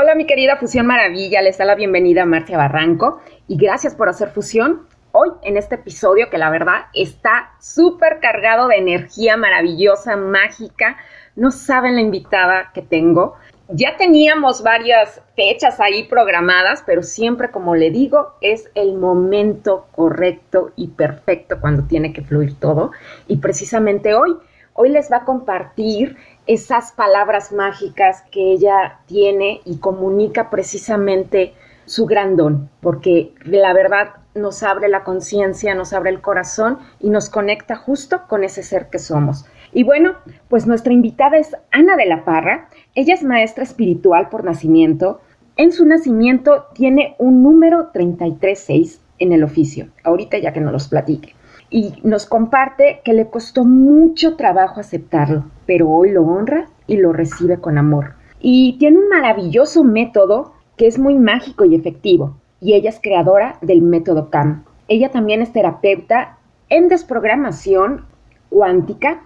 Hola 0.00 0.14
mi 0.14 0.26
querida 0.26 0.54
Fusión 0.54 0.86
Maravilla, 0.86 1.42
les 1.42 1.58
da 1.58 1.64
la 1.64 1.74
bienvenida 1.74 2.22
a 2.22 2.24
Marcia 2.24 2.56
Barranco 2.56 3.20
y 3.48 3.56
gracias 3.56 3.96
por 3.96 4.08
hacer 4.08 4.28
fusión 4.28 4.86
hoy 5.10 5.30
en 5.42 5.56
este 5.56 5.74
episodio 5.74 6.30
que 6.30 6.38
la 6.38 6.50
verdad 6.50 6.82
está 6.94 7.50
súper 7.58 8.20
cargado 8.20 8.68
de 8.68 8.76
energía 8.76 9.36
maravillosa, 9.36 10.16
mágica. 10.16 10.98
No 11.34 11.50
saben 11.50 11.96
la 11.96 12.00
invitada 12.00 12.70
que 12.72 12.82
tengo. 12.82 13.34
Ya 13.70 13.96
teníamos 13.96 14.62
varias 14.62 15.20
fechas 15.34 15.80
ahí 15.80 16.04
programadas, 16.04 16.84
pero 16.86 17.02
siempre, 17.02 17.50
como 17.50 17.74
le 17.74 17.90
digo, 17.90 18.34
es 18.40 18.70
el 18.76 18.94
momento 18.94 19.88
correcto 19.90 20.70
y 20.76 20.88
perfecto 20.88 21.60
cuando 21.60 21.88
tiene 21.88 22.12
que 22.12 22.22
fluir 22.22 22.54
todo. 22.60 22.92
Y 23.26 23.38
precisamente 23.38 24.14
hoy, 24.14 24.36
hoy 24.78 24.90
les 24.90 25.10
va 25.10 25.18
a 25.18 25.24
compartir 25.24 26.16
esas 26.46 26.92
palabras 26.92 27.50
mágicas 27.52 28.22
que 28.30 28.52
ella 28.52 29.00
tiene 29.06 29.60
y 29.64 29.78
comunica 29.78 30.50
precisamente 30.50 31.52
su 31.84 32.06
gran 32.06 32.36
don, 32.36 32.70
porque 32.80 33.34
la 33.44 33.72
verdad 33.72 34.10
nos 34.36 34.62
abre 34.62 34.88
la 34.88 35.02
conciencia, 35.02 35.74
nos 35.74 35.92
abre 35.92 36.10
el 36.10 36.20
corazón 36.20 36.78
y 37.00 37.10
nos 37.10 37.28
conecta 37.28 37.74
justo 37.74 38.22
con 38.28 38.44
ese 38.44 38.62
ser 38.62 38.88
que 38.88 39.00
somos. 39.00 39.46
Y 39.72 39.82
bueno, 39.82 40.14
pues 40.48 40.66
nuestra 40.68 40.92
invitada 40.92 41.38
es 41.38 41.56
Ana 41.72 41.96
de 41.96 42.06
la 42.06 42.24
Parra. 42.24 42.68
Ella 42.94 43.14
es 43.14 43.24
maestra 43.24 43.64
espiritual 43.64 44.28
por 44.28 44.44
nacimiento. 44.44 45.20
En 45.56 45.72
su 45.72 45.86
nacimiento 45.86 46.66
tiene 46.72 47.16
un 47.18 47.42
número 47.42 47.88
336 47.92 49.00
en 49.18 49.32
el 49.32 49.42
oficio. 49.42 49.88
Ahorita 50.04 50.38
ya 50.38 50.52
que 50.52 50.60
nos 50.60 50.72
los 50.72 50.86
platique 50.86 51.34
y 51.70 51.94
nos 52.02 52.26
comparte 52.26 53.00
que 53.04 53.12
le 53.12 53.28
costó 53.28 53.64
mucho 53.64 54.36
trabajo 54.36 54.80
aceptarlo, 54.80 55.44
pero 55.66 55.88
hoy 55.88 56.10
lo 56.10 56.22
honra 56.22 56.68
y 56.86 56.96
lo 56.96 57.12
recibe 57.12 57.58
con 57.58 57.78
amor. 57.78 58.14
Y 58.40 58.76
tiene 58.78 58.98
un 58.98 59.08
maravilloso 59.08 59.84
método 59.84 60.54
que 60.76 60.86
es 60.86 60.98
muy 60.98 61.14
mágico 61.14 61.64
y 61.64 61.74
efectivo, 61.74 62.36
y 62.60 62.74
ella 62.74 62.90
es 62.90 63.00
creadora 63.02 63.58
del 63.60 63.82
método 63.82 64.30
CAM. 64.30 64.64
Ella 64.86 65.10
también 65.10 65.42
es 65.42 65.52
terapeuta 65.52 66.38
en 66.68 66.88
desprogramación 66.88 68.04
cuántica 68.48 69.22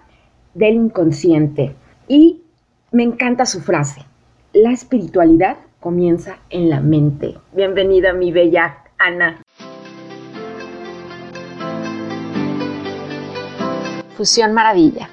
del 0.55 0.75
inconsciente. 0.75 1.75
Y 2.09 2.42
me 2.91 3.05
encanta 3.05 3.47
su 3.47 3.61
frase, 3.61 4.03
la 4.53 4.72
espiritualidad 4.72 5.59
comienza 5.81 6.36
en 6.50 6.70
la 6.70 6.81
mente. 6.81 7.36
Bienvenida 7.53 8.12
mi 8.12 8.33
bella 8.33 8.78
Ana. 8.98 9.41
Fusión 14.23 14.53
Maravilla, 14.53 15.09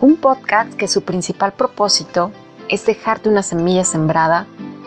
un 0.00 0.16
podcast 0.16 0.72
que 0.72 0.88
su 0.88 1.02
principal 1.02 1.52
propósito 1.52 2.32
es 2.70 2.86
dejarte 2.86 3.28
una 3.28 3.42
semilla 3.42 3.84
sembrada 3.84 4.46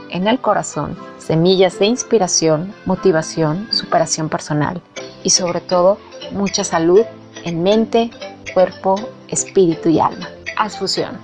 en 0.09 0.25
el 0.25 0.41
corazón, 0.41 0.97
semillas 1.19 1.77
de 1.77 1.85
inspiración, 1.85 2.73
motivación, 2.87 3.71
superación 3.71 4.29
personal 4.29 4.81
y 5.21 5.29
sobre 5.29 5.61
todo 5.61 5.99
mucha 6.31 6.63
salud 6.63 7.05
en 7.45 7.61
mente, 7.61 8.09
cuerpo, 8.51 8.95
espíritu 9.27 9.89
y 9.89 9.99
alma. 9.99 10.27
Haz 10.57 10.79
fusión. 10.79 11.19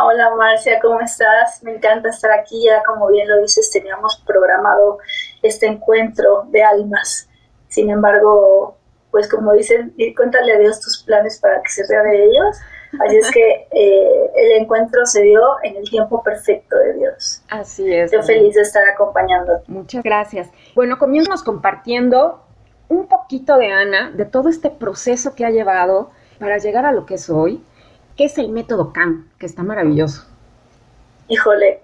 Hola 0.00 0.30
Marcia, 0.36 0.78
¿cómo 0.80 1.00
estás? 1.00 1.62
Me 1.62 1.74
encanta 1.74 2.08
estar 2.08 2.30
aquí. 2.32 2.64
Ya 2.64 2.82
como 2.84 3.08
bien 3.08 3.28
lo 3.28 3.42
dices, 3.42 3.70
teníamos 3.70 4.22
programado 4.26 4.98
este 5.42 5.66
encuentro 5.66 6.46
de 6.50 6.62
almas. 6.62 7.28
Sin 7.68 7.90
embargo, 7.90 8.76
pues 9.10 9.28
como 9.28 9.52
dicen, 9.52 9.94
cuéntale 10.16 10.54
a 10.54 10.58
Dios 10.58 10.80
tus 10.80 11.02
planes 11.02 11.38
para 11.38 11.62
que 11.62 11.70
se 11.70 11.86
ría 11.86 12.02
de 12.02 12.24
ellos. 12.24 12.56
Así 13.04 13.16
es 13.16 13.30
que 13.30 13.66
eh, 13.70 14.30
el 14.36 14.62
encuentro 14.62 15.04
se 15.06 15.22
dio 15.22 15.40
en 15.62 15.76
el 15.76 15.88
tiempo 15.88 16.22
perfecto 16.22 16.76
de 16.76 16.94
Dios. 16.94 17.42
Así 17.48 17.92
es. 17.92 18.10
Yo 18.10 18.22
feliz 18.22 18.54
de 18.54 18.62
estar 18.62 18.86
acompañando. 18.88 19.62
Muchas 19.66 20.02
gracias. 20.02 20.48
Bueno, 20.74 20.98
comienzamos 20.98 21.42
compartiendo 21.42 22.42
un 22.88 23.06
poquito 23.06 23.58
de 23.58 23.70
Ana, 23.70 24.10
de 24.10 24.24
todo 24.24 24.48
este 24.48 24.70
proceso 24.70 25.34
que 25.34 25.44
ha 25.44 25.50
llevado 25.50 26.10
para 26.38 26.58
llegar 26.58 26.86
a 26.86 26.92
lo 26.92 27.04
que 27.04 27.14
es 27.14 27.28
hoy, 27.28 27.62
que 28.16 28.24
es 28.24 28.38
el 28.38 28.50
método 28.50 28.92
CAM, 28.92 29.28
que 29.38 29.46
está 29.46 29.62
maravilloso. 29.62 30.24
Híjole, 31.28 31.82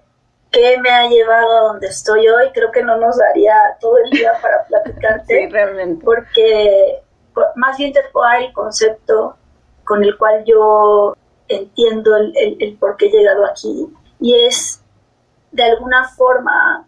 ¿qué 0.54 0.78
me 0.78 0.90
ha 0.90 1.08
llevado 1.08 1.50
a 1.50 1.60
donde 1.72 1.88
estoy 1.88 2.28
hoy? 2.28 2.50
Creo 2.54 2.70
que 2.70 2.82
no 2.82 2.96
nos 2.96 3.18
daría 3.18 3.54
todo 3.80 3.98
el 3.98 4.10
día 4.10 4.32
para 4.40 4.64
platicarte. 4.68 5.38
sí, 5.38 5.48
realmente. 5.48 6.04
Porque 6.04 7.02
más 7.56 7.76
bien 7.76 7.92
te 7.92 8.02
puedo 8.12 8.26
dar 8.26 8.42
el 8.42 8.52
concepto 8.52 9.36
con 9.84 10.02
el 10.04 10.16
cual 10.16 10.44
yo 10.46 11.14
entiendo 11.48 12.16
el, 12.16 12.32
el, 12.60 12.76
por 12.78 12.96
qué 12.96 13.06
he 13.06 13.10
llegado 13.10 13.44
aquí. 13.44 13.92
Y 14.20 14.34
es, 14.46 14.80
de 15.50 15.64
alguna 15.64 16.08
forma, 16.08 16.86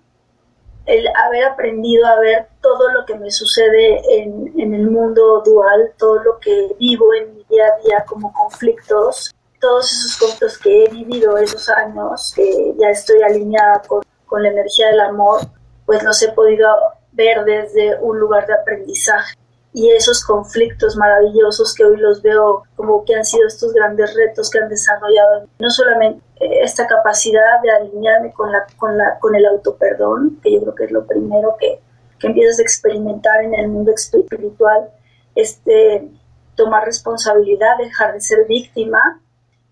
el 0.87 1.07
haber 1.09 1.45
aprendido 1.45 2.07
a 2.07 2.21
ver 2.21 2.49
todo 2.63 2.91
lo 2.93 3.05
que 3.05 3.17
me 3.17 3.31
sucede 3.31 4.01
en, 4.23 4.55
en, 4.59 4.73
el 4.73 4.89
mundo 4.89 5.43
dual, 5.45 5.93
todo 5.99 6.23
lo 6.23 6.39
que 6.39 6.75
vivo 6.79 7.13
en 7.13 7.35
mi 7.35 7.45
día 7.51 7.67
a 7.67 7.83
día 7.85 8.05
como 8.07 8.33
conflictos, 8.33 9.35
todos 9.61 9.93
esos 9.93 10.17
conflictos 10.17 10.59
que 10.59 10.85
he 10.85 10.89
vivido 10.89 11.37
esos 11.39 11.69
años, 11.69 12.33
que 12.35 12.75
ya 12.79 12.89
estoy 12.89 13.23
alineada 13.23 13.83
con, 13.87 14.03
la 14.43 14.49
energía 14.51 14.89
del 14.89 15.01
amor, 15.01 15.41
pues 15.87 16.03
los 16.03 16.21
he 16.23 16.31
podido 16.33 16.69
ver 17.13 17.43
desde 17.45 17.99
un 18.01 18.21
lugar 18.21 18.47
de 18.47 18.53
aprendizaje. 18.53 19.35
Y 19.73 19.91
esos 19.91 20.23
conflictos 20.25 20.97
maravillosos 20.97 21.75
que 21.75 21.85
hoy 21.85 21.97
los 21.97 22.21
veo 22.21 22.65
como 22.77 23.05
que 23.05 23.15
han 23.15 23.25
sido 23.25 23.47
estos 23.47 23.73
grandes 23.73 24.15
retos 24.15 24.51
que 24.51 24.59
han 24.59 24.69
desarrollado 24.69 25.47
no 25.59 25.71
solamente 25.71 26.23
eh, 26.41 26.61
esta 26.63 26.87
capacidad 26.87 27.61
de 27.63 27.71
alinearme 27.71 28.33
con 28.33 28.53
la 28.53 28.67
con 28.79 28.97
la 28.97 29.19
con 29.19 29.35
el 29.35 29.45
autoperdón 29.45 30.41
que 30.43 30.53
yo 30.53 30.61
creo 30.63 30.75
que 30.75 30.85
es 30.85 30.91
lo 30.93 31.07
primero 31.07 31.57
que, 31.61 31.81
que 32.19 32.27
empiezas 32.27 32.59
a 32.59 32.63
experimentar 32.63 33.43
en 33.43 33.55
el 33.55 33.69
mundo 33.69 33.93
espiritual 33.93 34.91
este 35.35 36.11
tomar 36.55 36.87
responsabilidad 36.87 37.77
dejar 37.79 38.15
de 38.15 38.21
ser 38.23 38.47
víctima 38.47 39.21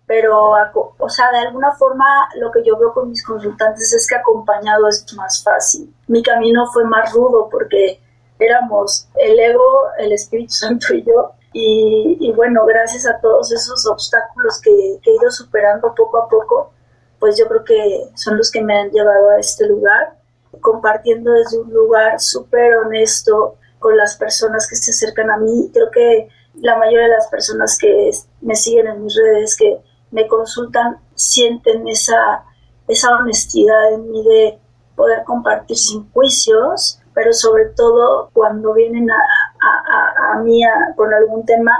pero 0.07 0.51
o 0.97 1.09
sea 1.09 1.31
de 1.31 1.39
alguna 1.39 1.71
forma 1.73 2.05
lo 2.35 2.51
que 2.51 2.63
yo 2.63 2.77
veo 2.77 2.93
con 2.93 3.09
mis 3.09 3.25
consultantes 3.25 3.91
es 3.91 4.07
que 4.07 4.15
acompañado 4.15 4.87
es 4.87 5.05
más 5.15 5.43
fácil 5.43 5.91
mi 6.07 6.21
camino 6.21 6.67
fue 6.71 6.83
más 6.83 7.11
rudo 7.11 7.49
porque 7.49 7.99
éramos 8.39 9.07
el 9.15 9.39
ego, 9.39 9.63
el 9.97 10.11
Espíritu 10.13 10.53
Santo 10.53 10.93
y 10.93 11.03
yo. 11.03 11.31
Y, 11.57 12.33
bueno, 12.35 12.65
gracias 12.65 13.07
a 13.07 13.17
todos 13.21 13.49
esos 13.51 13.87
obstáculos 13.87 14.59
que, 14.61 14.71
he 14.71 15.11
ido 15.11 15.31
superando 15.31 15.95
poco 15.95 16.17
a 16.17 16.27
poco, 16.27 16.73
pues 17.17 17.37
yo 17.37 17.47
creo 17.47 17.63
que 17.63 18.09
son 18.15 18.37
los 18.37 18.51
que 18.51 18.61
me 18.61 18.77
han 18.77 18.91
llevado 18.91 19.29
a 19.29 19.39
este 19.39 19.65
lugar, 19.65 20.17
compartiendo 20.59 21.31
desde 21.31 21.59
un 21.59 21.73
lugar 21.73 22.19
súper 22.19 22.75
honesto 22.75 23.55
con 23.79 23.95
las 23.95 24.17
personas 24.17 24.67
que 24.67 24.75
se 24.75 24.91
acercan 24.91 25.31
a 25.31 25.37
mí. 25.37 25.71
Creo 25.73 25.89
que 25.91 26.27
la 26.55 26.77
mayoría 26.77 27.03
de 27.03 27.13
las 27.13 27.27
personas 27.27 27.77
que 27.79 28.11
me 28.41 28.55
siguen 28.55 28.87
en 28.87 29.03
mis 29.05 29.15
redes, 29.15 29.55
que 29.55 29.79
me 30.15 30.27
consultan, 30.27 30.97
sienten 31.13 31.87
esa, 31.87 32.43
esa 32.87 33.15
honestidad 33.15 33.93
en 33.93 34.09
mí 34.09 34.23
de 34.23 34.59
poder 34.95 35.23
compartir 35.23 35.77
sin 35.77 36.09
juicios 36.11 36.99
pero 37.15 37.33
sobre 37.33 37.67
todo 37.75 38.29
cuando 38.33 38.73
vienen 38.73 39.09
a, 39.09 39.15
a, 39.15 40.33
a, 40.33 40.43
mí 40.43 40.61
con 40.95 41.11
algún 41.11 41.45
tema, 41.45 41.71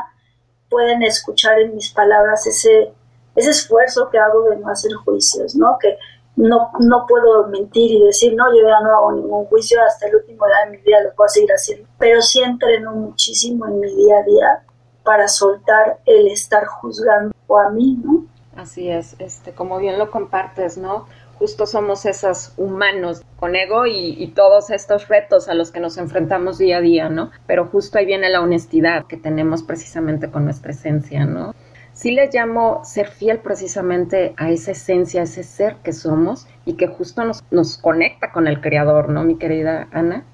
pueden 0.70 1.04
escuchar 1.04 1.60
en 1.60 1.76
mis 1.76 1.92
palabras 1.92 2.48
ese, 2.48 2.94
ese 3.36 3.50
esfuerzo 3.50 4.10
que 4.10 4.18
hago 4.18 4.50
de 4.50 4.58
no 4.58 4.70
hacer 4.70 4.94
juicios, 4.94 5.56
¿no? 5.56 5.78
Que 5.80 5.98
no, 6.38 6.72
no 6.80 7.06
puedo 7.06 7.48
mentir 7.48 7.92
y 7.92 8.06
decir, 8.06 8.34
no, 8.34 8.46
yo 8.56 8.68
ya 8.68 8.80
no 8.80 8.96
hago 8.96 9.12
ningún 9.12 9.46
juicio, 9.46 9.78
hasta 9.86 10.08
el 10.08 10.16
último 10.16 10.46
día 10.46 10.56
de 10.66 10.72
mi 10.72 10.84
vida 10.84 11.02
lo 11.04 11.14
puedo 11.14 11.28
seguir 11.28 11.52
haciendo, 11.52 11.88
pero 12.00 12.22
sí 12.22 12.42
entreno 12.42 12.94
muchísimo 12.94 13.68
en 13.68 13.80
mi 13.82 13.94
día 13.94 14.18
a 14.18 14.24
día 14.24 14.64
para 15.06 15.30
soltar 15.30 16.00
el 16.06 16.28
estar 16.28 16.66
juzgando 16.66 17.34
a 17.58 17.70
mí, 17.70 17.98
¿no? 18.04 18.26
Así 18.58 18.90
es, 18.90 19.16
este, 19.20 19.54
como 19.54 19.80
bien 19.80 19.98
lo 19.98 20.12
compartes, 20.12 20.78
¿no? 20.78 21.06
justo 21.38 21.66
somos 21.66 22.06
esos 22.06 22.54
humanos 22.58 23.24
con 23.38 23.56
ego 23.56 23.86
y, 23.86 24.32
todos 24.36 24.70
estos 24.70 25.08
retos 25.08 25.48
a 25.48 25.54
los 25.54 25.72
que 25.72 25.80
nos 25.80 25.98
enfrentamos 25.98 26.58
día 26.58 26.78
a 26.78 26.82
día, 26.82 27.10
¿no? 27.10 27.32
Pero 27.48 27.66
justo 27.66 27.98
ahí 27.98 28.06
viene 28.06 28.30
la 28.30 28.42
honestidad 28.42 29.06
que 29.06 29.18
tenemos 29.18 29.64
precisamente 29.64 30.30
con 30.30 30.46
nuestra 30.46 30.72
esencia, 30.72 31.26
¿no? 31.26 31.54
Sí 31.94 32.12
les 32.12 32.34
llamo 32.34 32.82
ser 32.84 33.08
fiel 33.08 33.40
precisamente 33.40 34.34
a 34.36 34.50
esa 34.50 34.72
esencia, 34.72 35.22
a 35.22 35.24
ese 35.24 35.44
ser 35.44 35.78
que 35.78 35.94
somos 35.94 36.48
y 36.66 36.74
que 36.74 36.88
justo 36.88 37.24
nos, 37.24 37.44
nos 37.52 37.78
conecta 37.78 38.34
con 38.34 38.48
el 38.48 38.60
Creador, 38.60 39.08
¿no, 39.10 39.24
mi 39.24 39.38
querida 39.38 39.88
Ana? 39.94 40.26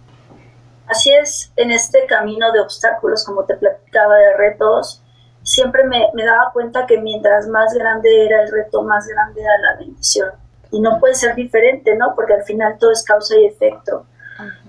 Así 0.91 1.11
es, 1.13 1.53
en 1.55 1.71
este 1.71 2.05
camino 2.05 2.51
de 2.51 2.59
obstáculos, 2.59 3.23
como 3.23 3.45
te 3.45 3.55
platicaba, 3.55 4.17
de 4.17 4.35
retos, 4.35 5.01
siempre 5.41 5.85
me, 5.85 6.09
me 6.13 6.25
daba 6.25 6.51
cuenta 6.51 6.85
que 6.85 6.99
mientras 6.99 7.47
más 7.47 7.73
grande 7.73 8.25
era 8.25 8.43
el 8.43 8.51
reto, 8.51 8.83
más 8.83 9.07
grande 9.07 9.41
era 9.41 9.57
la 9.57 9.77
bendición 9.79 10.31
y 10.71 10.79
no 10.79 10.99
puede 10.99 11.15
ser 11.15 11.35
diferente, 11.35 11.95
¿no? 11.95 12.13
Porque 12.15 12.33
al 12.33 12.43
final 12.43 12.77
todo 12.79 12.91
es 12.91 13.03
causa 13.03 13.38
y 13.38 13.45
efecto. 13.45 14.05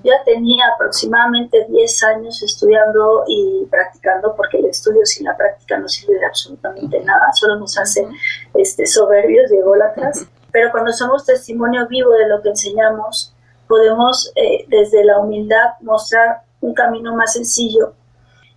Ya 0.05 0.23
tenía 0.25 0.67
aproximadamente 0.75 1.65
10 1.69 2.03
años 2.03 2.43
estudiando 2.43 3.25
y 3.27 3.67
practicando, 3.71 4.35
porque 4.37 4.59
el 4.59 4.67
estudio 4.67 5.07
sin 5.07 5.25
la 5.25 5.37
práctica 5.37 5.79
no 5.79 5.89
sirve 5.89 6.19
de 6.19 6.27
absolutamente 6.27 7.01
nada, 7.01 7.33
solo 7.33 7.57
nos 7.57 7.79
hace 7.79 8.07
este, 8.55 8.87
soberbios 8.87 9.51
y 9.51 9.57
ególatras. 9.57 10.27
Pero 10.51 10.71
cuando 10.71 10.93
somos 10.93 11.25
testimonio 11.25 11.87
vivo 11.89 12.11
de 12.11 12.29
lo 12.29 12.43
que 12.43 12.51
enseñamos, 12.51 13.35
podemos 13.69 14.33
eh, 14.37 14.65
desde 14.69 15.05
la 15.05 15.19
humildad 15.19 15.75
mostrar 15.81 16.43
un 16.61 16.75
camino 16.75 17.15
más 17.15 17.33
sencillo. 17.33 17.95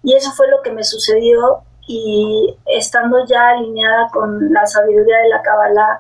Y 0.03 0.13
eso 0.13 0.31
fue 0.31 0.47
lo 0.49 0.61
que 0.61 0.71
me 0.71 0.83
sucedió 0.83 1.63
y 1.87 2.57
estando 2.65 3.25
ya 3.25 3.49
alineada 3.49 4.09
con 4.11 4.51
la 4.51 4.65
sabiduría 4.65 5.17
de 5.17 5.29
la 5.29 5.41
Kabbalah, 5.41 5.99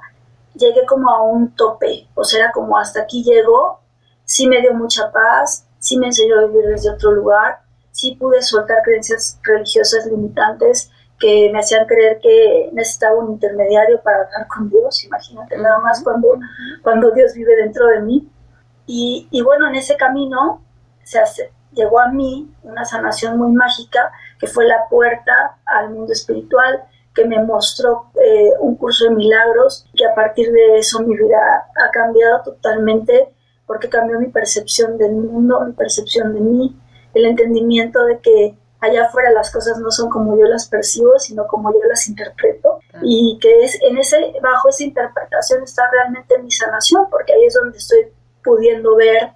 llegué 0.55 0.85
como 0.85 1.09
a 1.09 1.21
un 1.23 1.55
tope, 1.55 2.07
o 2.15 2.23
sea, 2.23 2.51
como 2.51 2.77
hasta 2.77 3.01
aquí 3.01 3.23
llegó, 3.23 3.79
sí 4.23 4.47
me 4.47 4.61
dio 4.61 4.73
mucha 4.73 5.11
paz, 5.11 5.67
sí 5.79 5.97
me 5.97 6.07
enseñó 6.07 6.39
a 6.39 6.45
vivir 6.47 6.65
desde 6.67 6.91
otro 6.91 7.11
lugar, 7.11 7.59
sí 7.91 8.15
pude 8.15 8.41
soltar 8.41 8.81
creencias 8.83 9.39
religiosas 9.43 10.05
limitantes 10.07 10.91
que 11.19 11.49
me 11.51 11.59
hacían 11.59 11.85
creer 11.85 12.19
que 12.21 12.69
necesitaba 12.73 13.15
un 13.15 13.33
intermediario 13.33 14.01
para 14.01 14.23
hablar 14.23 14.47
con 14.47 14.69
Dios, 14.69 15.03
imagínate 15.03 15.57
nada 15.57 15.79
más 15.79 16.03
cuando, 16.03 16.37
cuando 16.83 17.11
Dios 17.11 17.33
vive 17.33 17.55
dentro 17.55 17.87
de 17.87 18.01
mí. 18.01 18.29
Y, 18.85 19.27
y 19.31 19.41
bueno, 19.41 19.67
en 19.67 19.75
ese 19.75 19.95
camino 19.97 20.61
se 21.03 21.19
hace, 21.19 21.51
llegó 21.73 21.99
a 21.99 22.07
mí 22.07 22.51
una 22.63 22.85
sanación 22.85 23.37
muy 23.37 23.51
mágica 23.51 24.11
que 24.39 24.47
fue 24.47 24.65
la 24.65 24.87
puerta 24.89 25.57
al 25.65 25.91
mundo 25.91 26.11
espiritual, 26.11 26.83
que 27.13 27.25
me 27.25 27.41
mostró 27.43 28.11
eh, 28.21 28.51
un 28.59 28.75
curso 28.75 29.05
de 29.05 29.11
milagros, 29.11 29.87
que 29.95 30.05
a 30.05 30.13
partir 30.13 30.51
de 30.51 30.79
eso 30.79 30.99
mi 30.99 31.15
vida 31.15 31.37
ha 31.75 31.89
cambiado 31.91 32.43
totalmente 32.43 33.33
porque 33.65 33.89
cambió 33.89 34.19
mi 34.19 34.27
percepción 34.27 34.97
del 34.97 35.13
mundo, 35.13 35.61
mi 35.61 35.71
percepción 35.73 36.33
de 36.33 36.41
mí, 36.41 36.79
el 37.13 37.25
entendimiento 37.25 38.03
de 38.05 38.19
que 38.19 38.57
allá 38.79 39.05
afuera 39.05 39.31
las 39.31 39.51
cosas 39.51 39.79
no 39.79 39.89
son 39.89 40.09
como 40.09 40.37
yo 40.37 40.45
las 40.45 40.67
percibo, 40.67 41.17
sino 41.17 41.47
como 41.47 41.71
yo 41.73 41.79
las 41.87 42.07
interpreto. 42.07 42.79
Y 43.01 43.39
que 43.41 43.63
es 43.63 43.79
en 43.81 43.97
ese 43.97 44.33
bajo 44.41 44.69
esa 44.69 44.83
interpretación 44.83 45.63
está 45.63 45.89
realmente 45.91 46.37
mi 46.39 46.51
sanación, 46.51 47.05
porque 47.09 47.33
ahí 47.33 47.45
es 47.45 47.53
donde 47.55 47.77
estoy 47.77 48.07
pudiendo 48.45 48.95
ver 48.95 49.31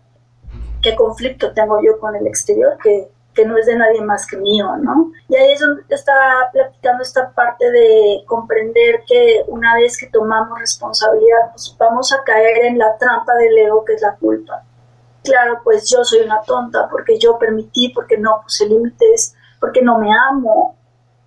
qué 0.81 0.95
conflicto 0.95 1.51
tengo 1.53 1.81
yo 1.81 1.99
con 1.99 2.15
el 2.15 2.27
exterior, 2.27 2.77
que, 2.81 3.09
que 3.33 3.45
no 3.45 3.57
es 3.57 3.65
de 3.65 3.75
nadie 3.75 4.01
más 4.01 4.25
que 4.27 4.37
mío, 4.37 4.67
¿no? 4.77 5.11
Y 5.27 5.35
ahí 5.35 5.51
es 5.53 5.59
donde 5.59 5.83
está 5.89 6.13
platicando 6.53 7.03
esta 7.03 7.31
parte 7.31 7.69
de 7.69 8.23
comprender 8.25 9.03
que 9.07 9.43
una 9.47 9.75
vez 9.75 9.97
que 9.97 10.07
tomamos 10.07 10.57
responsabilidad, 10.59 11.51
pues 11.51 11.75
vamos 11.77 12.13
a 12.13 12.23
caer 12.23 12.65
en 12.65 12.77
la 12.77 12.97
trampa 12.97 13.35
del 13.35 13.57
ego 13.57 13.83
que 13.83 13.93
es 13.93 14.01
la 14.01 14.15
culpa. 14.15 14.63
Claro, 15.23 15.59
pues 15.63 15.89
yo 15.89 16.03
soy 16.03 16.21
una 16.21 16.41
tonta 16.41 16.87
porque 16.89 17.19
yo 17.19 17.37
permití, 17.37 17.89
porque 17.89 18.17
no 18.17 18.41
puse 18.43 18.67
límites, 18.67 19.35
porque 19.59 19.81
no 19.81 19.99
me 19.99 20.09
amo, 20.29 20.77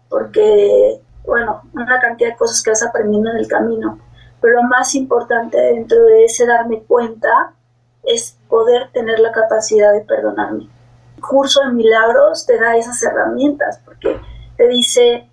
porque, 0.08 1.00
bueno, 1.24 1.62
una 1.74 2.00
cantidad 2.00 2.30
de 2.30 2.36
cosas 2.36 2.62
que 2.62 2.70
vas 2.70 2.82
aprendiendo 2.82 3.30
en 3.30 3.36
el 3.36 3.48
camino. 3.48 3.98
Pero 4.40 4.56
lo 4.56 4.62
más 4.64 4.94
importante 4.94 5.58
dentro 5.58 6.02
de 6.04 6.24
ese 6.24 6.46
darme 6.46 6.82
cuenta 6.82 7.54
es 8.02 8.38
poder 8.48 8.90
tener 8.92 9.20
la 9.20 9.32
capacidad 9.32 9.92
de 9.92 10.00
perdonarme. 10.00 10.68
El 11.16 11.22
curso 11.22 11.60
de 11.62 11.72
milagros 11.72 12.46
te 12.46 12.58
da 12.58 12.76
esas 12.76 13.02
herramientas 13.02 13.80
porque 13.84 14.20
te 14.56 14.68
dice, 14.68 15.28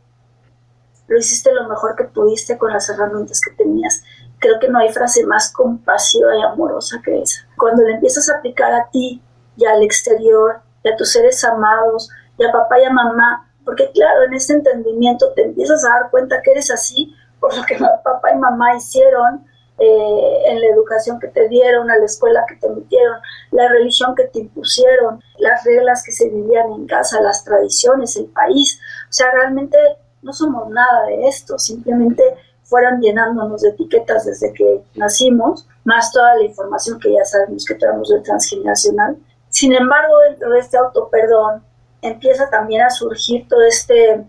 lo 1.07 1.17
hiciste 1.17 1.51
lo 1.53 1.67
mejor 1.67 1.95
que 1.95 2.05
pudiste 2.05 2.57
con 2.57 2.71
las 2.71 2.89
herramientas 2.89 3.41
que 3.41 3.51
tenías. 3.51 4.03
Creo 4.39 4.59
que 4.59 4.69
no 4.69 4.79
hay 4.79 4.89
frase 4.89 5.25
más 5.25 5.51
compasiva 5.51 6.35
y 6.37 6.41
amorosa 6.41 7.01
que 7.03 7.21
esa. 7.21 7.47
Cuando 7.57 7.83
le 7.83 7.95
empiezas 7.95 8.29
a 8.29 8.37
aplicar 8.37 8.71
a 8.73 8.89
ti 8.89 9.21
y 9.57 9.65
al 9.65 9.83
exterior, 9.83 10.61
y 10.83 10.89
a 10.89 10.95
tus 10.95 11.11
seres 11.11 11.43
amados, 11.43 12.09
y 12.37 12.45
a 12.45 12.51
papá 12.51 12.79
y 12.79 12.85
a 12.85 12.91
mamá, 12.91 13.51
porque 13.65 13.91
claro, 13.91 14.23
en 14.23 14.33
ese 14.33 14.53
entendimiento 14.53 15.33
te 15.33 15.43
empiezas 15.43 15.83
a 15.83 15.89
dar 15.89 16.11
cuenta 16.11 16.41
que 16.41 16.51
eres 16.51 16.71
así 16.71 17.13
por 17.39 17.55
lo 17.55 17.63
que 17.63 17.77
papá 18.03 18.31
y 18.33 18.37
mamá 18.37 18.75
hicieron, 18.75 19.45
eh, 19.79 20.41
en 20.47 20.61
la 20.61 20.67
educación 20.67 21.19
que 21.19 21.29
te 21.29 21.47
dieron, 21.47 21.89
a 21.89 21.97
la 21.97 22.05
escuela 22.05 22.45
que 22.47 22.55
te 22.55 22.69
metieron, 22.69 23.19
la 23.51 23.67
religión 23.69 24.13
que 24.15 24.25
te 24.25 24.39
impusieron, 24.39 25.21
las 25.37 25.63
reglas 25.63 26.03
que 26.03 26.11
se 26.11 26.29
vivían 26.29 26.71
en 26.71 26.85
casa, 26.85 27.21
las 27.21 27.43
tradiciones, 27.43 28.15
el 28.17 28.25
país. 28.25 28.79
O 29.09 29.13
sea, 29.13 29.31
realmente 29.31 29.77
no 30.21 30.33
somos 30.33 30.69
nada 30.69 31.05
de 31.05 31.27
esto, 31.27 31.57
simplemente 31.57 32.23
fueron 32.63 33.01
llenándonos 33.01 33.61
de 33.61 33.69
etiquetas 33.69 34.25
desde 34.25 34.53
que 34.53 34.83
nacimos, 34.95 35.67
más 35.85 36.11
toda 36.11 36.35
la 36.35 36.43
información 36.43 36.99
que 36.99 37.13
ya 37.13 37.25
sabemos 37.25 37.65
que 37.65 37.75
tenemos 37.75 38.09
de 38.09 38.19
transgeneracional. 38.21 39.17
Sin 39.49 39.73
embargo, 39.73 40.13
dentro 40.29 40.51
de 40.51 40.59
este 40.59 40.77
autoperdón 40.77 41.63
empieza 42.01 42.49
también 42.49 42.83
a 42.83 42.89
surgir 42.89 43.47
todo 43.47 43.63
este 43.63 44.23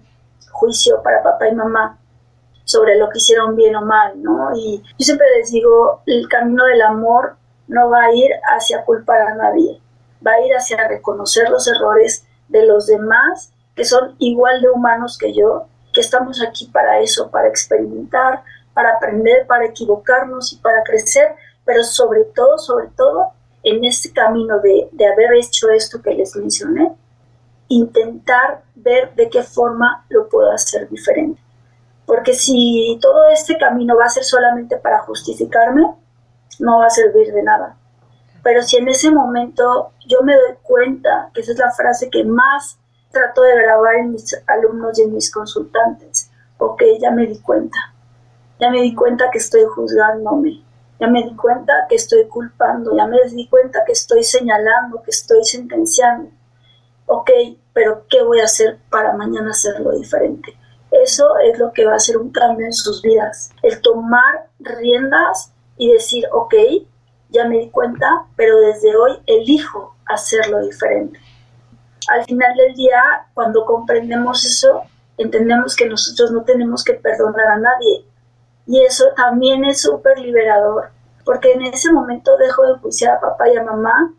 juicio 0.51 1.03
para 1.03 1.23
papá 1.23 1.49
y 1.49 1.55
mamá 1.55 2.00
sobre 2.71 2.97
lo 2.97 3.11
que 3.11 3.19
hicieron 3.19 3.57
bien 3.57 3.75
o 3.75 3.83
mal, 3.83 4.23
¿no? 4.23 4.55
Y 4.55 4.81
yo 4.81 5.05
siempre 5.05 5.27
les 5.37 5.51
digo, 5.51 6.03
el 6.07 6.29
camino 6.29 6.65
del 6.67 6.83
amor 6.83 7.35
no 7.67 7.91
va 7.91 8.05
a 8.05 8.13
ir 8.15 8.31
hacia 8.55 8.85
culpar 8.85 9.21
a 9.23 9.35
nadie, 9.35 9.81
va 10.25 10.33
a 10.35 10.41
ir 10.47 10.55
hacia 10.55 10.87
reconocer 10.87 11.51
los 11.51 11.67
errores 11.67 12.25
de 12.49 12.65
los 12.67 12.87
demás 12.87 13.53
que 13.75 13.85
son 13.85 14.15
igual 14.21 14.61
de 14.61 14.71
humanos 14.71 15.19
que 15.19 15.33
yo, 15.33 15.67
que 15.93 16.01
estamos 16.01 16.41
aquí 16.47 16.67
para 16.67 17.01
eso, 17.01 17.29
para 17.29 17.49
experimentar, 17.49 18.45
para 18.73 18.95
aprender, 18.95 19.49
para 19.49 19.67
equivocarnos 19.67 20.53
y 20.53 20.57
para 20.59 20.85
crecer, 20.85 21.35
pero 21.65 21.83
sobre 21.83 22.23
todo, 22.25 22.57
sobre 22.59 22.87
todo, 22.97 23.33
en 23.65 23.85
este 23.85 24.13
camino 24.13 24.61
de, 24.61 24.89
de 24.93 25.07
haber 25.07 25.35
hecho 25.35 25.71
esto 25.71 26.01
que 26.01 26.15
les 26.15 26.37
mencioné, 26.37 26.93
intentar 27.67 28.63
ver 28.77 29.13
de 29.17 29.29
qué 29.29 29.43
forma 29.43 30.05
lo 30.09 30.29
puedo 30.29 30.53
hacer 30.53 30.89
diferente. 30.89 31.41
Porque 32.11 32.35
si 32.35 32.99
todo 33.01 33.29
este 33.29 33.57
camino 33.57 33.97
va 33.97 34.07
a 34.07 34.09
ser 34.09 34.25
solamente 34.25 34.77
para 34.79 34.99
justificarme, 34.99 35.95
no 36.59 36.79
va 36.81 36.87
a 36.87 36.91
servir 36.91 37.33
de 37.33 37.45
nada. 37.45 37.77
Pero 38.43 38.63
si 38.63 38.79
en 38.79 38.89
ese 38.89 39.13
momento 39.13 39.93
yo 40.09 40.21
me 40.23 40.35
doy 40.35 40.57
cuenta, 40.61 41.31
que 41.33 41.43
esa 41.43 41.53
es 41.53 41.59
la 41.59 41.71
frase 41.71 42.11
que 42.11 42.25
más 42.25 42.81
trato 43.13 43.43
de 43.43 43.55
grabar 43.55 43.95
en 43.95 44.11
mis 44.11 44.37
alumnos 44.49 44.99
y 44.99 45.03
en 45.03 45.15
mis 45.15 45.31
consultantes, 45.31 46.33
ok, 46.59 46.83
ya 47.01 47.13
me 47.13 47.29
di 47.29 47.39
cuenta, 47.39 47.79
ya 48.59 48.71
me 48.71 48.83
di 48.83 48.93
cuenta 48.93 49.31
que 49.31 49.39
estoy 49.39 49.63
juzgándome, 49.73 50.65
ya 50.99 51.07
me 51.07 51.23
di 51.23 51.37
cuenta 51.37 51.87
que 51.89 51.95
estoy 51.95 52.27
culpando, 52.27 52.97
ya 52.97 53.07
me 53.07 53.19
di 53.31 53.47
cuenta 53.47 53.85
que 53.87 53.93
estoy 53.93 54.25
señalando, 54.25 55.01
que 55.05 55.13
estoy 55.13 55.45
sentenciando, 55.45 56.29
ok, 57.07 57.31
pero 57.73 58.05
¿qué 58.11 58.25
voy 58.25 58.41
a 58.41 58.47
hacer 58.47 58.81
para 58.91 59.13
mañana 59.13 59.51
hacerlo 59.51 59.93
diferente? 59.93 60.57
Eso 60.91 61.27
es 61.39 61.59
lo 61.59 61.73
que 61.73 61.85
va 61.85 61.93
a 61.93 61.97
hacer 61.97 62.17
un 62.17 62.31
cambio 62.31 62.67
en 62.67 62.73
sus 62.73 63.03
vidas. 63.03 63.51
El 63.63 63.81
tomar 63.81 64.49
riendas 64.59 65.53
y 65.77 65.93
decir, 65.93 66.25
ok, 66.33 66.55
ya 67.31 67.47
me 67.47 67.59
di 67.59 67.71
cuenta, 67.71 68.27
pero 68.37 68.59
desde 68.59 68.97
hoy 68.97 69.19
elijo 69.27 69.95
hacerlo 70.07 70.61
diferente. 70.61 71.19
Al 72.09 72.25
final 72.25 72.57
del 72.57 72.75
día, 72.75 73.01
cuando 73.35 73.65
comprendemos 73.65 74.45
eso, 74.45 74.83
entendemos 75.17 75.77
que 75.77 75.89
nosotros 75.89 76.33
no 76.33 76.43
tenemos 76.43 76.83
que 76.83 76.95
perdonar 76.95 77.47
a 77.47 77.59
nadie. 77.59 78.05
Y 78.67 78.83
eso 78.83 79.05
también 79.17 79.65
es 79.65 79.83
súper 79.83 80.19
liberador, 80.19 80.91
porque 81.25 81.53
en 81.53 81.63
ese 81.63 81.93
momento 81.93 82.37
dejo 82.37 82.67
de 82.67 82.79
juiciar 82.81 83.17
a 83.17 83.21
papá 83.21 83.49
y 83.49 83.57
a 83.57 83.63
mamá 83.63 84.13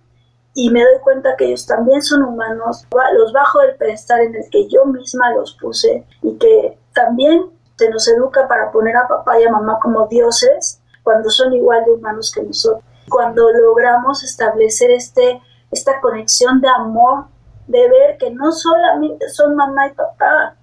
y 0.54 0.70
me 0.70 0.84
doy 0.84 1.00
cuenta 1.02 1.36
que 1.38 1.46
ellos 1.46 1.66
también 1.66 2.02
son 2.02 2.24
humanos, 2.24 2.86
los 3.14 3.34
bajo 3.34 3.60
del 3.60 3.76
pedestal 3.76 4.22
en 4.22 4.36
el 4.36 4.50
que 4.50 4.68
yo 4.68 4.86
misma 4.86 5.34
los 5.34 5.56
puse 5.56 6.06
y 6.22 6.38
que 6.38 6.78
también 6.94 7.46
se 7.78 7.90
nos 7.90 8.08
educa 8.08 8.48
para 8.48 8.72
poner 8.72 8.96
a 8.98 9.08
papá 9.08 9.40
y 9.40 9.44
a 9.44 9.52
mamá 9.52 9.80
como 9.82 10.08
dioses 10.08 10.82
cuando 11.04 11.30
son 11.30 11.54
igual 11.54 11.84
de 11.86 11.94
humanos 11.94 12.32
que 12.32 12.44
nosotros. 12.44 12.84
Cuando 13.10 13.52
logramos 13.52 14.24
establecer 14.24 14.92
este, 14.92 15.42
esta 15.72 16.00
conexión 16.00 16.62
de 16.62 16.68
amor, 16.70 17.26
de 17.68 17.90
ver 17.90 18.18
que 18.18 18.30
no 18.32 18.52
solamente 18.52 19.30
son 19.30 19.56
mamá 19.56 19.88
y 19.88 19.92
papá, 19.92 20.56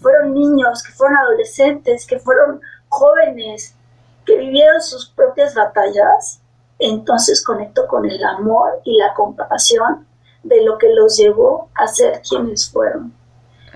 fueron 0.00 0.34
niños, 0.34 0.82
que 0.82 0.92
fueron 0.92 1.16
adolescentes, 1.18 2.06
que 2.06 2.18
fueron 2.18 2.60
jóvenes, 2.88 3.74
que 4.24 4.36
vivieron 4.36 4.80
sus 4.80 5.08
propias 5.08 5.54
batallas, 5.54 6.40
entonces 6.78 7.44
conecto 7.44 7.86
con 7.86 8.08
el 8.08 8.22
amor 8.24 8.80
y 8.84 8.96
la 8.98 9.14
compasión 9.14 10.06
de 10.42 10.62
lo 10.62 10.78
que 10.78 10.92
los 10.94 11.16
llevó 11.16 11.68
a 11.74 11.86
ser 11.86 12.20
quienes 12.28 12.70
fueron. 12.70 13.12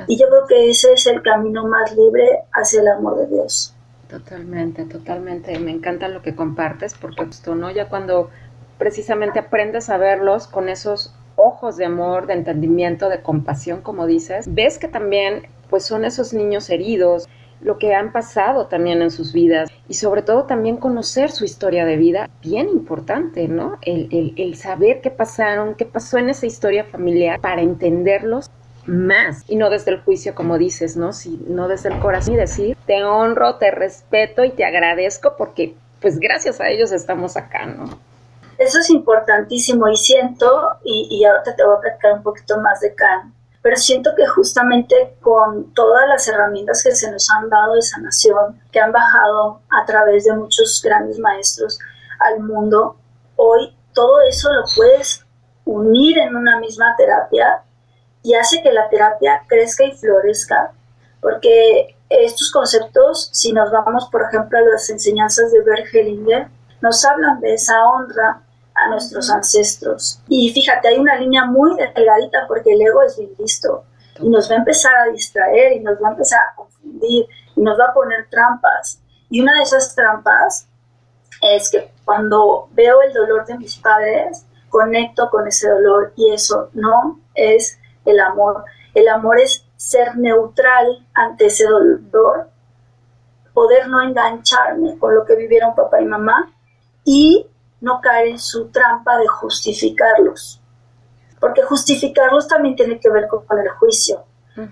Y 0.07 0.19
yo 0.19 0.29
creo 0.29 0.47
que 0.47 0.71
ese 0.71 0.93
es 0.95 1.07
el 1.07 1.23
camino 1.23 1.67
más 1.67 1.95
libre 1.95 2.45
hacia 2.53 2.81
el 2.81 2.89
amor 2.89 3.19
de 3.19 3.27
Dios. 3.27 3.75
Totalmente, 4.09 4.85
totalmente. 4.87 5.59
Me 5.59 5.71
encanta 5.71 6.09
lo 6.09 6.23
que 6.23 6.35
compartes 6.35 6.95
porque 6.95 7.25
esto, 7.25 7.55
¿no? 7.55 7.71
Ya 7.71 7.89
cuando 7.89 8.31
precisamente 8.79 9.39
aprendes 9.39 9.91
a 9.91 9.99
verlos 9.99 10.47
con 10.47 10.69
esos 10.69 11.15
ojos 11.37 11.77
de 11.77 11.85
amor, 11.85 12.27
de 12.27 12.35
entendimiento, 12.35 13.09
de 13.09 13.23
compasión, 13.23 13.83
como 13.83 14.07
dices, 14.07 14.53
ves 14.53 14.79
que 14.79 14.89
también 14.89 15.49
pues 15.69 15.85
son 15.85 16.05
esos 16.05 16.33
niños 16.33 16.69
heridos, 16.71 17.29
lo 17.61 17.79
que 17.79 17.95
han 17.95 18.13
pasado 18.13 18.67
también 18.67 19.03
en 19.03 19.11
sus 19.11 19.33
vidas 19.33 19.71
y 19.89 19.95
sobre 19.95 20.23
todo 20.23 20.45
también 20.45 20.77
conocer 20.77 21.31
su 21.31 21.45
historia 21.45 21.85
de 21.85 21.97
vida, 21.97 22.31
bien 22.43 22.69
importante, 22.69 23.49
¿no? 23.49 23.79
El, 23.83 24.35
el, 24.37 24.55
saber 24.57 25.01
qué 25.01 25.11
pasaron, 25.11 25.75
qué 25.75 25.85
pasó 25.85 26.19
en 26.19 26.31
esa 26.31 26.47
historia 26.47 26.85
familiar 26.85 27.41
para 27.41 27.63
entenderlos 27.63 28.51
más 28.87 29.45
y 29.49 29.57
no 29.57 29.69
desde 29.69 29.93
el 29.93 30.01
juicio 30.01 30.35
como 30.35 30.59
dices, 30.59 30.97
¿no? 30.97 31.13
Sino 31.13 31.69
desde 31.69 31.91
el 31.91 31.99
corazón 32.01 32.35
y 32.35 32.37
decir, 32.39 32.77
te 32.87 33.05
honro, 33.05 33.57
te 33.57 33.71
respeto 33.71 34.45
y 34.45 34.51
te 34.51 34.65
agradezco 34.65 35.35
porque 35.37 35.75
pues 36.01 36.19
gracias 36.19 36.61
a 36.61 36.69
ellos 36.71 36.93
estamos 36.93 37.37
acá, 37.37 37.67
¿no? 37.67 37.91
Eso 38.57 38.79
es 38.79 38.91
importantísimo 38.91 39.89
y 39.89 39.97
siento, 39.97 40.47
y, 40.85 41.09
y 41.11 41.25
ahorita 41.25 41.57
te 41.57 41.65
voy 41.65 41.77
a 41.77 41.81
platicar 41.81 42.13
un 42.15 42.23
poquito 42.23 42.61
más 42.61 42.81
de 42.81 42.95
Can, 42.95 43.33
pero 43.63 43.77
siento 43.77 44.11
que 44.17 44.27
justamente 44.27 45.17
con 45.21 45.73
todas 45.75 46.09
las 46.09 46.27
herramientas 46.29 46.83
que 46.83 46.95
se 46.95 47.11
nos 47.11 47.29
han 47.31 47.49
dado 47.51 47.75
de 47.75 47.83
sanación, 47.83 48.61
que 48.73 48.81
han 48.81 48.93
bajado 48.93 49.61
a 49.71 49.85
través 49.85 50.25
de 50.25 50.35
muchos 50.35 50.81
grandes 50.83 51.19
maestros 51.19 51.79
al 52.21 52.41
mundo, 52.41 52.97
hoy 53.37 53.77
todo 53.93 54.21
eso 54.23 54.53
lo 54.53 54.63
puedes 54.77 55.25
unir 55.65 56.19
en 56.19 56.37
una 56.37 56.59
misma 56.59 56.95
terapia 56.97 57.63
y 58.23 58.35
hace 58.35 58.63
que 58.63 58.73
la 58.73 58.89
terapia 58.89 59.43
crezca 59.47 59.85
y 59.85 59.93
florezca, 59.93 60.73
porque 61.21 61.97
estos 62.09 62.51
conceptos, 62.51 63.31
si 63.33 63.53
nos 63.53 63.71
vamos, 63.71 64.09
por 64.11 64.23
ejemplo, 64.23 64.59
a 64.59 64.63
las 64.63 64.89
enseñanzas 64.91 65.53
de 65.53 65.63
Bert 65.63 65.87
Hellinger, 65.93 66.49
nos 66.81 67.05
hablan 67.05 67.41
de 67.41 67.55
esa 67.55 67.85
honra 67.85 68.43
a 68.85 68.89
nuestros 68.89 69.31
ancestros. 69.31 70.21
Y 70.29 70.53
fíjate, 70.53 70.89
hay 70.89 70.99
una 70.99 71.17
línea 71.17 71.45
muy 71.45 71.77
delgadita 71.77 72.47
porque 72.49 72.73
el 72.73 72.83
ego 72.83 73.03
es 73.03 73.17
bien 73.17 73.31
listo 73.39 73.85
y 74.21 74.29
nos 74.29 74.51
va 74.51 74.55
a 74.55 74.59
empezar 74.59 74.95
a 74.97 75.13
distraer 75.13 75.73
y 75.73 75.81
nos 75.81 76.03
va 76.03 76.09
a 76.09 76.13
empezar 76.13 76.41
a 76.41 76.55
confundir 76.57 77.27
y 77.57 77.61
nos 77.61 77.79
va 77.79 77.87
a 77.87 77.95
poner 77.95 78.29
trampas. 78.31 79.01
Y 79.29 79.41
una 79.41 79.55
de 79.57 79.63
esas 79.63 79.95
trampas 79.95 80.69
es 81.43 81.71
que 81.71 81.91
cuando 82.05 82.69
veo 82.73 83.01
el 83.03 83.13
dolor 83.13 83.47
de 83.47 83.57
mis 83.57 83.77
padres, 83.79 84.47
conecto 84.69 85.31
con 85.31 85.47
ese 85.47 85.69
dolor 85.69 86.13
y 86.17 86.33
eso 86.33 86.71
no 86.75 87.21
es 87.35 87.79
el 88.05 88.21
amor. 88.21 88.65
El 88.95 89.09
amor 89.09 89.41
es 89.41 89.65
ser 89.77 90.17
neutral 90.17 91.07
ante 91.15 91.47
ese 91.47 91.65
dolor, 91.65 92.51
poder 93.55 93.89
no 93.89 94.03
engancharme 94.03 94.99
con 94.99 95.15
lo 95.15 95.25
que 95.25 95.37
vivieron 95.37 95.75
papá 95.75 96.01
y 96.01 96.05
mamá 96.05 96.53
y 97.05 97.47
no 97.81 98.01
caer 98.01 98.29
en 98.29 98.39
su 98.39 98.69
trampa 98.69 99.17
de 99.19 99.27
justificarlos. 99.27 100.61
Porque 101.41 101.63
justificarlos 101.63 102.47
también 102.49 102.77
tiene 102.77 103.01
que 103.01 103.11
ver 103.11 103.27
con, 103.29 103.59
el 103.59 103.69
juicio. 103.71 104.25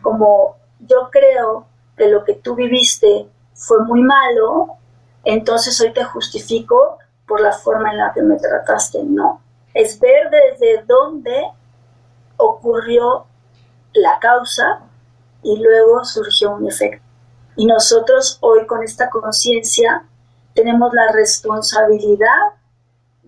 Como 0.03 0.57
yo 0.81 1.09
creo 1.11 1.67
que 1.97 2.09
lo 2.09 2.25
que 2.25 2.35
tú 2.35 2.55
viviste 2.55 3.27
fue 3.55 3.83
muy 3.85 4.03
malo, 4.03 4.77
entonces 5.25 5.81
hoy 5.81 5.93
te 5.93 6.05
justifico 6.05 6.99
por 7.27 7.41
la 7.41 7.53
forma 7.53 7.91
en 7.91 7.99
la 7.99 8.13
que 8.13 8.23
me 8.23 8.37
trataste. 8.37 9.03
No. 9.03 9.41
Es 9.73 9.99
ver 9.99 10.31
desde 10.31 10.85
dónde 10.85 11.51
ocurrió 12.37 13.27
la 13.95 14.19
causa 14.19 14.81
y 15.43 15.57
luego 15.59 16.05
surgió 16.05 16.55
un 16.55 16.69
efecto. 16.69 17.05
Y 17.57 17.67
nosotros 17.67 18.39
hoy 18.41 18.67
con 18.67 18.83
esta 18.83 19.11
conciencia 19.11 20.05
tenemos 20.55 20.93
la 20.93 21.11
responsabilidad 21.13 22.55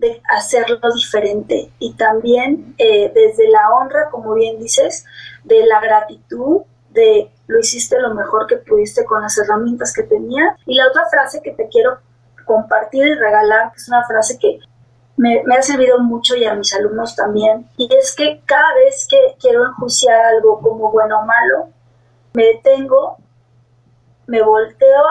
de 0.01 0.19
hacerlo 0.29 0.79
diferente 0.95 1.71
y 1.77 1.93
también 1.93 2.73
eh, 2.79 3.11
desde 3.13 3.47
la 3.49 3.69
honra, 3.69 4.09
como 4.09 4.33
bien 4.33 4.57
dices, 4.59 5.05
de 5.43 5.63
la 5.67 5.79
gratitud, 5.79 6.63
de 6.89 7.31
lo 7.45 7.59
hiciste 7.59 7.99
lo 7.99 8.15
mejor 8.15 8.47
que 8.47 8.57
pudiste 8.57 9.05
con 9.05 9.21
las 9.21 9.37
herramientas 9.37 9.93
que 9.93 10.01
tenía. 10.01 10.57
Y 10.65 10.75
la 10.75 10.87
otra 10.87 11.03
frase 11.09 11.41
que 11.43 11.51
te 11.51 11.69
quiero 11.69 11.99
compartir 12.45 13.05
y 13.05 13.13
regalar, 13.13 13.71
que 13.71 13.77
es 13.77 13.87
una 13.89 14.03
frase 14.03 14.39
que 14.39 14.59
me, 15.17 15.43
ha 15.55 15.61
servido 15.61 15.99
mucho 15.99 16.35
y 16.35 16.45
a 16.45 16.55
mis 16.55 16.73
alumnos 16.73 17.15
también, 17.15 17.69
y 17.77 17.87
es 17.95 18.15
que 18.15 18.41
cada 18.45 18.73
vez 18.73 19.05
que 19.07 19.35
quiero 19.39 19.67
enjuiciar 19.67 20.19
algo 20.33 20.59
como 20.61 20.91
bueno 20.91 21.19
o 21.19 21.25
malo, 21.25 21.69
me 22.33 22.45
detengo, 22.45 23.17
me 24.25 24.41
volteo 24.41 25.03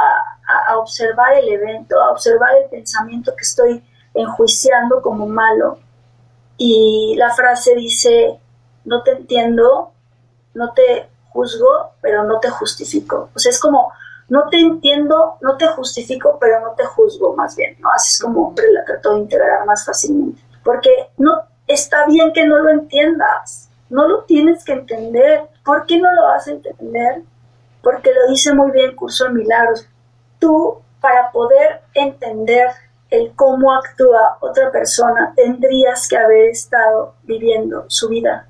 a 0.69 0.77
observar 0.79 1.35
el 1.35 1.49
evento, 1.49 1.95
a 2.03 2.11
observar 2.11 2.57
el 2.57 2.69
pensamiento 2.71 3.33
que 3.37 3.43
estoy 3.43 3.85
enjuiciando 4.15 5.03
como 5.03 5.27
malo. 5.27 5.79
Y 6.57 7.15
la 7.17 7.31
frase 7.35 7.75
dice, 7.75 8.39
no 8.85 9.03
te 9.03 9.13
entiendo, 9.13 9.93
no 10.55 10.73
te 10.73 11.09
juzgo, 11.31 11.93
pero 12.01 12.25
no 12.25 12.41
te 12.41 12.51
justifico. 12.51 13.31
O 13.35 13.39
sea, 13.39 13.51
es 13.51 13.61
como, 13.61 13.93
no 14.29 14.49
te 14.49 14.59
entiendo, 14.59 15.37
no 15.41 15.57
te 15.57 15.67
justifico, 15.69 16.39
pero 16.41 16.61
no 16.61 16.73
te 16.73 16.85
juzgo 16.85 17.35
más 17.35 17.57
bien, 17.57 17.77
¿no? 17.81 17.91
Así 17.91 18.13
es 18.13 18.19
como 18.21 18.49
hombre 18.49 18.71
la 18.73 18.85
trato 18.85 19.15
de 19.15 19.21
integrar 19.21 19.65
más 19.67 19.85
fácilmente. 19.85 20.41
Porque 20.63 20.91
no 21.17 21.43
está 21.67 22.07
bien 22.07 22.33
que 22.33 22.47
no 22.47 22.59
lo 22.59 22.71
entiendas, 22.71 23.71
no 23.89 24.07
lo 24.07 24.25
tienes 24.25 24.65
que 24.65 24.73
entender. 24.73 25.49
¿Por 25.65 25.87
qué 25.87 25.99
no 25.99 26.13
lo 26.13 26.25
vas 26.25 26.47
a 26.47 26.53
entender? 26.53 27.23
Porque 27.83 28.13
lo 28.13 28.29
dice 28.29 28.55
muy 28.55 28.71
bien 28.71 28.95
Curso 28.95 29.25
de 29.25 29.31
Milagros. 29.31 29.87
Tú, 30.39 30.79
para 31.01 31.33
poder 31.33 31.83
entender 31.95 32.71
el 33.11 33.33
cómo 33.35 33.75
actúa 33.75 34.39
otra 34.41 34.71
persona, 34.71 35.33
tendrías 35.35 36.09
que 36.09 36.17
haber 36.17 36.51
estado 36.51 37.15
viviendo 37.25 37.85
su 37.89 38.09
vida. 38.09 38.49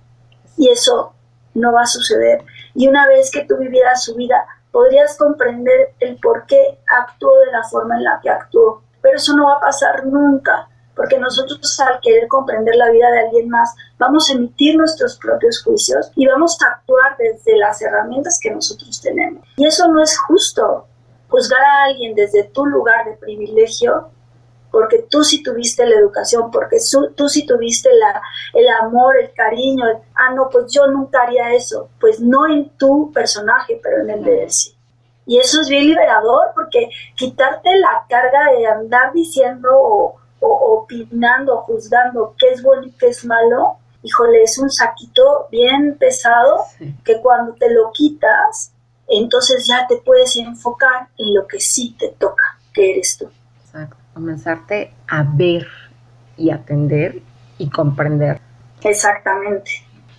Y 0.56 0.68
eso 0.68 1.14
no 1.54 1.72
va 1.72 1.82
a 1.82 1.86
suceder. 1.86 2.44
Y 2.74 2.88
una 2.88 3.06
vez 3.06 3.30
que 3.30 3.44
tú 3.44 3.56
vivieras 3.56 4.04
su 4.04 4.14
vida, 4.14 4.46
podrías 4.70 5.16
comprender 5.16 5.94
el 6.00 6.16
por 6.18 6.46
qué 6.46 6.78
actuó 6.86 7.38
de 7.40 7.52
la 7.52 7.64
forma 7.64 7.96
en 7.96 8.04
la 8.04 8.20
que 8.22 8.30
actuó. 8.30 8.82
Pero 9.00 9.16
eso 9.16 9.34
no 9.34 9.46
va 9.46 9.54
a 9.54 9.60
pasar 9.60 10.06
nunca, 10.06 10.68
porque 10.94 11.18
nosotros 11.18 11.80
al 11.80 12.00
querer 12.00 12.28
comprender 12.28 12.76
la 12.76 12.90
vida 12.90 13.10
de 13.10 13.20
alguien 13.20 13.48
más, 13.48 13.74
vamos 13.98 14.28
a 14.28 14.34
emitir 14.34 14.76
nuestros 14.76 15.16
propios 15.16 15.62
juicios 15.62 16.12
y 16.14 16.26
vamos 16.26 16.58
a 16.62 16.72
actuar 16.72 17.16
desde 17.18 17.56
las 17.56 17.80
herramientas 17.80 18.38
que 18.40 18.50
nosotros 18.50 19.00
tenemos. 19.00 19.42
Y 19.56 19.66
eso 19.66 19.88
no 19.88 20.02
es 20.02 20.18
justo. 20.18 20.86
Juzgar 21.28 21.62
a 21.62 21.84
alguien 21.84 22.14
desde 22.14 22.44
tu 22.44 22.66
lugar 22.66 23.06
de 23.06 23.12
privilegio 23.12 24.10
porque 24.70 25.06
tú 25.10 25.24
sí 25.24 25.42
tuviste 25.42 25.84
la 25.86 25.96
educación, 25.96 26.50
porque 26.50 26.78
tú 27.16 27.28
sí 27.28 27.46
tuviste 27.46 27.90
la, 27.94 28.22
el 28.54 28.68
amor, 28.68 29.14
el 29.20 29.32
cariño, 29.32 29.84
ah, 30.14 30.32
no, 30.34 30.48
pues 30.50 30.72
yo 30.72 30.86
nunca 30.86 31.22
haría 31.22 31.52
eso, 31.54 31.88
pues 32.00 32.20
no 32.20 32.46
en 32.48 32.70
tu 32.70 33.10
personaje, 33.12 33.80
pero 33.82 34.02
en 34.02 34.10
el 34.10 34.24
de 34.24 34.44
él 34.44 34.50
sí. 34.50 34.74
Y 35.26 35.38
eso 35.38 35.60
es 35.60 35.68
bien 35.68 35.86
liberador, 35.86 36.48
porque 36.54 36.88
quitarte 37.14 37.70
la 37.76 38.04
carga 38.08 38.52
de 38.52 38.66
andar 38.66 39.12
diciendo 39.12 39.68
o, 39.72 40.16
opinando, 40.40 41.54
o 41.54 41.62
juzgando 41.62 42.34
qué 42.38 42.50
es 42.50 42.62
bueno 42.62 42.86
y 42.86 42.92
qué 42.92 43.08
es 43.08 43.24
malo, 43.24 43.76
híjole, 44.02 44.42
es 44.42 44.58
un 44.58 44.70
saquito 44.70 45.46
bien 45.50 45.96
pesado 45.98 46.64
que 47.04 47.20
cuando 47.20 47.52
te 47.54 47.70
lo 47.70 47.92
quitas, 47.92 48.72
entonces 49.06 49.66
ya 49.66 49.86
te 49.86 49.96
puedes 49.96 50.36
enfocar 50.36 51.08
en 51.18 51.34
lo 51.34 51.46
que 51.46 51.60
sí 51.60 51.94
te 51.98 52.08
toca, 52.08 52.58
que 52.72 52.92
eres 52.92 53.18
tú. 53.18 53.28
Exacto 53.64 53.96
comenzarte 54.20 54.92
a 55.08 55.24
ver 55.26 55.66
y 56.36 56.50
atender 56.50 57.22
y 57.56 57.70
comprender. 57.70 58.38
Exactamente. 58.82 59.70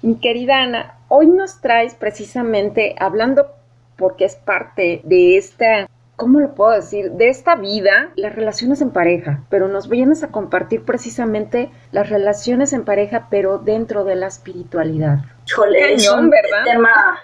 Mi 0.02 0.16
querida 0.16 0.64
Ana, 0.64 0.96
hoy 1.08 1.28
nos 1.28 1.62
traes 1.62 1.94
precisamente 1.94 2.96
hablando 2.98 3.52
porque 3.98 4.26
es 4.26 4.36
parte 4.36 5.02
de 5.04 5.38
esta, 5.38 5.88
¿cómo 6.16 6.40
lo 6.40 6.56
puedo 6.56 6.72
decir? 6.72 7.12
De 7.12 7.30
esta 7.30 7.56
vida, 7.56 8.10
las 8.16 8.36
relaciones 8.36 8.82
en 8.82 8.90
pareja, 8.90 9.44
pero 9.52 9.68
nos 9.68 9.88
vienes 9.88 10.24
a 10.24 10.30
compartir 10.30 10.84
precisamente 10.84 11.70
las 11.92 12.10
relaciones 12.10 12.74
en 12.74 12.84
pareja, 12.84 13.28
pero 13.30 13.60
dentro 13.60 14.04
de 14.04 14.16
la 14.16 14.28
espiritualidad. 14.28 15.20
Híjole, 15.48 15.94
es 15.94 16.12
un 16.12 16.32
tema 16.66 17.20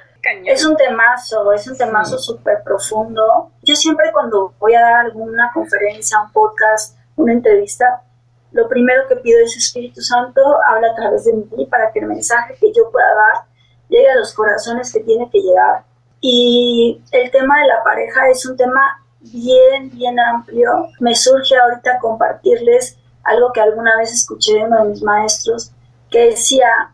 es 0.46 0.66
un 0.66 0.76
temazo, 0.76 1.52
es 1.54 1.68
un 1.68 1.78
temazo 1.78 2.18
súper 2.18 2.64
profundo. 2.64 3.52
Yo 3.64 3.76
siempre 3.76 4.12
cuando 4.12 4.54
voy 4.60 4.76
a 4.76 4.82
dar 4.82 5.06
alguna 5.06 5.52
conferencia, 5.54 6.22
un 6.22 6.32
podcast, 6.32 6.98
una 7.16 7.34
entrevista, 7.34 8.04
lo 8.52 8.68
primero 8.68 9.08
que 9.08 9.18
pido 9.18 9.40
es 9.42 9.56
Espíritu 9.56 10.02
Santo, 10.02 10.42
habla 10.68 10.92
a 10.92 10.96
través 10.96 11.26
de 11.26 11.34
mí 11.34 11.66
para 11.66 11.92
que 11.92 12.00
el 12.00 12.08
mensaje 12.08 12.56
que 12.60 12.72
yo 12.74 12.90
pueda 12.92 13.14
dar 13.14 13.46
llegue 13.90 14.10
a 14.10 14.16
los 14.16 14.34
corazones 14.34 14.92
que 14.92 15.02
tiene 15.02 15.30
que 15.30 15.40
llegar. 15.40 15.84
Y 16.22 17.02
el 17.12 17.32
tema 17.32 17.60
de 17.62 17.68
la 17.68 17.84
pareja 17.84 18.30
es 18.30 18.46
un 18.46 18.58
tema 18.58 19.04
bien, 19.20 19.90
bien 19.92 20.20
amplio. 20.20 20.88
Me 21.00 21.16
surge 21.16 21.58
ahorita 21.58 22.00
compartirles 22.00 22.98
algo 23.24 23.52
que 23.54 23.62
alguna 23.62 23.98
vez 23.98 24.14
escuché 24.14 24.54
de 24.54 24.64
uno 24.64 24.84
de 24.84 24.90
mis 24.90 25.04
maestros, 25.04 25.72
que 26.10 26.28
decía, 26.28 26.94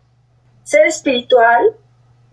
ser 0.64 0.88
espiritual 0.88 1.76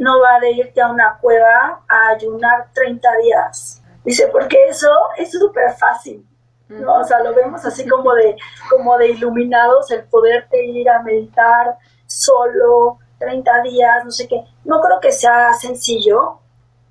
no 0.00 0.18
va 0.18 0.40
de 0.40 0.52
irte 0.52 0.80
a 0.80 0.90
una 0.90 1.18
cueva 1.20 1.82
a 1.86 2.08
ayunar 2.08 2.68
30 2.72 3.08
días. 3.22 3.82
Dice, 4.02 4.28
porque 4.32 4.56
eso 4.66 4.88
es 5.18 5.30
súper 5.30 5.74
fácil. 5.74 6.26
¿no? 6.68 7.00
O 7.00 7.04
sea, 7.04 7.20
lo 7.22 7.34
vemos 7.34 7.62
así 7.66 7.86
como 7.86 8.14
de, 8.14 8.34
como 8.70 8.96
de 8.96 9.10
iluminados, 9.10 9.90
el 9.90 10.04
poderte 10.04 10.64
ir 10.64 10.88
a 10.88 11.02
meditar 11.02 11.76
solo 12.06 12.98
30 13.18 13.62
días, 13.62 14.04
no 14.04 14.10
sé 14.10 14.26
qué. 14.26 14.42
No 14.64 14.80
creo 14.80 15.00
que 15.00 15.12
sea 15.12 15.52
sencillo, 15.52 16.38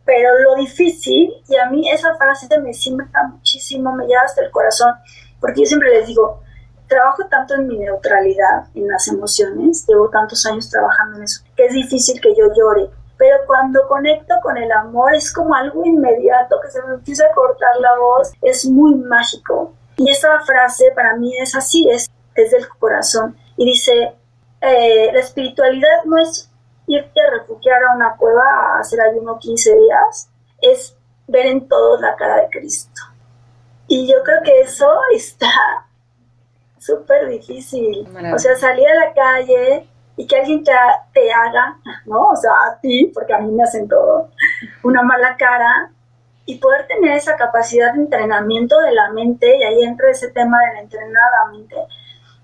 pero 0.05 0.37
lo 0.37 0.55
difícil, 0.55 1.33
y 1.47 1.55
a 1.55 1.67
mí 1.67 1.89
esa 1.89 2.13
frase 2.15 2.47
me 2.59 2.73
simbra 2.73 3.23
muchísimo, 3.27 3.91
me 3.95 4.05
lleva 4.05 4.21
hasta 4.21 4.43
el 4.43 4.51
corazón, 4.51 4.93
porque 5.41 5.61
yo 5.61 5.65
siempre 5.65 5.89
les 5.97 6.05
digo, 6.05 6.43
trabajo 6.89 7.23
tanto 7.29 7.55
en 7.55 7.67
mi 7.67 7.77
neutralidad, 7.77 8.65
en 8.75 8.87
las 8.87 9.07
emociones, 9.07 9.85
llevo 9.87 10.09
tantos 10.09 10.45
años 10.45 10.69
trabajando 10.69 11.17
en 11.17 11.23
eso, 11.23 11.43
que 11.55 11.67
es 11.67 11.73
difícil 11.73 12.19
que 12.19 12.35
yo 12.35 12.51
llore, 12.53 12.89
pero 13.17 13.37
cuando 13.45 13.87
conecto 13.87 14.35
con 14.41 14.57
el 14.57 14.71
amor 14.71 15.13
es 15.13 15.31
como 15.31 15.53
algo 15.53 15.85
inmediato, 15.85 16.59
que 16.61 16.71
se 16.71 16.81
me 16.83 16.95
empieza 16.95 17.25
a 17.25 17.33
cortar 17.33 17.75
la 17.79 17.97
voz, 17.97 18.31
es 18.41 18.65
muy 18.65 18.95
mágico. 18.95 19.73
Y 19.97 20.09
esa 20.09 20.39
frase 20.39 20.91
para 20.95 21.15
mí 21.17 21.37
es 21.37 21.55
así, 21.55 21.89
es 21.89 22.09
desde 22.35 22.57
el 22.57 22.69
corazón, 22.69 23.37
y 23.57 23.65
dice, 23.65 24.15
eh, 24.61 25.11
la 25.13 25.19
espiritualidad 25.19 26.03
no 26.05 26.17
es 26.17 26.49
irte 26.87 27.21
a 27.21 27.39
refugiar 27.39 27.83
a 27.83 27.95
una 27.95 28.15
cueva 28.15 28.43
a 28.43 28.79
hacer 28.79 28.99
ayuno 29.01 29.37
15 29.37 29.75
días, 29.75 30.29
es 30.61 30.95
ver 31.27 31.45
en 31.45 31.67
todos 31.67 32.01
la 32.01 32.15
cara 32.15 32.37
de 32.37 32.49
Cristo. 32.49 33.01
Y 33.87 34.07
yo 34.07 34.23
creo 34.23 34.41
que 34.43 34.61
eso 34.61 34.89
está 35.13 35.78
súper 36.89 37.27
difícil. 37.27 38.07
O 38.33 38.39
sea, 38.39 38.55
salir 38.55 38.87
a 38.87 39.05
la 39.05 39.13
calle 39.13 39.87
y 40.17 40.27
que 40.27 40.37
alguien 40.37 40.63
te, 40.63 40.73
te, 41.13 41.31
haga, 41.31 41.77
¿no? 42.05 42.29
O 42.29 42.35
sea, 42.35 42.51
a 42.51 42.79
ti, 42.81 43.09
porque 43.13 43.33
a 43.33 43.39
mí 43.39 43.51
me 43.51 43.63
hacen 43.63 43.87
todo, 43.87 44.29
una 44.83 45.01
mala 45.01 45.37
cara 45.37 45.91
y 46.45 46.57
poder 46.57 46.87
tener 46.87 47.15
esa 47.15 47.37
capacidad 47.37 47.93
de 47.93 48.01
entrenamiento 48.01 48.77
de 48.79 48.91
la 48.91 49.11
mente, 49.11 49.57
y 49.57 49.63
ahí 49.63 49.83
entra 49.83 50.09
ese 50.09 50.31
tema 50.31 50.57
de 50.73 50.79
entrenar 50.79 51.23
la 51.45 51.51
mente, 51.51 51.75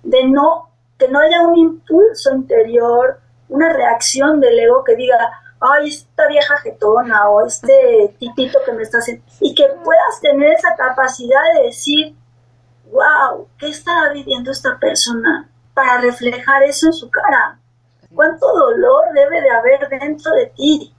de 0.03 0.27
no, 0.27 0.69
que 0.97 1.07
no 1.09 1.19
haya 1.19 1.41
un 1.41 1.57
impulso 1.57 2.33
interior, 2.33 3.19
una 3.49 3.73
reacción 3.73 4.39
del 4.39 4.59
ego 4.59 4.83
que 4.83 4.95
diga, 4.95 5.17
ay, 5.59 5.89
esta 5.89 6.27
vieja 6.27 6.55
jetona 6.57 7.29
o 7.29 7.45
este 7.45 8.15
tipito 8.19 8.59
que 8.65 8.73
me 8.73 8.83
está 8.83 8.99
haciendo, 8.99 9.23
y 9.41 9.55
que 9.55 9.67
puedas 9.83 10.21
tener 10.21 10.53
esa 10.53 10.75
capacidad 10.75 11.41
de 11.55 11.63
decir, 11.63 12.15
wow, 12.91 13.47
¿qué 13.57 13.69
estará 13.69 14.13
viviendo 14.13 14.51
esta 14.51 14.77
persona 14.79 15.49
para 15.73 15.99
reflejar 15.99 16.63
eso 16.63 16.87
en 16.87 16.93
su 16.93 17.09
cara? 17.09 17.59
¿Cuánto 18.13 18.47
dolor 18.47 19.03
debe 19.13 19.41
de 19.41 19.49
haber 19.49 19.89
dentro 19.89 20.33
de 20.33 20.47
ti? 20.47 20.93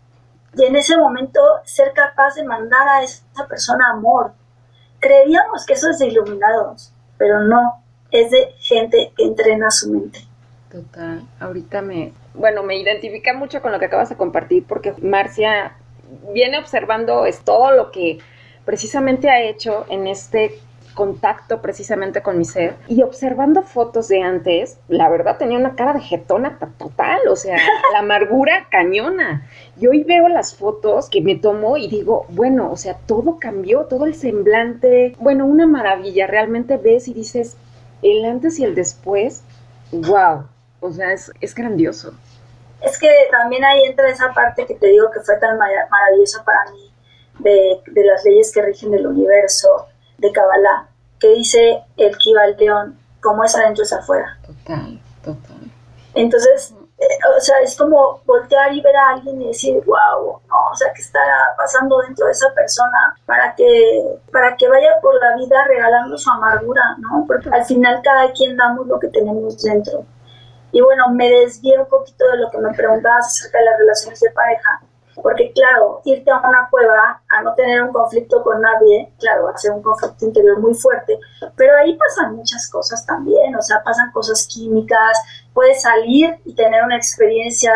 Y 0.55 0.65
en 0.65 0.77
ese 0.77 0.97
momento 0.97 1.41
ser 1.65 1.93
capaz 1.93 2.35
de 2.35 2.45
mandar 2.45 2.89
a 2.89 3.03
esa 3.03 3.47
persona 3.49 3.91
amor. 3.91 4.33
Creíamos 5.01 5.65
que 5.67 5.75
eso 5.75 5.91
es 5.91 5.99
de 5.99 6.07
iluminados, 6.07 6.93
pero 7.19 7.41
no, 7.41 7.83
es 8.11 8.31
de 8.31 8.55
gente 8.59 9.13
que 9.17 9.25
entrena 9.25 9.71
su 9.71 9.91
mente. 9.91 10.21
Total, 10.71 11.23
ahorita 11.41 11.81
me, 11.83 12.13
bueno, 12.35 12.63
me 12.63 12.77
identifica 12.77 13.33
mucho 13.33 13.63
con 13.63 13.73
lo 13.73 13.79
que 13.79 13.87
acabas 13.87 14.09
de 14.09 14.17
compartir 14.17 14.65
porque 14.67 14.95
Marcia 15.01 15.77
viene 16.33 16.59
observando 16.59 17.25
es 17.25 17.45
todo 17.45 17.73
lo 17.73 17.91
que 17.91 18.19
precisamente 18.65 19.31
ha 19.31 19.41
hecho 19.41 19.87
en 19.89 20.07
este 20.07 20.61
contacto 20.97 21.61
precisamente 21.61 22.23
con 22.23 22.39
mi 22.39 22.45
ser 22.45 22.75
y 22.89 23.03
observando 23.03 23.63
fotos 23.63 24.09
de 24.09 24.23
antes, 24.23 24.79
la 24.89 25.09
verdad 25.09 25.37
tenía 25.37 25.59
una 25.59 25.77
cara 25.77 25.93
de 25.93 26.01
jetona 26.01 26.59
total, 26.79 27.21
o 27.29 27.37
sea, 27.37 27.57
la 27.93 28.01
amargura 28.01 28.67
cañona. 28.71 29.47
Y 29.79 29.87
hoy 29.87 30.03
veo 30.03 30.29
las 30.29 30.57
fotos 30.57 31.09
que 31.09 31.21
me 31.21 31.37
tomo 31.37 31.77
y 31.77 31.87
digo, 31.87 32.27
bueno, 32.31 32.73
o 32.73 32.77
sea, 32.77 32.97
todo 33.07 33.39
cambió, 33.39 33.85
todo 33.85 34.07
el 34.07 34.15
semblante, 34.15 35.15
bueno, 35.21 35.47
una 35.47 35.67
maravilla, 35.67 36.27
realmente 36.27 36.79
ves 36.79 37.07
y 37.07 37.15
dices, 37.15 37.57
el 38.03 38.25
antes 38.25 38.59
y 38.59 38.65
el 38.65 38.75
después, 38.75 39.43
wow, 39.93 40.47
o 40.81 40.91
sea, 40.91 41.13
es, 41.13 41.31
es 41.41 41.55
grandioso. 41.55 42.15
Es 42.83 42.99
que 42.99 43.11
también 43.31 43.65
ahí 43.65 43.85
entra 43.85 44.09
esa 44.09 44.33
parte 44.33 44.65
que 44.65 44.75
te 44.75 44.87
digo 44.87 45.11
que 45.11 45.21
fue 45.21 45.37
tan 45.37 45.59
maravillosa 45.59 46.43
para 46.43 46.71
mí 46.73 46.91
de, 47.39 47.81
de 47.87 48.05
las 48.05 48.25
leyes 48.25 48.51
que 48.53 48.63
rigen 48.63 48.95
el 48.95 49.07
universo, 49.07 49.87
de 50.19 50.33
Kabbalah, 50.33 50.89
que 51.19 51.29
dice 51.29 51.83
el 51.97 52.17
León, 52.59 52.99
como 53.21 53.45
es 53.45 53.57
adentro 53.57 53.83
es 53.83 53.93
afuera. 53.93 54.39
Total, 54.47 55.01
total. 55.25 55.57
Entonces, 56.15 56.75
eh, 56.99 57.05
o 57.37 57.41
sea, 57.41 57.61
es 57.61 57.77
como 57.77 58.23
voltear 58.25 58.73
y 58.73 58.81
ver 58.81 58.97
a 58.97 59.11
alguien 59.11 59.43
y 59.43 59.49
decir, 59.49 59.75
wow, 59.85 60.41
no, 60.49 60.57
o 60.73 60.75
sea, 60.75 60.91
¿qué 60.95 61.03
está 61.03 61.21
pasando 61.57 61.99
dentro 61.99 62.25
de 62.25 62.33
esa 62.33 62.53
persona 62.55 63.15
para 63.27 63.55
que, 63.55 64.03
para 64.33 64.57
que 64.57 64.67
vaya 64.67 64.99
por 65.03 65.15
la 65.21 65.37
vida 65.37 65.63
regalando 65.69 66.17
su 66.17 66.31
amargura, 66.31 66.97
¿no? 66.99 67.25
Porque 67.27 67.51
al 67.51 67.65
final 67.67 68.01
cada 68.03 68.33
quien 68.33 68.57
damos 68.57 68.87
lo 68.87 68.99
que 68.99 69.09
tenemos 69.09 69.63
dentro. 69.63 70.07
Y 70.73 70.81
bueno, 70.81 71.11
me 71.11 71.29
desvío 71.29 71.83
un 71.83 71.89
poquito 71.89 72.25
de 72.31 72.39
lo 72.39 72.51
que 72.51 72.59
me 72.59 72.73
preguntabas 72.73 73.27
acerca 73.27 73.59
de 73.59 73.65
las 73.65 73.79
relaciones 73.79 74.21
de 74.21 74.31
pareja. 74.31 74.81
Porque 75.23 75.53
claro, 75.53 76.03
irte 76.05 76.31
a 76.31 76.39
una 76.39 76.69
cueva 76.71 77.23
a 77.29 77.43
no 77.43 77.55
tener 77.55 77.83
un 77.83 77.93
conflicto 77.93 78.43
con 78.43 78.61
nadie, 78.61 79.13
claro, 79.19 79.45
va 79.45 79.53
a 79.53 79.59
ser 79.59 79.73
un 79.73 79.83
conflicto 79.83 80.27
interior 80.27 80.59
muy 80.61 80.75
fuerte, 80.75 81.19
pero 81.57 81.77
ahí 81.79 81.97
pasan 81.97 82.37
muchas 82.37 82.69
cosas 82.71 83.05
también, 83.07 83.57
o 83.57 83.63
sea, 83.63 83.83
pasan 83.83 84.13
cosas 84.13 84.47
químicas, 84.47 85.19
puedes 85.55 85.83
salir 85.83 86.39
y 86.45 86.55
tener 86.55 86.85
una 86.85 86.97
experiencia 86.97 87.73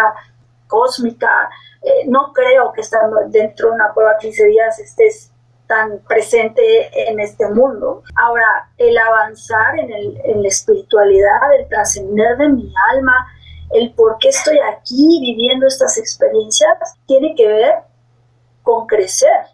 cósmica. 0.66 1.50
Eh, 1.82 2.06
no 2.06 2.32
creo 2.32 2.72
que 2.72 2.82
estando 2.82 3.18
dentro 3.28 3.68
de 3.68 3.74
una 3.74 3.92
cueva 3.92 4.18
15 4.18 4.46
días 4.46 4.78
estés 4.78 5.32
tan 5.66 6.00
presente 6.00 6.90
en 7.10 7.20
este 7.20 7.48
mundo. 7.48 8.02
Ahora, 8.16 8.68
el 8.76 8.98
avanzar 8.98 9.78
en, 9.78 9.92
el, 9.92 10.20
en 10.24 10.42
la 10.42 10.48
espiritualidad, 10.48 11.54
el 11.58 11.68
trascender 11.68 12.36
de 12.38 12.48
mi 12.48 12.74
alma, 12.92 13.28
el 13.72 13.92
por 13.94 14.18
qué 14.18 14.28
estoy 14.28 14.58
aquí 14.58 15.20
viviendo 15.20 15.66
estas 15.66 15.98
experiencias 15.98 16.96
tiene 17.06 17.34
que 17.34 17.46
ver 17.46 17.74
con 18.62 18.86
crecer. 18.86 19.46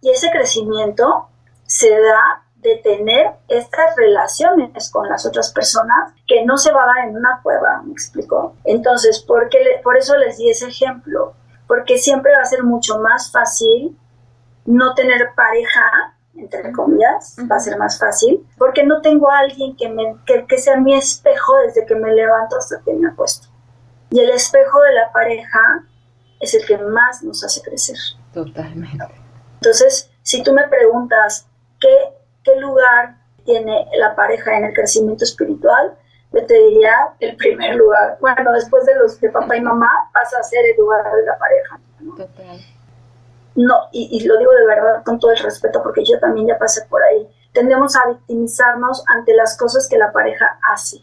Y 0.00 0.10
ese 0.10 0.30
crecimiento 0.30 1.28
se 1.64 1.90
da 1.90 2.44
de 2.56 2.76
tener 2.76 3.32
estas 3.48 3.94
relaciones 3.96 4.90
con 4.90 5.08
las 5.08 5.26
otras 5.26 5.52
personas 5.52 6.12
que 6.26 6.44
no 6.44 6.56
se 6.58 6.72
va 6.72 6.82
a 6.82 6.86
dar 6.86 7.08
en 7.08 7.16
una 7.16 7.40
cueva, 7.42 7.82
me 7.84 7.92
explico. 7.92 8.54
Entonces, 8.64 9.20
¿por, 9.20 9.48
por 9.82 9.96
eso 9.96 10.16
les 10.16 10.38
di 10.38 10.50
ese 10.50 10.68
ejemplo, 10.68 11.34
porque 11.68 11.98
siempre 11.98 12.32
va 12.34 12.42
a 12.42 12.46
ser 12.46 12.64
mucho 12.64 12.98
más 12.98 13.30
fácil 13.30 13.96
no 14.64 14.94
tener 14.94 15.30
pareja 15.36 16.15
entre 16.38 16.72
comillas, 16.72 17.36
va 17.50 17.56
a 17.56 17.60
ser 17.60 17.78
más 17.78 17.98
fácil, 17.98 18.46
porque 18.58 18.84
no 18.84 19.00
tengo 19.00 19.30
a 19.30 19.38
alguien 19.38 19.76
que, 19.76 19.88
me, 19.88 20.16
que, 20.24 20.58
sea 20.58 20.76
mi 20.76 20.94
espejo 20.94 21.54
desde 21.66 21.86
que 21.86 21.94
me 21.94 22.12
levanto 22.12 22.56
hasta 22.56 22.80
que 22.84 22.92
me 22.92 23.08
acuesto. 23.08 23.48
Y 24.10 24.20
el 24.20 24.30
espejo 24.30 24.80
de 24.82 24.94
la 24.94 25.12
pareja 25.12 25.84
es 26.40 26.54
el 26.54 26.66
que 26.66 26.78
más 26.78 27.22
nos 27.22 27.42
hace 27.42 27.62
crecer. 27.62 27.96
Totalmente. 28.32 29.04
Entonces, 29.54 30.10
si 30.22 30.42
tú 30.42 30.52
me 30.52 30.68
preguntas 30.68 31.48
qué, 31.80 31.94
qué 32.44 32.56
lugar 32.56 33.16
tiene 33.44 33.86
la 33.98 34.14
pareja 34.14 34.56
en 34.58 34.66
el 34.66 34.74
crecimiento 34.74 35.24
espiritual, 35.24 35.96
yo 36.32 36.44
te 36.44 36.54
diría 36.54 36.94
el 37.20 37.36
primer 37.36 37.76
lugar. 37.76 38.18
Bueno, 38.20 38.52
después 38.52 38.84
de 38.84 38.94
los 38.96 39.18
de 39.20 39.30
papá 39.30 39.56
y 39.56 39.60
mamá, 39.60 39.90
pasa 40.12 40.38
a 40.38 40.42
ser 40.42 40.64
el 40.66 40.76
lugar 40.76 41.04
de 41.04 41.24
la 41.24 41.38
pareja. 41.38 41.80
Total 42.16 42.75
no, 43.56 43.74
y, 43.90 44.22
lo 44.26 44.38
digo 44.38 44.52
de 44.52 44.66
verdad 44.66 45.02
con 45.04 45.18
todo 45.18 45.30
el 45.30 45.38
respeto 45.38 45.82
porque 45.82 46.04
yo 46.04 46.18
también 46.20 46.46
ya 46.46 46.58
pasé 46.58 46.82
por 46.88 47.02
ahí, 47.02 47.26
tendemos 47.52 47.96
a 47.96 48.08
victimizarnos 48.08 49.02
ante 49.08 49.34
las 49.34 49.56
cosas 49.56 49.88
que 49.88 49.96
la 49.96 50.12
pareja 50.12 50.58
hace, 50.70 50.98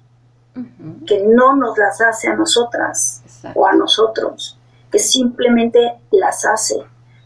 que 1.07 1.25
no 1.25 1.55
nos 1.55 1.77
las 1.77 1.99
hace 1.99 2.27
a 2.29 2.35
nosotras 2.35 3.23
o 3.55 3.65
a 3.65 3.73
nosotros, 3.73 4.59
que 4.91 4.99
simplemente 4.99 5.99
las 6.11 6.45
hace, 6.45 6.75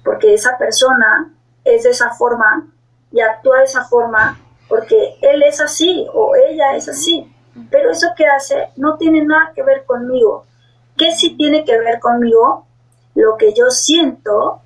porque 0.04 0.34
esa 0.34 0.58
persona 0.58 1.34
es 1.66 1.84
de 1.84 1.90
esa 1.90 2.12
forma 2.12 2.66
y 3.12 3.20
actúa 3.20 3.58
de 3.58 3.66
esa 3.66 3.84
forma 3.84 4.40
porque 4.70 5.18
él 5.22 5.44
es 5.44 5.60
así 5.60 6.08
o 6.14 6.36
ella 6.36 6.76
es 6.76 6.88
así, 6.88 7.30
pero 7.70 7.92
eso 7.92 8.08
que 8.16 8.28
hace 8.28 8.70
no 8.78 8.98
tiene 8.98 9.26
nada 9.26 9.52
que 9.54 9.64
ver 9.64 9.84
conmigo. 9.86 10.46
¿Qué 10.96 11.12
sí 11.12 11.36
tiene 11.36 11.66
que 11.66 11.78
ver 11.78 12.00
conmigo? 12.00 12.66
Lo 13.14 13.36
que 13.38 13.54
yo 13.54 13.70
siento 13.70 14.62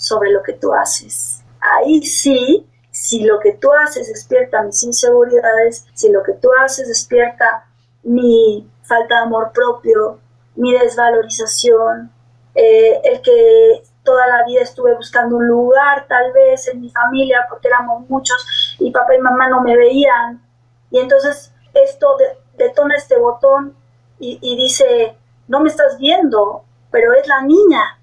sobre 0.00 0.30
lo 0.32 0.42
que 0.42 0.54
tú 0.54 0.72
haces. 0.72 1.44
Ahí 1.60 2.02
sí, 2.02 2.66
si 2.90 3.22
lo 3.22 3.38
que 3.38 3.52
tú 3.52 3.70
haces 3.72 4.08
despierta 4.08 4.62
mis 4.62 4.82
inseguridades, 4.82 5.86
si 5.92 6.10
lo 6.10 6.22
que 6.22 6.32
tú 6.32 6.48
haces 6.64 6.88
despierta 6.88 7.66
mi 8.02 8.66
falta 8.82 9.16
de 9.16 9.20
amor 9.20 9.52
propio, 9.52 10.18
mi 10.56 10.72
desvalorización, 10.72 12.10
eh, 12.54 12.98
el 13.04 13.20
que 13.20 13.82
toda 14.02 14.26
la 14.26 14.44
vida 14.46 14.62
estuve 14.62 14.94
buscando 14.94 15.36
un 15.36 15.46
lugar 15.46 16.06
tal 16.08 16.32
vez 16.32 16.66
en 16.68 16.80
mi 16.80 16.90
familia 16.90 17.46
porque 17.48 17.68
éramos 17.68 18.08
muchos 18.08 18.76
y 18.78 18.90
papá 18.90 19.14
y 19.14 19.20
mamá 19.20 19.48
no 19.48 19.60
me 19.60 19.76
veían 19.76 20.42
y 20.90 20.98
entonces 20.98 21.52
esto 21.74 22.16
detona 22.56 22.96
este 22.96 23.18
botón 23.18 23.76
y 24.18 24.56
dice, 24.56 25.16
no 25.48 25.60
me 25.60 25.70
estás 25.70 25.96
viendo, 25.96 26.64
pero 26.90 27.14
es 27.14 27.26
la 27.26 27.40
niña, 27.40 27.99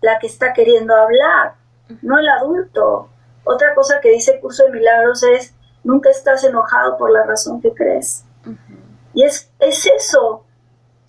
la 0.00 0.18
que 0.18 0.26
está 0.26 0.52
queriendo 0.52 0.94
hablar, 0.94 1.54
no 2.02 2.18
el 2.18 2.28
adulto. 2.28 3.08
Otra 3.44 3.74
cosa 3.74 4.00
que 4.00 4.10
dice 4.10 4.40
Curso 4.40 4.64
de 4.64 4.72
Milagros 4.72 5.22
es, 5.22 5.54
nunca 5.84 6.10
estás 6.10 6.44
enojado 6.44 6.98
por 6.98 7.10
la 7.10 7.24
razón 7.24 7.60
que 7.60 7.72
crees. 7.72 8.24
Y 9.14 9.24
es, 9.24 9.50
es 9.60 9.86
eso, 9.86 10.44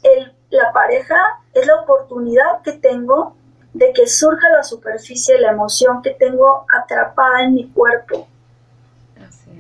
el, 0.04 0.34
la 0.50 0.72
pareja 0.72 1.18
es 1.54 1.66
la 1.68 1.82
oportunidad 1.82 2.62
que 2.64 2.74
tengo 2.74 3.36
de 3.74 3.94
que 3.94 4.08
surja 4.08 4.50
la 4.50 4.64
superficie 4.64 5.40
la 5.40 5.52
emoción 5.52 6.02
que 6.02 6.12
tengo 6.12 6.66
atrapada 6.74 7.44
en 7.44 7.54
mi 7.54 7.70
cuerpo. 7.70 8.28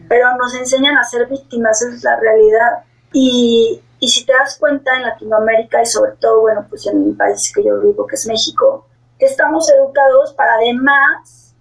Pero 0.08 0.36
nos 0.38 0.56
enseñan 0.56 0.98
a 0.98 1.04
ser 1.04 1.28
víctimas, 1.28 1.82
esa 1.82 1.96
es 1.96 2.04
la 2.04 2.20
realidad. 2.20 2.84
Y, 3.12 3.82
y 4.00 4.08
si 4.08 4.26
te 4.26 4.34
das 4.34 4.58
cuenta 4.58 4.96
en 4.96 5.04
Latinoamérica 5.04 5.82
y 5.82 5.86
sobre 5.86 6.14
todo, 6.14 6.42
bueno, 6.42 6.66
pues 6.70 6.88
en 6.88 7.10
el 7.10 7.16
país 7.16 7.52
que 7.54 7.64
yo 7.64 7.80
vivo, 7.80 8.08
que 8.08 8.16
es 8.16 8.26
México, 8.26 8.86
estamos 9.26 9.70
educados 9.72 10.34
para 10.34 10.56
además, 10.56 11.56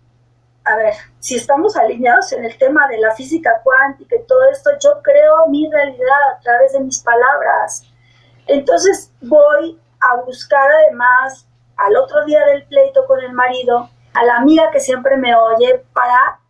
a 0.64 0.76
ver, 0.76 0.94
si 1.20 1.36
estamos 1.36 1.76
alineados 1.76 2.32
en 2.32 2.44
el 2.44 2.58
tema 2.58 2.88
de 2.88 2.98
la 2.98 3.14
física 3.14 3.60
cuántica 3.62 4.16
y 4.16 4.26
todo 4.26 4.44
esto, 4.50 4.70
yo 4.80 5.00
creo 5.02 5.46
mi 5.48 5.70
realidad 5.70 6.32
a 6.34 6.40
través 6.40 6.72
de 6.72 6.80
mis 6.80 7.00
palabras. 7.00 7.84
Entonces 8.46 9.12
voy 9.22 9.80
a 10.00 10.16
buscar 10.22 10.68
además 10.70 11.46
al 11.76 11.96
otro 11.96 12.24
día 12.24 12.44
del 12.46 12.64
pleito 12.66 13.06
con 13.06 13.20
el 13.20 13.32
marido, 13.32 13.88
a 14.14 14.24
la 14.24 14.36
amiga 14.36 14.70
que 14.70 14.80
siempre 14.80 15.16
me 15.16 15.34
oye, 15.34 15.84
para 15.92 16.40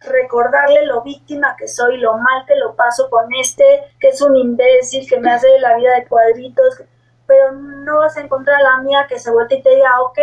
recordarle 0.00 0.86
lo 0.86 1.02
víctima 1.02 1.56
que 1.58 1.68
soy, 1.68 1.98
lo 1.98 2.14
mal 2.14 2.46
que 2.46 2.56
lo 2.56 2.74
paso 2.74 3.10
con 3.10 3.32
este, 3.34 3.64
que 3.98 4.08
es 4.08 4.22
un 4.22 4.36
imbécil, 4.36 5.08
que 5.08 5.20
me 5.20 5.30
hace 5.30 5.58
la 5.58 5.76
vida 5.76 5.94
de 5.94 6.06
cuadritos, 6.06 6.82
pero 7.30 7.52
no 7.52 8.00
vas 8.00 8.16
a 8.16 8.22
encontrar 8.22 8.60
a 8.60 8.62
la 8.64 8.74
amiga 8.74 9.06
que 9.06 9.20
se 9.20 9.30
vuelve 9.30 9.54
y 9.54 9.62
te 9.62 9.70
diga, 9.72 10.00
ok, 10.02 10.18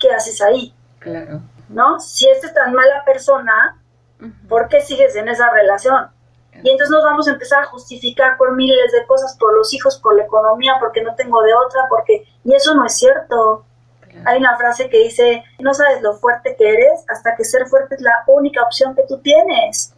¿qué 0.00 0.10
haces 0.10 0.40
ahí? 0.40 0.74
Claro. 1.00 1.42
¿No? 1.68 2.00
Si 2.00 2.26
esta 2.26 2.46
es 2.46 2.54
tan 2.54 2.72
mala 2.72 3.04
persona, 3.04 3.78
¿por 4.48 4.68
qué 4.68 4.80
sigues 4.80 5.14
en 5.16 5.28
esa 5.28 5.50
relación? 5.50 6.08
Y 6.62 6.70
entonces 6.70 6.88
nos 6.88 7.04
vamos 7.04 7.28
a 7.28 7.32
empezar 7.32 7.64
a 7.64 7.66
justificar 7.66 8.38
por 8.38 8.56
miles 8.56 8.90
de 8.92 9.04
cosas, 9.06 9.36
por 9.38 9.54
los 9.54 9.74
hijos, 9.74 9.98
por 9.98 10.16
la 10.16 10.24
economía, 10.24 10.76
porque 10.80 11.02
no 11.02 11.14
tengo 11.14 11.42
de 11.42 11.52
otra, 11.52 11.82
porque... 11.90 12.26
Y 12.42 12.54
eso 12.54 12.74
no 12.74 12.86
es 12.86 12.96
cierto. 12.96 13.66
Hay 14.24 14.38
una 14.38 14.56
frase 14.56 14.88
que 14.88 15.00
dice, 15.00 15.44
no 15.58 15.74
sabes 15.74 16.00
lo 16.00 16.14
fuerte 16.14 16.56
que 16.56 16.70
eres 16.70 17.04
hasta 17.10 17.36
que 17.36 17.44
ser 17.44 17.66
fuerte 17.66 17.96
es 17.96 18.00
la 18.00 18.24
única 18.28 18.62
opción 18.62 18.94
que 18.94 19.02
tú 19.06 19.18
tienes. 19.18 19.94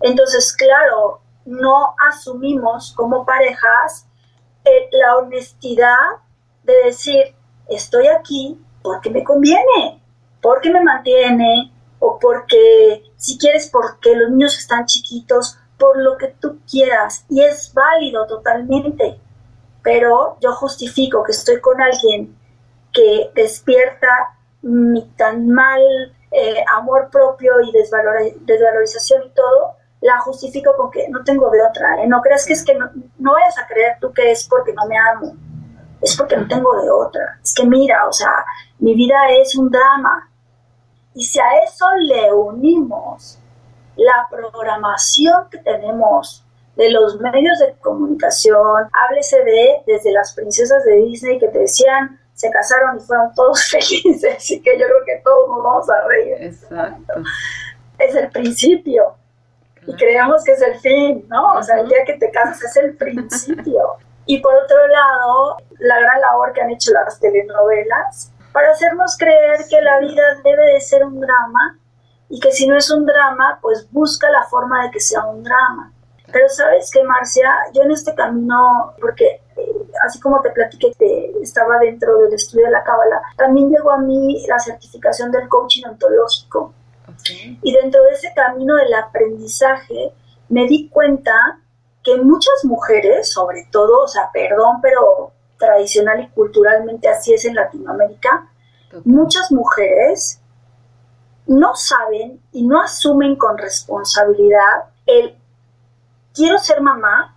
Entonces, 0.00 0.54
claro, 0.54 1.20
no 1.44 1.94
asumimos 2.08 2.94
como 2.96 3.26
parejas 3.26 4.06
eh, 4.66 4.88
la 4.92 5.16
honestidad 5.16 5.96
de 6.64 6.74
decir, 6.84 7.34
estoy 7.68 8.08
aquí 8.08 8.60
porque 8.82 9.10
me 9.10 9.24
conviene, 9.24 10.02
porque 10.42 10.70
me 10.70 10.82
mantiene, 10.82 11.72
o 11.98 12.18
porque, 12.18 13.02
si 13.16 13.38
quieres, 13.38 13.70
porque 13.70 14.14
los 14.14 14.30
niños 14.30 14.58
están 14.58 14.86
chiquitos, 14.86 15.58
por 15.78 15.98
lo 15.98 16.16
que 16.16 16.28
tú 16.40 16.58
quieras. 16.70 17.24
Y 17.28 17.42
es 17.42 17.72
válido 17.74 18.26
totalmente. 18.26 19.18
Pero 19.82 20.36
yo 20.40 20.52
justifico 20.52 21.22
que 21.22 21.32
estoy 21.32 21.60
con 21.60 21.80
alguien 21.80 22.36
que 22.92 23.30
despierta 23.34 24.36
mi 24.62 25.06
tan 25.16 25.48
mal 25.48 25.80
eh, 26.32 26.64
amor 26.74 27.08
propio 27.10 27.60
y 27.60 27.72
desvalorización 27.72 29.24
y 29.26 29.30
todo, 29.30 29.76
la 30.00 30.18
justifico 30.20 30.74
con 30.76 30.90
que 30.90 31.08
no 31.08 31.22
tengo 31.24 31.50
de 31.50 31.62
otra. 31.62 32.02
¿eh? 32.02 32.06
No 32.06 32.20
creas 32.20 32.44
que 32.46 32.52
es 32.52 32.64
que 32.64 32.74
no, 32.74 32.90
no 33.18 33.32
vayas 33.32 33.58
a 33.58 33.66
creer 33.66 33.96
tú 34.00 34.12
que 34.12 34.30
es 34.30 34.46
porque 34.46 34.72
no 34.72 34.86
me 34.86 34.96
amo, 34.98 35.36
es 36.00 36.16
porque 36.16 36.36
no 36.36 36.46
tengo 36.46 36.80
de 36.80 36.90
otra. 36.90 37.38
Es 37.42 37.54
que 37.54 37.66
mira, 37.66 38.06
o 38.06 38.12
sea, 38.12 38.44
mi 38.78 38.94
vida 38.94 39.16
es 39.40 39.56
un 39.56 39.70
drama. 39.70 40.30
Y 41.14 41.24
si 41.24 41.40
a 41.40 41.58
eso 41.64 41.86
le 42.00 42.32
unimos 42.32 43.38
la 43.96 44.28
programación 44.30 45.48
que 45.50 45.58
tenemos 45.58 46.44
de 46.76 46.90
los 46.90 47.18
medios 47.20 47.58
de 47.58 47.74
comunicación, 47.80 48.88
háblese 48.92 49.42
de 49.42 49.82
desde 49.86 50.12
las 50.12 50.34
princesas 50.34 50.84
de 50.84 50.96
Disney 50.96 51.38
que 51.38 51.48
te 51.48 51.60
decían 51.60 52.20
se 52.34 52.50
casaron 52.50 52.98
y 52.98 53.00
fueron 53.00 53.34
todos 53.34 53.64
felices, 53.70 54.36
así 54.36 54.60
que 54.60 54.78
yo 54.78 54.86
creo 54.86 55.04
que 55.06 55.22
todos 55.24 55.48
nos 55.48 55.64
vamos 55.64 55.88
a 55.88 56.06
reír. 56.06 56.34
Exacto. 56.40 57.14
Es 57.98 58.14
el 58.14 58.28
principio 58.28 59.16
y 59.86 59.94
creemos 59.94 60.42
que 60.44 60.52
es 60.52 60.62
el 60.62 60.78
fin, 60.80 61.26
¿no? 61.28 61.54
O 61.54 61.62
sea, 61.62 61.80
el 61.80 61.88
día 61.88 62.04
que 62.04 62.14
te 62.14 62.30
casas 62.30 62.62
es 62.62 62.76
el 62.76 62.96
principio. 62.96 63.96
Y 64.26 64.40
por 64.40 64.54
otro 64.54 64.86
lado, 64.88 65.56
la 65.78 66.00
gran 66.00 66.20
labor 66.20 66.52
que 66.52 66.60
han 66.60 66.70
hecho 66.70 66.92
las 66.92 67.20
telenovelas 67.20 68.32
para 68.52 68.70
hacernos 68.70 69.16
creer 69.16 69.58
que 69.70 69.80
la 69.82 70.00
vida 70.00 70.22
debe 70.42 70.72
de 70.72 70.80
ser 70.80 71.04
un 71.04 71.20
drama 71.20 71.78
y 72.28 72.40
que 72.40 72.50
si 72.50 72.66
no 72.66 72.76
es 72.76 72.90
un 72.90 73.06
drama, 73.06 73.58
pues 73.62 73.86
busca 73.92 74.28
la 74.30 74.42
forma 74.44 74.82
de 74.84 74.90
que 74.90 75.00
sea 75.00 75.24
un 75.24 75.44
drama. 75.44 75.92
Pero 76.32 76.48
sabes 76.48 76.90
que, 76.90 77.04
Marcia, 77.04 77.48
yo 77.72 77.82
en 77.82 77.92
este 77.92 78.14
camino, 78.14 78.94
porque 79.00 79.42
así 80.04 80.20
como 80.20 80.40
te 80.40 80.50
platiqué 80.50 80.92
que 80.98 81.32
estaba 81.40 81.78
dentro 81.78 82.18
del 82.18 82.34
estudio 82.34 82.66
de 82.66 82.72
la 82.72 82.82
cábala, 82.82 83.22
también 83.36 83.70
llegó 83.70 83.92
a 83.92 83.98
mí 83.98 84.44
la 84.48 84.58
certificación 84.58 85.30
del 85.30 85.48
coaching 85.48 85.84
ontológico. 85.86 86.74
Y 87.62 87.72
dentro 87.72 88.02
de 88.04 88.12
ese 88.12 88.32
camino 88.34 88.76
del 88.76 88.94
aprendizaje 88.94 90.12
me 90.48 90.66
di 90.66 90.88
cuenta 90.88 91.60
que 92.02 92.16
muchas 92.18 92.64
mujeres, 92.64 93.32
sobre 93.32 93.66
todo, 93.70 94.04
o 94.04 94.08
sea, 94.08 94.30
perdón, 94.32 94.80
pero 94.80 95.32
tradicional 95.58 96.22
y 96.22 96.28
culturalmente 96.28 97.08
así 97.08 97.34
es 97.34 97.44
en 97.44 97.54
Latinoamérica, 97.54 98.48
muchas 99.04 99.50
mujeres 99.50 100.40
no 101.46 101.74
saben 101.74 102.40
y 102.52 102.66
no 102.66 102.80
asumen 102.80 103.36
con 103.36 103.58
responsabilidad 103.58 104.90
el 105.06 105.36
quiero 106.36 106.58
ser 106.58 106.80
mamá, 106.80 107.34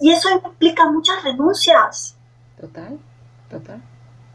y 0.00 0.12
eso 0.12 0.30
implica 0.30 0.90
muchas 0.90 1.22
renuncias. 1.24 2.16
Total, 2.60 2.98
total. 3.50 3.82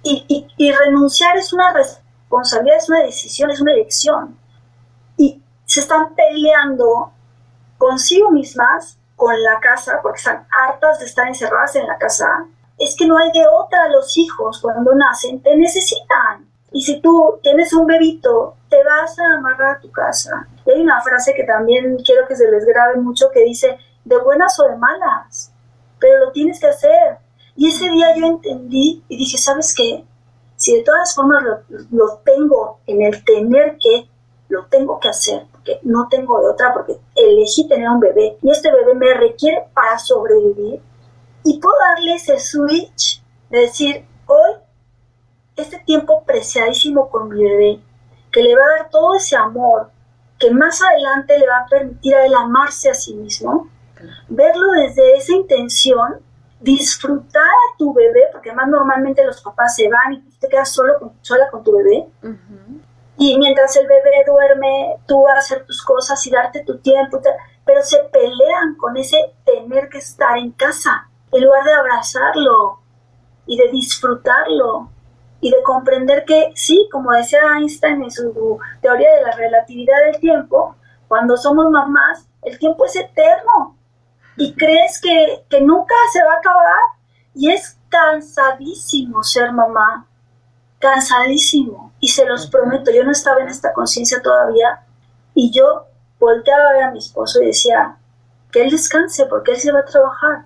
Y, 0.04 0.46
y, 0.58 0.72
renunciar 0.74 1.38
es 1.38 1.54
una 1.54 1.72
responsabilidad, 1.72 2.78
es 2.78 2.90
una 2.90 3.04
decisión, 3.04 3.50
es 3.50 3.62
una 3.62 3.72
elección. 3.72 4.38
Se 5.66 5.80
están 5.80 6.14
peleando 6.16 7.12
consigo 7.78 8.32
mismas, 8.32 8.98
con 9.16 9.42
la 9.42 9.60
casa, 9.60 10.00
porque 10.02 10.18
están 10.18 10.46
hartas 10.50 11.00
de 11.00 11.06
estar 11.06 11.28
encerradas 11.28 11.76
en 11.76 11.88
la 11.88 11.98
casa. 11.98 12.46
Es 12.78 12.96
que 12.96 13.08
no 13.08 13.18
hay 13.18 13.32
de 13.32 13.46
otra. 13.48 13.88
Los 13.90 14.18
hijos, 14.18 14.60
cuando 14.62 14.94
nacen, 14.96 15.42
te 15.42 15.56
necesitan. 15.56 16.50
Y 16.72 16.82
si 16.82 17.00
tú 17.00 17.40
tienes 17.42 17.72
un 17.74 17.86
bebito, 17.86 18.56
te 18.70 18.84
vas 18.84 19.18
a 19.20 19.38
amarrar 19.38 19.78
a 19.78 19.80
tu 19.80 19.92
casa. 19.92 20.48
Y 20.66 20.72
hay 20.72 20.82
una 20.82 21.02
frase 21.02 21.34
que 21.34 21.44
también 21.44 21.98
quiero 22.04 22.28
que 22.28 22.36
se 22.36 22.50
les 22.50 22.66
grabe 22.66 22.98
mucho 22.98 23.30
que 23.32 23.42
dice, 23.42 23.78
de 24.04 24.18
buenas 24.18 24.60
o 24.60 24.68
de 24.68 24.76
malas 24.76 25.54
pero 26.04 26.26
lo 26.26 26.32
tienes 26.34 26.60
que 26.60 26.68
hacer. 26.68 27.18
Y 27.56 27.70
ese 27.70 27.90
día 27.90 28.14
yo 28.18 28.26
entendí 28.26 29.02
y 29.08 29.18
dije, 29.18 29.38
¿sabes 29.38 29.74
qué? 29.74 30.04
Si 30.58 30.76
de 30.76 30.84
todas 30.84 31.16
formas 31.16 31.44
lo, 31.92 32.18
tengo 32.26 32.80
en 32.86 33.04
el 33.04 33.24
tener 33.24 33.78
que, 33.82 34.10
lo 34.50 34.66
tengo 34.68 35.00
que 35.00 35.10
hacer, 35.10 35.46
porque 35.52 35.80
no 35.84 36.08
tengo 36.10 36.40
de 36.40 36.48
otra, 36.48 36.74
porque 36.74 37.00
elegí 37.16 37.68
tener 37.68 37.90
un 37.90 38.00
bebé 38.00 38.38
y 38.42 38.52
este 38.52 38.72
bebé 38.72 38.94
me 38.96 39.14
requiere 39.14 39.66
para 39.74 39.98
sobrevivir, 39.98 40.82
y 41.44 41.60
puedo 41.60 41.76
darle 41.80 42.16
ese 42.16 42.40
switch 42.40 43.22
de 43.50 43.60
decir, 43.60 44.06
hoy, 44.28 44.52
este 45.56 45.78
tiempo 45.80 46.24
preciadísimo 46.24 47.10
con 47.10 47.30
mi 47.30 47.44
bebé, 47.44 47.80
que 48.32 48.42
le 48.42 48.56
va 48.56 48.62
a 48.64 48.80
dar 48.80 48.90
todo 48.90 49.16
ese 49.16 49.36
amor, 49.36 49.90
que 50.40 50.52
más 50.52 50.82
adelante 50.82 51.38
le 51.38 51.48
va 51.48 51.60
a 51.60 51.68
permitir 51.68 52.16
a 52.16 52.26
él 52.26 52.34
amarse 52.34 52.90
a 52.90 52.94
sí 52.94 53.14
mismo, 53.14 53.70
verlo 54.28 54.72
desde 54.72 55.16
esa 55.16 55.34
intención, 55.34 56.20
disfrutar 56.60 57.44
a 57.44 57.78
tu 57.78 57.94
bebé, 57.94 58.22
porque 58.32 58.50
además 58.50 58.70
normalmente 58.70 59.24
los 59.26 59.42
papás 59.42 59.76
se 59.76 59.90
van 59.90 60.14
y 60.14 60.22
te 60.40 60.48
quedas 60.48 60.70
solo 60.70 60.98
con, 61.00 61.14
sola 61.22 61.50
con 61.52 61.64
tu 61.64 61.74
bebé. 61.78 62.08
Y 63.26 63.38
mientras 63.38 63.78
el 63.78 63.88
bebé 63.88 64.26
duerme, 64.28 64.98
tú 65.08 65.22
vas 65.22 65.36
a 65.36 65.38
hacer 65.38 65.66
tus 65.66 65.82
cosas 65.82 66.28
y 66.28 66.30
darte 66.30 66.62
tu 66.66 66.80
tiempo, 66.80 67.22
pero 67.64 67.82
se 67.82 68.00
pelean 68.12 68.76
con 68.76 68.98
ese 68.98 69.18
tener 69.46 69.88
que 69.88 70.00
estar 70.00 70.38
en 70.38 70.52
casa, 70.52 71.10
en 71.32 71.46
lugar 71.46 71.64
de 71.64 71.72
abrazarlo 71.72 72.80
y 73.46 73.56
de 73.56 73.70
disfrutarlo 73.70 74.90
y 75.40 75.52
de 75.52 75.64
comprender 75.64 76.26
que 76.26 76.52
sí, 76.56 76.90
como 76.92 77.14
decía 77.14 77.40
Einstein 77.58 78.04
en 78.04 78.12
su 78.12 78.60
teoría 78.82 79.16
de 79.16 79.22
la 79.22 79.32
relatividad 79.32 80.04
del 80.04 80.20
tiempo, 80.20 80.76
cuando 81.08 81.38
somos 81.38 81.72
mamás, 81.72 82.28
el 82.42 82.60
tiempo 82.60 82.84
es 82.84 82.98
eterno 82.98 83.78
y 84.36 84.54
crees 84.54 85.00
que, 85.00 85.62
nunca 85.62 85.96
se 86.12 86.22
va 86.26 86.34
a 86.34 86.40
acabar 86.40 86.82
y 87.34 87.52
es 87.52 87.80
cansadísimo 87.88 89.24
ser 89.24 89.54
mamá, 89.54 90.08
cansadísimo. 90.84 91.94
Y 92.02 92.10
se 92.10 92.26
los 92.26 92.48
prometo, 92.48 92.92
yo 92.92 93.06
no 93.06 93.12
estaba 93.12 93.42
en 93.42 93.48
esta 93.48 93.72
conciencia 93.72 94.22
todavía 94.22 94.82
y 95.34 95.52
yo 95.52 95.86
volteaba 96.20 96.70
a 96.70 96.74
ver 96.74 96.84
a 96.84 96.92
mi 96.92 97.00
esposo 97.00 97.42
y 97.42 97.48
decía, 97.48 97.98
que 98.52 98.64
él 98.64 98.70
descanse 98.70 99.26
porque 99.28 99.52
él 99.52 99.58
se 99.58 99.72
va 99.72 99.80
a 99.80 99.86
trabajar. 99.86 100.46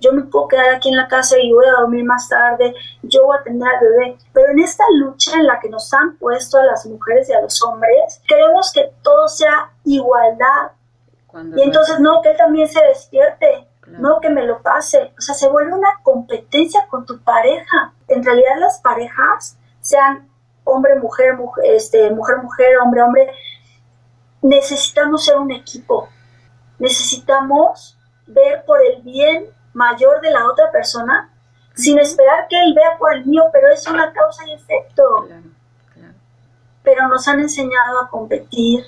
Yo 0.00 0.12
me 0.12 0.22
puedo 0.22 0.46
quedar 0.46 0.74
aquí 0.74 0.90
en 0.90 0.96
la 0.96 1.08
casa 1.08 1.36
y 1.38 1.50
voy 1.50 1.66
a 1.66 1.80
dormir 1.80 2.04
más 2.04 2.28
tarde, 2.28 2.72
yo 3.02 3.24
voy 3.24 3.36
a 3.36 3.40
atender 3.40 3.68
al 3.68 3.80
bebé. 3.80 4.18
Pero 4.32 4.52
en 4.52 4.60
esta 4.60 4.84
lucha 4.96 5.32
en 5.34 5.46
la 5.46 5.58
que 5.58 5.70
nos 5.70 5.92
han 5.92 6.16
puesto 6.18 6.58
a 6.58 6.64
las 6.64 6.86
mujeres 6.86 7.28
y 7.28 7.32
a 7.32 7.40
los 7.40 7.60
hombres, 7.62 8.22
queremos 8.28 8.70
que 8.72 8.92
todo 9.02 9.26
sea 9.26 9.72
igualdad, 9.84 10.72
y 11.56 11.62
entonces, 11.62 12.00
no, 12.00 12.22
que 12.22 12.30
él 12.30 12.36
también 12.36 12.68
se 12.68 12.82
despierte, 12.84 13.68
no 13.86 14.18
que 14.20 14.30
me 14.30 14.44
lo 14.44 14.62
pase. 14.62 15.12
O 15.18 15.20
sea, 15.20 15.34
se 15.34 15.48
vuelve 15.48 15.74
una 15.74 16.00
competencia 16.02 16.86
con 16.88 17.04
tu 17.06 17.20
pareja. 17.20 17.92
En 18.08 18.24
realidad 18.24 18.56
las 18.58 18.80
parejas 18.80 19.58
se 19.80 19.98
han 19.98 20.28
hombre, 20.64 20.96
mujer, 20.96 21.36
mujer, 21.36 21.64
este, 21.66 22.10
mujer, 22.10 22.38
mujer, 22.42 22.78
hombre, 22.78 23.02
hombre, 23.02 23.32
necesitamos 24.42 25.24
ser 25.24 25.36
un 25.38 25.50
equipo. 25.50 26.08
Necesitamos 26.78 27.98
ver 28.26 28.64
por 28.64 28.78
el 28.84 29.02
bien 29.02 29.46
mayor 29.72 30.20
de 30.20 30.30
la 30.30 30.46
otra 30.46 30.70
persona 30.70 31.32
sin 31.74 31.98
esperar 31.98 32.46
que 32.48 32.60
él 32.60 32.74
vea 32.74 32.98
por 32.98 33.14
el 33.14 33.24
mío, 33.24 33.44
pero 33.52 33.70
es 33.72 33.86
una 33.86 34.12
causa 34.12 34.44
y 34.46 34.52
efecto. 34.52 35.28
Pero 36.82 37.08
nos 37.08 37.26
han 37.28 37.40
enseñado 37.40 38.00
a 38.00 38.08
competir, 38.08 38.84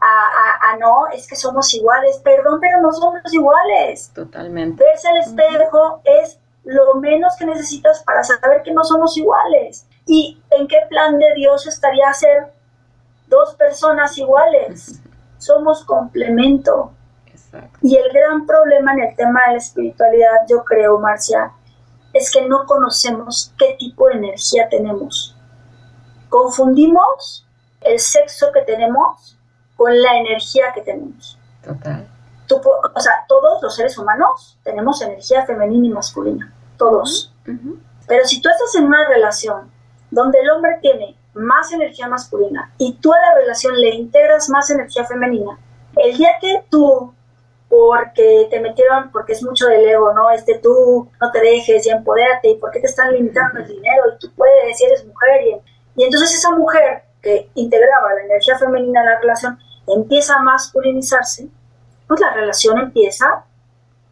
a, 0.00 0.76
no, 0.78 1.08
es 1.08 1.26
que 1.26 1.36
somos 1.36 1.72
iguales, 1.74 2.20
perdón, 2.22 2.60
pero 2.60 2.80
no 2.80 2.92
somos 2.92 3.20
iguales. 3.32 4.10
Totalmente. 4.14 4.82
Verse 4.82 5.08
al 5.08 5.16
espejo 5.18 6.00
es 6.04 6.38
lo 6.64 6.94
menos 6.94 7.34
que 7.36 7.46
necesitas 7.46 8.02
para 8.04 8.22
saber 8.22 8.62
que 8.62 8.72
no 8.72 8.84
somos 8.84 9.16
iguales. 9.16 9.86
¿Y 10.06 10.40
en 10.50 10.66
qué 10.66 10.78
plan 10.88 11.18
de 11.18 11.34
Dios 11.34 11.66
estaría 11.66 12.12
ser 12.12 12.52
dos 13.28 13.54
personas 13.54 14.16
iguales? 14.18 15.00
Somos 15.38 15.84
complemento. 15.84 16.92
Y 17.82 17.96
el 17.96 18.12
gran 18.12 18.46
problema 18.46 18.92
en 18.92 19.00
el 19.00 19.16
tema 19.16 19.40
de 19.46 19.52
la 19.52 19.58
espiritualidad, 19.58 20.46
yo 20.48 20.64
creo, 20.64 20.98
Marcia, 20.98 21.52
es 22.12 22.30
que 22.30 22.46
no 22.46 22.66
conocemos 22.66 23.52
qué 23.58 23.76
tipo 23.78 24.08
de 24.08 24.14
energía 24.14 24.68
tenemos. 24.68 25.36
Confundimos 26.28 27.46
el 27.80 27.98
sexo 27.98 28.52
que 28.52 28.62
tenemos 28.62 29.36
con 29.76 30.00
la 30.00 30.18
energía 30.18 30.72
que 30.74 30.82
tenemos. 30.82 31.38
Total. 31.62 32.08
o 32.94 33.00
sea, 33.00 33.24
todos 33.28 33.62
los 33.62 33.74
seres 33.74 33.96
humanos 33.98 34.58
tenemos 34.62 35.00
energía 35.02 35.44
femenina 35.46 35.86
y 35.86 35.90
masculina, 35.90 36.52
todos. 36.76 37.32
Pero 38.06 38.24
si 38.26 38.40
tú 38.40 38.48
estás 38.48 38.74
en 38.76 38.84
una 38.84 39.08
relación 39.08 39.70
donde 40.10 40.40
el 40.40 40.50
hombre 40.50 40.78
tiene 40.80 41.16
más 41.34 41.72
energía 41.72 42.08
masculina 42.08 42.72
y 42.78 42.94
tú 42.94 43.12
a 43.12 43.18
la 43.18 43.34
relación 43.34 43.74
le 43.76 43.94
integras 43.94 44.48
más 44.48 44.70
energía 44.70 45.04
femenina, 45.04 45.58
el 45.96 46.16
día 46.16 46.30
que 46.40 46.64
tú 46.68 47.14
porque 47.68 48.48
te 48.50 48.58
metieron, 48.58 49.12
porque 49.12 49.32
es 49.32 49.44
mucho 49.44 49.68
del 49.68 49.88
ego, 49.88 50.12
¿no? 50.12 50.28
Este 50.30 50.58
tú 50.58 51.08
no 51.20 51.30
te 51.30 51.40
dejes 51.40 51.86
y 51.86 51.90
empodérate, 51.90 52.50
y 52.50 52.56
por 52.56 52.72
qué 52.72 52.80
te 52.80 52.88
están 52.88 53.12
limitando 53.12 53.60
el 53.60 53.68
dinero 53.68 54.02
y 54.12 54.18
tú 54.18 54.32
puedes 54.34 54.80
y 54.80 54.84
eres 54.84 55.06
mujer. 55.06 55.40
Y, 55.46 56.02
y 56.02 56.04
entonces 56.04 56.34
esa 56.34 56.50
mujer 56.50 57.04
que 57.22 57.48
integraba 57.54 58.14
la 58.14 58.22
energía 58.22 58.58
femenina 58.58 59.00
en 59.00 59.06
la 59.06 59.20
relación 59.20 59.58
empieza 59.86 60.34
a 60.34 60.42
masculinizarse, 60.42 61.48
pues 62.08 62.20
la 62.20 62.32
relación 62.34 62.78
empieza, 62.78 63.44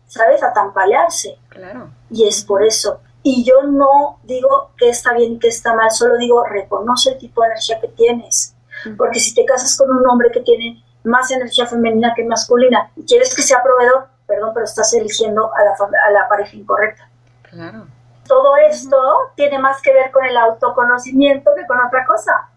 ¿sabes?, 0.06 0.40
a 0.42 0.52
tampalearse. 0.52 1.36
Claro. 1.48 1.90
Y 2.10 2.28
es 2.28 2.44
por 2.44 2.64
eso. 2.64 3.00
Y 3.30 3.44
yo 3.44 3.62
no 3.64 4.20
digo 4.22 4.70
que 4.78 4.88
está 4.88 5.12
bien 5.12 5.38
que 5.38 5.48
está 5.48 5.74
mal, 5.74 5.90
solo 5.90 6.16
digo 6.16 6.42
reconoce 6.44 7.10
el 7.10 7.18
tipo 7.18 7.42
de 7.42 7.48
energía 7.48 7.78
que 7.78 7.88
tienes. 7.88 8.56
Porque 8.96 9.20
si 9.20 9.34
te 9.34 9.44
casas 9.44 9.76
con 9.76 9.90
un 9.90 10.08
hombre 10.08 10.30
que 10.32 10.40
tiene 10.40 10.82
más 11.04 11.30
energía 11.30 11.66
femenina 11.66 12.14
que 12.16 12.24
masculina 12.24 12.90
y 12.96 13.04
quieres 13.04 13.34
que 13.34 13.42
sea 13.42 13.62
proveedor, 13.62 14.06
perdón, 14.26 14.52
pero 14.54 14.64
estás 14.64 14.94
eligiendo 14.94 15.54
a 15.54 15.62
la, 15.62 15.72
a 15.72 16.10
la 16.10 16.26
pareja 16.26 16.56
incorrecta. 16.56 17.10
Claro. 17.42 17.86
Todo 18.26 18.56
esto 18.66 18.96
tiene 19.36 19.58
más 19.58 19.82
que 19.82 19.92
ver 19.92 20.10
con 20.10 20.24
el 20.24 20.36
autoconocimiento 20.38 21.50
que 21.54 21.66
con 21.66 21.78
otra 21.86 22.06
cosa. 22.06 22.48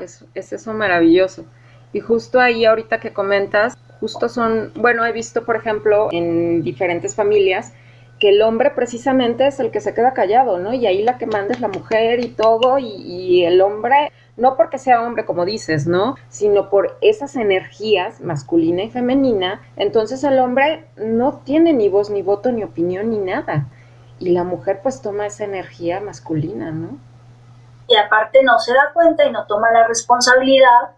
Es, 0.00 0.24
es 0.34 0.50
eso 0.54 0.72
maravilloso. 0.72 1.44
Y 1.92 2.00
justo 2.00 2.40
ahí 2.40 2.64
ahorita 2.64 3.00
que 3.00 3.12
comentas, 3.12 3.76
justo 4.00 4.30
son, 4.30 4.72
bueno, 4.76 5.04
he 5.04 5.12
visto 5.12 5.44
por 5.44 5.56
ejemplo 5.56 6.08
en 6.10 6.62
diferentes 6.62 7.14
familias 7.14 7.74
que 8.20 8.28
el 8.28 8.42
hombre 8.42 8.70
precisamente 8.70 9.46
es 9.46 9.58
el 9.60 9.70
que 9.70 9.80
se 9.80 9.94
queda 9.94 10.12
callado, 10.12 10.58
¿no? 10.58 10.74
Y 10.74 10.86
ahí 10.86 11.02
la 11.02 11.16
que 11.16 11.26
manda 11.26 11.54
es 11.54 11.60
la 11.60 11.68
mujer 11.68 12.20
y 12.20 12.28
todo, 12.28 12.78
y, 12.78 13.44
el 13.44 13.62
hombre 13.62 14.12
no 14.36 14.56
porque 14.56 14.78
sea 14.78 15.02
hombre, 15.02 15.24
como 15.24 15.46
dices, 15.46 15.86
¿no? 15.86 16.16
Sino 16.28 16.68
por 16.68 16.98
esas 17.00 17.34
energías 17.34 18.20
masculina 18.20 18.82
y 18.82 18.90
femenina, 18.90 19.62
entonces 19.76 20.22
el 20.22 20.38
hombre 20.38 20.86
no 20.96 21.40
tiene 21.44 21.72
ni 21.72 21.88
voz, 21.88 22.10
ni 22.10 22.20
voto, 22.20 22.52
ni 22.52 22.62
opinión, 22.62 23.10
ni 23.10 23.18
nada. 23.18 23.66
Y 24.18 24.30
la 24.30 24.44
mujer 24.44 24.80
pues 24.82 25.00
toma 25.00 25.26
esa 25.26 25.44
energía 25.44 26.00
masculina, 26.00 26.70
¿no? 26.70 26.98
Y 27.88 27.96
aparte 27.96 28.42
no 28.42 28.58
se 28.58 28.74
da 28.74 28.90
cuenta 28.92 29.24
y 29.24 29.32
no 29.32 29.46
toma 29.46 29.72
la 29.72 29.86
responsabilidad 29.86 30.90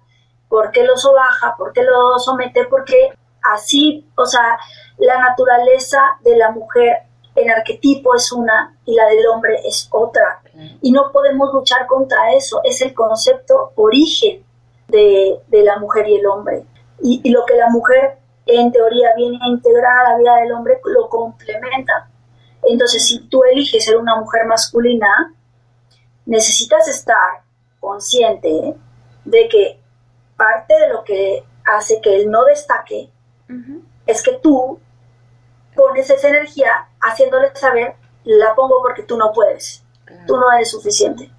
porque 0.48 0.84
lo 0.84 0.96
sobaja, 0.96 1.54
porque 1.56 1.82
lo 1.84 2.18
somete, 2.18 2.64
porque 2.64 3.14
así, 3.54 4.10
o 4.16 4.26
sea, 4.26 4.58
la 4.98 5.18
naturaleza 5.18 6.00
de 6.22 6.36
la 6.36 6.50
mujer 6.50 7.11
en 7.34 7.50
arquetipo 7.50 8.14
es 8.14 8.30
una 8.32 8.76
y 8.84 8.94
la 8.94 9.06
del 9.06 9.26
hombre 9.26 9.60
es 9.64 9.88
otra. 9.90 10.42
Y 10.80 10.92
no 10.92 11.10
podemos 11.12 11.52
luchar 11.52 11.86
contra 11.86 12.32
eso. 12.34 12.60
Es 12.64 12.80
el 12.82 12.94
concepto 12.94 13.72
origen 13.76 14.44
de, 14.88 15.40
la 15.50 15.78
mujer 15.78 16.08
y 16.08 16.16
el 16.16 16.26
hombre. 16.26 16.64
Y, 17.00 17.30
lo 17.30 17.44
que 17.46 17.56
la 17.56 17.68
mujer 17.70 18.18
en 18.46 18.70
teoría 18.70 19.08
viene 19.16 19.38
a 19.42 19.48
integrar 19.48 20.06
a 20.06 20.10
la 20.10 20.18
vida 20.18 20.36
del 20.36 20.52
hombre 20.52 20.80
lo 20.84 21.08
complementa. 21.08 22.08
Entonces, 22.64 23.06
si 23.06 23.20
tú 23.28 23.42
eliges 23.44 23.84
ser 23.84 23.96
una 23.96 24.16
mujer 24.16 24.46
masculina, 24.46 25.34
necesitas 26.26 26.86
estar 26.88 27.42
consciente 27.80 28.76
de 29.24 29.48
que 29.48 29.80
parte 30.36 30.74
de 30.78 30.88
lo 30.90 31.02
que 31.02 31.44
hace 31.64 32.00
que 32.00 32.16
él 32.16 32.30
no 32.30 32.44
destaque 32.44 33.08
es 34.06 34.22
que 34.22 34.32
tú 34.42 34.78
pones 35.82 36.08
esa 36.08 36.28
energía 36.28 36.88
haciéndole 37.00 37.54
saber, 37.54 37.96
la 38.24 38.54
pongo 38.54 38.80
porque 38.82 39.02
tú 39.02 39.16
no 39.16 39.32
puedes, 39.32 39.84
tú 40.26 40.36
no 40.36 40.52
eres 40.52 40.70
suficiente. 40.70 41.30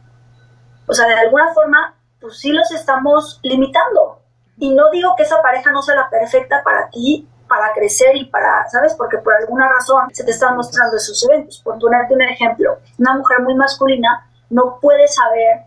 O 0.87 0.93
sea, 0.93 1.07
de 1.07 1.13
alguna 1.13 1.53
forma, 1.53 1.95
pues 2.19 2.39
sí 2.39 2.51
los 2.51 2.69
estamos 2.71 3.39
limitando. 3.43 4.19
Y 4.57 4.73
no 4.73 4.89
digo 4.91 5.15
que 5.15 5.23
esa 5.23 5.41
pareja 5.41 5.71
no 5.71 5.81
sea 5.81 5.95
la 5.95 6.09
perfecta 6.09 6.61
para 6.63 6.89
ti, 6.89 7.27
para 7.47 7.73
crecer 7.73 8.15
y 8.15 8.25
para, 8.25 8.67
¿sabes? 8.69 8.95
Porque 8.95 9.17
por 9.17 9.33
alguna 9.33 9.69
razón 9.69 10.13
se 10.13 10.23
te 10.23 10.31
están 10.31 10.57
mostrando 10.57 10.97
esos 10.97 11.23
eventos. 11.29 11.61
Por 11.63 11.79
ponerte 11.79 12.13
un 12.13 12.21
ejemplo, 12.21 12.79
una 12.97 13.13
mujer 13.13 13.41
muy 13.41 13.55
masculina 13.55 14.29
no 14.49 14.79
puede 14.81 15.07
saber 15.07 15.61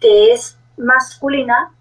que 0.00 0.32
es 0.32 0.56
masculina 0.76 1.72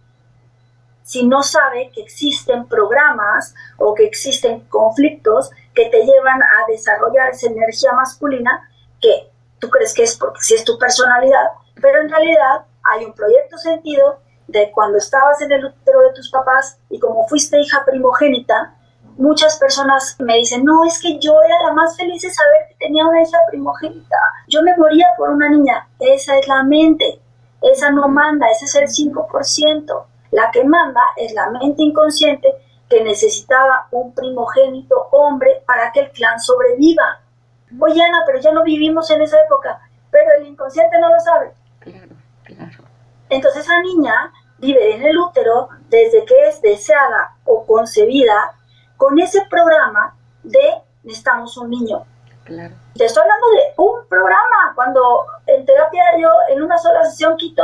si 1.04 1.26
no 1.28 1.44
sabe 1.44 1.92
que 1.94 2.02
existen 2.02 2.66
programas 2.68 3.54
o 3.78 3.94
que 3.94 4.06
existen 4.06 4.62
conflictos 4.70 5.52
que 5.74 5.86
te 5.90 6.06
llevan 6.06 6.42
a 6.42 6.68
desarrollar 6.68 7.30
esa 7.30 7.48
energía 7.48 7.92
masculina 7.94 8.70
que 9.02 9.30
tú 9.60 9.70
crees 9.70 9.94
que 9.94 10.04
es 10.04 10.18
porque 10.18 10.42
si 10.42 10.56
es 10.56 10.64
tu 10.64 10.78
personalidad, 10.78 11.48
pero 11.82 12.02
en 12.02 12.10
realidad 12.10 12.66
hay 12.92 13.06
un 13.06 13.14
proyecto 13.14 13.58
sentido 13.58 14.20
de 14.48 14.72
cuando 14.72 14.98
estabas 14.98 15.42
en 15.42 15.52
el 15.52 15.66
útero 15.66 16.02
de 16.02 16.14
tus 16.14 16.30
papás 16.30 16.78
y 16.90 17.00
como 17.00 17.28
fuiste 17.28 17.60
hija 17.60 17.84
primogénita, 17.86 18.76
muchas 19.18 19.58
personas 19.58 20.16
me 20.20 20.36
dicen, 20.38 20.64
no, 20.64 20.86
es 20.86 21.00
que 21.02 21.20
yo 21.20 21.34
era 21.44 21.56
la 21.64 21.74
más 21.74 21.96
feliz 21.98 22.22
de 22.22 22.30
saber 22.30 22.68
que 22.70 22.86
tenía 22.86 23.06
una 23.06 23.22
hija 23.22 23.38
primogénita. 23.50 24.18
Yo 24.48 24.62
me 24.64 24.76
moría 24.78 25.08
por 25.18 25.30
una 25.30 25.50
niña. 25.50 25.88
Esa 26.00 26.38
es 26.38 26.48
la 26.48 26.64
mente. 26.64 27.20
Esa 27.62 27.92
no 27.92 28.08
manda, 28.08 28.48
ese 28.50 28.66
es 28.66 28.76
el 28.76 28.88
5%. 28.88 30.06
La 30.32 30.52
que 30.52 30.64
manda 30.64 31.02
es 31.18 31.34
la 31.34 31.50
mente 31.52 31.84
inconsciente 31.84 32.50
que 32.94 33.04
necesitaba 33.04 33.88
un 33.90 34.14
primogénito 34.14 35.08
hombre 35.12 35.64
para 35.66 35.92
que 35.92 36.02
el 36.02 36.12
clan 36.12 36.40
sobreviva. 36.40 37.22
Oye, 37.80 38.00
Ana, 38.00 38.22
pero 38.28 38.40
ya 38.40 38.52
no 38.52 38.64
vivimos 38.64 39.10
en 39.10 39.24
esa 39.24 39.42
época, 39.42 39.82
pero 40.12 40.30
el 40.38 40.46
inconsciente 40.46 41.00
no 41.00 41.10
lo 41.10 41.20
sabe. 41.20 41.54
Claro, 41.80 42.16
claro. 42.44 42.84
Entonces 43.30 43.64
esa 43.64 43.82
niña 43.82 44.32
vive 44.60 44.94
en 44.94 45.02
el 45.02 45.18
útero 45.18 45.70
desde 45.90 46.24
que 46.24 46.48
es 46.48 46.62
deseada 46.62 47.36
o 47.46 47.66
concebida 47.66 48.54
con 48.96 49.18
ese 49.18 49.42
programa 49.50 50.16
de 50.44 50.76
necesitamos 51.02 51.58
un 51.58 51.72
niño. 51.72 52.06
Claro. 52.44 52.76
Te 52.96 53.06
estoy 53.06 53.24
hablando 53.24 53.48
de 53.48 53.74
un 53.78 54.08
programa. 54.08 54.74
Cuando 54.76 55.26
en 55.48 55.66
terapia 55.66 56.04
yo 56.22 56.30
en 56.50 56.62
una 56.62 56.78
sola 56.78 57.04
sesión 57.06 57.38
quito 57.38 57.64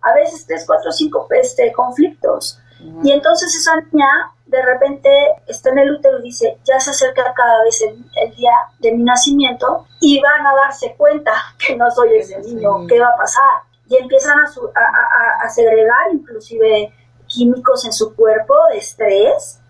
a 0.00 0.14
veces 0.14 0.46
tres, 0.46 0.64
cuatro, 0.66 0.90
cinco 0.90 1.26
este, 1.32 1.70
conflictos. 1.70 2.60
Y 3.02 3.12
entonces 3.12 3.54
esa 3.54 3.76
niña 3.76 4.06
de 4.46 4.62
repente 4.62 5.10
está 5.46 5.70
en 5.70 5.78
el 5.78 5.92
útero 5.92 6.18
y 6.18 6.24
dice, 6.24 6.58
ya 6.64 6.78
se 6.78 6.90
acerca 6.90 7.32
cada 7.34 7.62
vez 7.64 7.82
el, 7.82 8.04
día 8.36 8.52
de 8.78 8.92
mi 8.92 9.02
nacimiento 9.02 9.86
y 10.00 10.20
van 10.20 10.46
a 10.46 10.54
darse 10.54 10.94
cuenta 10.96 11.32
que 11.58 11.76
no 11.76 11.90
soy 11.90 12.14
ese 12.16 12.38
niño, 12.40 12.86
¿qué 12.86 13.00
va 13.00 13.08
a 13.08 13.16
pasar? 13.16 13.62
Y 13.88 13.96
empiezan 13.96 14.38
a, 14.38 15.44
a, 15.44 15.48
segregar 15.48 16.12
inclusive 16.12 16.92
químicos 17.26 17.84
en 17.84 17.92
su 17.92 18.14
cuerpo 18.14 18.54
de 18.70 18.78
estrés, 18.78 19.60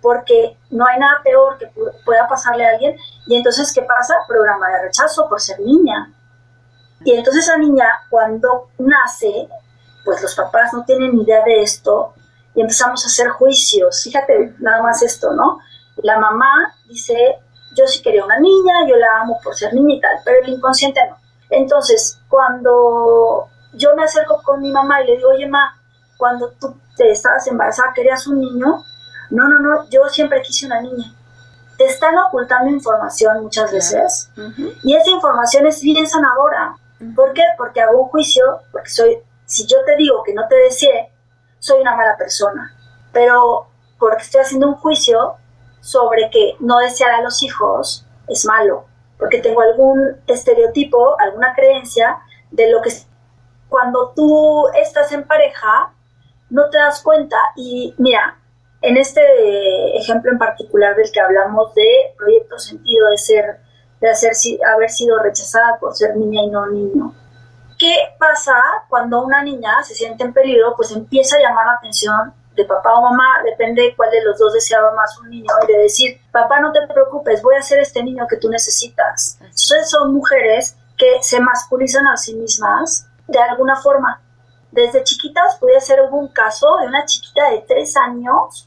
porque 0.00 0.56
no 0.70 0.86
hay 0.86 0.98
nada 0.98 1.20
peor 1.22 1.58
que 1.58 1.70
pueda 2.04 2.28
pasarle 2.28 2.66
a 2.66 2.70
alguien. 2.70 2.96
Y 3.26 3.36
entonces, 3.36 3.72
¿qué 3.72 3.82
pasa? 3.82 4.14
Programa 4.28 4.68
de 4.68 4.82
rechazo 4.82 5.28
por 5.28 5.40
ser 5.40 5.58
niña. 5.60 6.12
Y 7.04 7.12
entonces 7.12 7.44
esa 7.44 7.56
niña, 7.56 7.88
cuando 8.10 8.68
nace, 8.78 9.48
pues 10.04 10.22
los 10.22 10.34
papás 10.34 10.72
no 10.72 10.84
tienen 10.84 11.18
idea 11.18 11.42
de 11.44 11.62
esto 11.62 12.14
y 12.54 12.60
empezamos 12.60 13.04
a 13.04 13.08
hacer 13.08 13.28
juicios. 13.30 14.02
Fíjate 14.02 14.54
nada 14.58 14.82
más 14.82 15.02
esto, 15.02 15.32
¿no? 15.32 15.58
La 15.96 16.18
mamá 16.18 16.74
dice, 16.88 17.38
yo 17.76 17.86
sí 17.86 18.02
quería 18.02 18.24
una 18.24 18.38
niña, 18.38 18.86
yo 18.88 18.96
la 18.96 19.20
amo 19.20 19.38
por 19.42 19.54
ser 19.54 19.74
niña 19.74 19.96
y 19.96 20.00
tal, 20.00 20.16
pero 20.24 20.42
el 20.42 20.48
inconsciente 20.48 21.00
no. 21.08 21.16
Entonces, 21.50 22.20
cuando 22.28 23.48
yo 23.72 23.94
me 23.96 24.04
acerco 24.04 24.40
con 24.42 24.60
mi 24.60 24.72
mamá 24.72 25.02
y 25.02 25.06
le 25.06 25.16
digo, 25.16 25.30
oye, 25.30 25.46
ma, 25.48 25.78
cuando 26.16 26.50
tú 26.60 26.74
te 26.96 27.10
estabas 27.10 27.46
embarazada, 27.46 27.92
¿querías 27.94 28.26
un 28.26 28.40
niño? 28.40 28.82
No, 29.30 29.48
no, 29.48 29.58
no, 29.58 29.88
yo 29.90 30.08
siempre 30.08 30.42
quise 30.42 30.66
una 30.66 30.80
niña. 30.80 31.12
Te 31.76 31.86
están 31.86 32.16
ocultando 32.18 32.70
información 32.70 33.42
muchas 33.42 33.72
veces 33.72 34.30
y 34.84 34.94
esa 34.94 35.10
información 35.10 35.66
es 35.66 35.80
bien 35.80 36.08
sanadora. 36.08 36.76
¿Por 37.16 37.32
qué? 37.32 37.42
Porque 37.58 37.80
hago 37.80 38.02
un 38.02 38.08
juicio, 38.08 38.44
porque 38.70 38.88
soy, 38.88 39.18
si 39.44 39.66
yo 39.66 39.78
te 39.84 39.96
digo 39.96 40.22
que 40.22 40.34
no 40.34 40.46
te 40.46 40.54
deseé, 40.54 41.10
soy 41.64 41.80
una 41.80 41.96
mala 41.96 42.16
persona. 42.18 42.76
Pero 43.12 43.68
porque 43.98 44.22
estoy 44.22 44.42
haciendo 44.42 44.68
un 44.68 44.74
juicio 44.74 45.36
sobre 45.80 46.28
que 46.30 46.56
no 46.60 46.78
desear 46.78 47.12
a 47.12 47.22
los 47.22 47.42
hijos 47.42 48.06
es 48.28 48.44
malo, 48.44 48.84
porque 49.18 49.40
tengo 49.40 49.62
algún 49.62 50.16
estereotipo, 50.26 51.18
alguna 51.18 51.54
creencia 51.54 52.18
de 52.50 52.70
lo 52.70 52.82
que 52.82 52.90
cuando 53.70 54.12
tú 54.14 54.68
estás 54.74 55.10
en 55.12 55.24
pareja 55.24 55.92
no 56.50 56.68
te 56.68 56.76
das 56.76 57.02
cuenta 57.02 57.36
y 57.56 57.94
mira, 57.96 58.38
en 58.82 58.98
este 58.98 59.96
ejemplo 59.96 60.30
en 60.32 60.38
particular 60.38 60.94
del 60.96 61.10
que 61.10 61.20
hablamos 61.20 61.74
de 61.74 62.14
proyecto 62.18 62.58
sentido 62.58 63.08
de 63.08 63.16
ser 63.16 63.60
de 64.00 64.10
hacer, 64.10 64.32
haber 64.70 64.90
sido 64.90 65.18
rechazada 65.18 65.78
por 65.80 65.94
ser 65.94 66.14
niña 66.14 66.42
y 66.42 66.50
no 66.50 66.66
niño. 66.66 67.14
¿Qué 67.84 68.16
pasa 68.18 68.54
cuando 68.88 69.22
una 69.22 69.42
niña 69.42 69.82
se 69.82 69.94
siente 69.94 70.24
en 70.24 70.32
peligro? 70.32 70.72
Pues 70.74 70.90
empieza 70.90 71.36
a 71.36 71.40
llamar 71.40 71.66
la 71.66 71.72
atención 71.74 72.32
de 72.56 72.64
papá 72.64 72.94
o 72.94 73.02
mamá, 73.02 73.42
depende 73.44 73.92
cuál 73.94 74.10
de 74.10 74.24
los 74.24 74.38
dos 74.38 74.54
deseaba 74.54 74.94
más 74.94 75.18
un 75.18 75.28
niño, 75.28 75.52
y 75.62 75.66
de 75.70 75.78
decir, 75.80 76.18
papá, 76.32 76.60
no 76.60 76.72
te 76.72 76.86
preocupes, 76.86 77.42
voy 77.42 77.56
a 77.56 77.62
ser 77.62 77.80
este 77.80 78.02
niño 78.02 78.26
que 78.26 78.38
tú 78.38 78.48
necesitas. 78.48 79.36
Entonces 79.38 79.90
son 79.90 80.14
mujeres 80.14 80.78
que 80.96 81.22
se 81.22 81.40
masculizan 81.40 82.06
a 82.06 82.16
sí 82.16 82.34
mismas 82.34 83.06
de 83.26 83.38
alguna 83.38 83.76
forma. 83.76 84.18
Desde 84.70 85.04
chiquitas 85.04 85.58
puede 85.58 85.78
ser 85.82 86.00
un 86.10 86.28
caso 86.28 86.78
de 86.78 86.86
una 86.86 87.04
chiquita 87.04 87.50
de 87.50 87.66
tres 87.68 87.98
años 87.98 88.66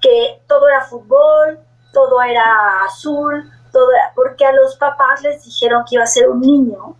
que 0.00 0.40
todo 0.46 0.68
era 0.68 0.82
fútbol, 0.82 1.58
todo 1.92 2.22
era 2.22 2.84
azul, 2.86 3.50
todo 3.72 3.90
era, 3.90 4.12
porque 4.14 4.46
a 4.46 4.52
los 4.52 4.76
papás 4.76 5.20
les 5.22 5.42
dijeron 5.42 5.82
que 5.84 5.96
iba 5.96 6.04
a 6.04 6.06
ser 6.06 6.28
un 6.28 6.40
niño 6.40 6.94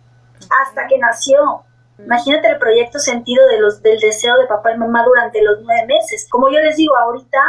hasta 0.61 0.87
que 0.87 0.97
nació. 0.97 1.63
Imagínate 1.99 2.49
el 2.49 2.57
proyecto 2.57 2.99
sentido 2.99 3.47
de 3.47 3.59
los, 3.59 3.81
del 3.81 3.99
deseo 3.99 4.37
de 4.37 4.47
papá 4.47 4.73
y 4.73 4.77
mamá 4.77 5.03
durante 5.05 5.41
los 5.41 5.61
nueve 5.61 5.85
meses. 5.87 6.27
Como 6.29 6.49
yo 6.49 6.59
les 6.59 6.75
digo 6.75 6.95
ahorita, 6.97 7.39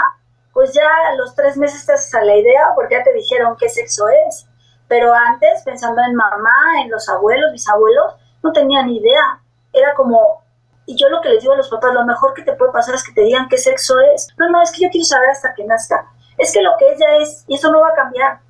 pues 0.53 0.73
ya 0.73 0.89
a 1.11 1.15
los 1.17 1.35
tres 1.35 1.57
meses 1.57 1.85
te 1.85 1.95
haces 1.95 2.15
a 2.15 2.23
la 2.25 2.37
idea 2.37 2.73
porque 2.75 2.95
ya 2.95 3.03
te 3.03 3.13
dijeron 3.13 3.57
qué 3.59 3.69
sexo 3.69 4.05
es. 4.29 4.47
Pero 4.87 5.13
antes, 5.13 5.63
pensando 5.65 6.01
en 6.07 6.15
mamá, 6.15 6.83
en 6.83 6.91
los 6.91 7.09
abuelos, 7.09 7.53
bisabuelos, 7.53 8.15
no 8.43 8.53
tenían 8.53 8.87
ni 8.87 8.99
idea. 8.99 9.41
Era 9.73 9.95
como, 9.95 10.45
y 10.87 10.97
yo 10.97 11.09
lo 11.09 11.21
que 11.21 11.31
les 11.31 11.41
digo 11.41 11.55
a 11.55 11.57
los 11.57 11.71
papás, 11.71 11.95
lo 11.95 12.05
mejor 12.05 12.35
que 12.35 12.43
te 12.43 12.53
puede 12.53 12.71
pasar 12.71 12.95
es 12.95 13.03
que 13.03 13.13
te 13.13 13.23
digan 13.23 13.49
qué 13.49 13.59
sexo 13.59 13.99
es. 14.15 14.29
No, 14.39 14.49
no, 14.51 14.63
es 14.63 14.71
que 14.71 14.83
yo 14.83 14.91
quiero 14.91 15.05
saber 15.05 15.31
hasta 15.31 15.55
que 15.55 15.65
nazca. 15.65 16.07
Es 16.39 16.53
que 16.53 16.63
lo 16.63 16.71
que 16.79 16.93
ella 16.93 17.17
es, 17.23 17.45
y 17.49 17.55
eso 17.55 17.73
no 17.73 17.81
va 17.81 17.89
a 17.89 17.95
cambiar. 17.95 18.41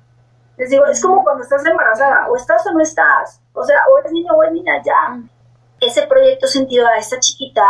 Les 0.57 0.69
digo, 0.69 0.85
es 0.85 1.01
como 1.01 1.23
cuando 1.23 1.43
estás 1.43 1.65
embarazada, 1.65 2.27
o 2.29 2.35
estás 2.35 2.65
o 2.67 2.71
no 2.71 2.81
estás. 2.81 3.41
O 3.53 3.63
sea, 3.63 3.77
o 3.91 3.99
eres 3.99 4.11
niño 4.11 4.33
o 4.33 4.43
eres 4.43 4.53
niña, 4.53 4.81
ya 4.83 5.19
ese 5.79 6.07
proyecto 6.07 6.47
sentido 6.47 6.87
a 6.87 6.97
esta 6.97 7.19
chiquita, 7.19 7.63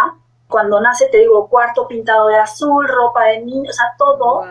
cuando 0.47 0.79
nace, 0.79 1.07
te 1.07 1.17
digo, 1.17 1.47
cuarto 1.49 1.87
pintado 1.87 2.27
de 2.27 2.37
azul, 2.37 2.87
ropa 2.87 3.25
de 3.25 3.41
niño, 3.41 3.69
o 3.69 3.73
sea, 3.73 3.93
todo. 3.97 4.43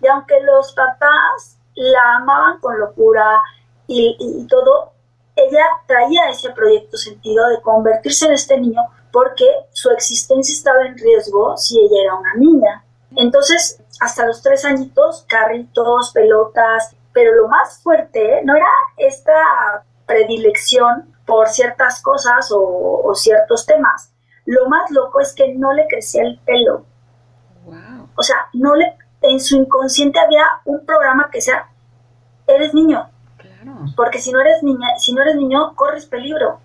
Y 0.00 0.06
aunque 0.06 0.40
los 0.40 0.72
papás 0.72 1.58
la 1.74 2.16
amaban 2.16 2.60
con 2.60 2.78
locura 2.78 3.40
y, 3.86 4.46
todo, 4.48 4.92
ella 5.34 5.64
traía 5.86 6.28
ese 6.28 6.50
proyecto 6.50 6.96
sentido 6.96 7.48
de 7.48 7.62
convertirse 7.62 8.26
en 8.26 8.32
este 8.32 8.60
niño 8.60 8.82
porque 9.10 9.46
su 9.72 9.90
existencia 9.90 10.52
estaba 10.52 10.84
en 10.84 10.98
riesgo 10.98 11.56
si 11.56 11.80
ella 11.80 12.02
era 12.02 12.14
una 12.14 12.34
niña. 12.34 12.84
Entonces, 13.16 13.80
hasta 14.00 14.26
los 14.26 14.42
tres 14.42 14.64
añitos, 14.66 15.24
carritos, 15.28 16.10
pelotas, 16.12 16.94
pero 17.18 17.34
lo 17.34 17.48
más 17.48 17.82
fuerte 17.82 18.42
no 18.44 18.54
era 18.54 18.68
esta 18.96 19.32
predilección 20.06 21.12
por 21.26 21.48
ciertas 21.48 22.00
cosas 22.00 22.48
o, 22.54 23.12
ciertos 23.16 23.66
temas. 23.66 24.12
Lo 24.46 24.68
más 24.68 24.88
loco 24.92 25.18
es 25.18 25.34
que 25.34 25.52
no 25.52 25.72
le 25.72 25.88
crecía 25.88 26.22
el 26.22 26.38
pelo. 26.46 26.86
O 28.14 28.22
sea, 28.22 28.46
no 28.52 28.76
le, 28.76 28.96
en 29.22 29.40
su 29.40 29.56
inconsciente 29.56 30.20
había 30.20 30.44
un 30.64 30.86
programa 30.86 31.28
que 31.32 31.40
sea, 31.40 31.68
eres 32.46 32.72
niño. 32.72 33.10
Porque 33.96 34.20
si 34.20 34.30
no 34.30 34.40
eres 34.40 34.62
niña, 34.62 34.96
si 34.98 35.12
no 35.12 35.22
eres 35.22 35.34
niño, 35.34 35.74
corres 35.74 36.06
peligro. 36.06 36.60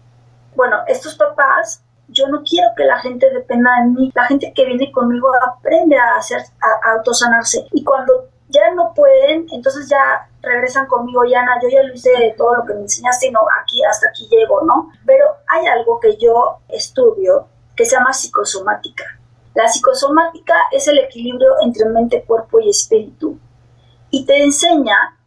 Bueno, 0.55 0.81
estos 0.85 1.15
papás, 1.15 1.83
yo 2.09 2.27
no 2.27 2.43
quiero 2.43 2.67
que 2.77 2.85
la 2.85 2.99
gente 2.99 3.27
dependa 3.31 3.71
de 3.81 3.89
mí. 3.89 4.11
La 4.13 4.25
gente 4.25 4.53
que 4.53 4.65
viene 4.67 4.91
conmigo 4.91 5.29
aprende 5.47 5.97
a 5.97 6.17
hacer, 6.17 6.43
a 6.61 6.91
autosanarse. 6.91 7.65
Y 7.71 7.83
cuando 7.83 8.29
ya 8.53 8.73
no 8.75 8.93
pueden, 8.93 9.47
entonces 9.51 9.89
ya 9.89 10.29
regresan 10.41 10.85
conmigo, 10.85 11.23
Yana, 11.25 11.59
yo 11.61 11.69
ya 11.69 11.83
lo 11.83 11.93
hice 11.93 12.35
todo 12.37 12.55
lo 12.55 12.65
que 12.65 12.75
me 12.75 12.81
enseñaste, 12.81 13.31
no, 13.31 13.39
aquí, 13.61 13.83
hasta 13.83 14.09
aquí 14.09 14.27
llego, 14.29 14.61
¿no? 14.61 14.91
Pero 15.05 15.25
hay 15.47 15.65
algo 15.65 15.99
que 15.99 16.15
yo 16.17 16.59
estudio 16.69 17.47
que 17.75 17.83
se 17.83 17.95
llama 17.95 18.13
psicosomática. 18.13 19.05
La 19.55 19.67
psicosomática 19.67 20.53
es 20.71 20.87
el 20.87 20.99
equilibrio 20.99 21.49
entre 21.63 21.89
mente, 21.89 22.23
cuerpo 22.23 22.59
y 22.59 22.69
espíritu. 22.69 23.39
Y 24.11 24.25
te 24.25 24.43
enseña 24.43 25.17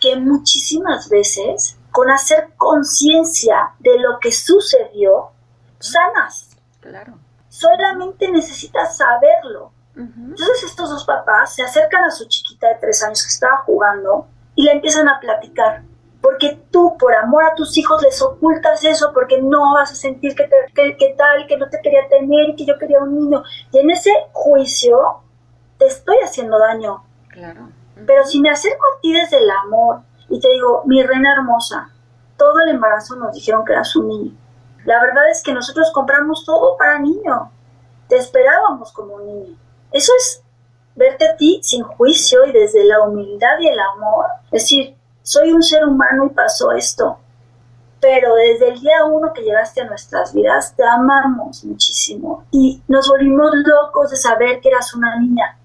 que 0.00 0.16
muchísimas 0.16 1.08
veces, 1.08 1.78
con 1.90 2.10
hacer 2.10 2.50
conciencia 2.56 3.74
de 3.78 3.98
lo 3.98 4.18
que 4.20 4.32
sucedió, 4.32 5.30
sanas. 5.78 6.56
Claro. 6.80 7.14
Solamente 7.48 8.30
necesitas 8.30 8.98
saberlo. 8.98 9.72
Entonces 9.96 10.64
estos 10.64 10.90
dos 10.90 11.04
papás 11.04 11.54
se 11.54 11.62
acercan 11.62 12.04
a 12.04 12.10
su 12.10 12.26
chiquita 12.26 12.68
de 12.68 12.74
tres 12.76 13.02
años 13.04 13.22
que 13.22 13.28
estaba 13.28 13.58
jugando 13.58 14.26
y 14.54 14.64
le 14.64 14.72
empiezan 14.72 15.08
a 15.08 15.20
platicar. 15.20 15.82
Porque 16.20 16.58
tú, 16.70 16.96
por 16.98 17.14
amor 17.14 17.44
a 17.44 17.54
tus 17.54 17.76
hijos, 17.76 18.02
les 18.02 18.20
ocultas 18.22 18.82
eso, 18.84 19.12
porque 19.12 19.40
no 19.42 19.74
vas 19.74 19.92
a 19.92 19.94
sentir 19.94 20.34
que, 20.34 20.48
que, 20.74 21.14
tal, 21.18 21.46
que 21.46 21.56
no 21.56 21.68
te 21.68 21.80
quería 21.82 22.08
tener 22.08 22.50
y 22.50 22.56
que 22.56 22.64
yo 22.64 22.78
quería 22.78 23.00
un 23.00 23.14
niño. 23.14 23.42
Y 23.72 23.78
en 23.78 23.90
ese 23.90 24.10
juicio 24.32 24.96
te 25.78 25.86
estoy 25.86 26.16
haciendo 26.24 26.58
daño. 26.58 27.04
Claro. 27.28 27.68
Pero 28.06 28.24
si 28.24 28.40
me 28.40 28.50
acerco 28.50 28.84
a 28.86 29.00
ti 29.00 29.12
desde 29.12 29.38
el 29.38 29.50
amor 29.50 30.00
y 30.28 30.40
te 30.40 30.48
digo, 30.48 30.82
mi 30.86 31.02
reina 31.02 31.34
hermosa, 31.34 31.90
todo 32.36 32.60
el 32.60 32.70
embarazo 32.70 33.16
nos 33.16 33.34
dijeron 33.34 33.64
que 33.64 33.72
eras 33.72 33.94
un 33.94 34.08
niño. 34.08 34.32
La 34.84 35.00
verdad 35.00 35.30
es 35.30 35.42
que 35.42 35.52
nosotros 35.52 35.90
compramos 35.92 36.44
todo 36.44 36.76
para 36.76 36.98
niño. 36.98 37.50
Te 38.08 38.16
esperábamos 38.16 38.92
como 38.92 39.14
un 39.14 39.26
niño. 39.26 39.56
Eso 39.94 40.12
es 40.18 40.42
verte 40.96 41.24
a 41.24 41.36
ti 41.36 41.60
sin 41.62 41.84
juicio 41.84 42.44
y 42.46 42.52
desde 42.52 42.84
la 42.84 43.02
humildad 43.02 43.60
y 43.60 43.68
el 43.68 43.78
amor. 43.78 44.26
Es 44.50 44.64
decir, 44.64 44.96
soy 45.22 45.52
un 45.52 45.62
ser 45.62 45.84
humano 45.84 46.26
y 46.26 46.30
pasó 46.30 46.72
esto. 46.72 47.18
Pero 48.00 48.34
desde 48.34 48.70
el 48.70 48.80
día 48.80 49.04
uno 49.04 49.32
que 49.32 49.42
llegaste 49.42 49.82
a 49.82 49.86
nuestras 49.86 50.34
vidas, 50.34 50.74
te 50.76 50.84
amamos 50.84 51.64
muchísimo. 51.64 52.44
Y 52.50 52.82
nos 52.88 53.08
volvimos 53.08 53.52
locos 53.54 54.10
de 54.10 54.16
saber 54.16 54.60
que 54.60 54.68
eras 54.68 54.92
una 54.94 55.16
niña. 55.20 55.56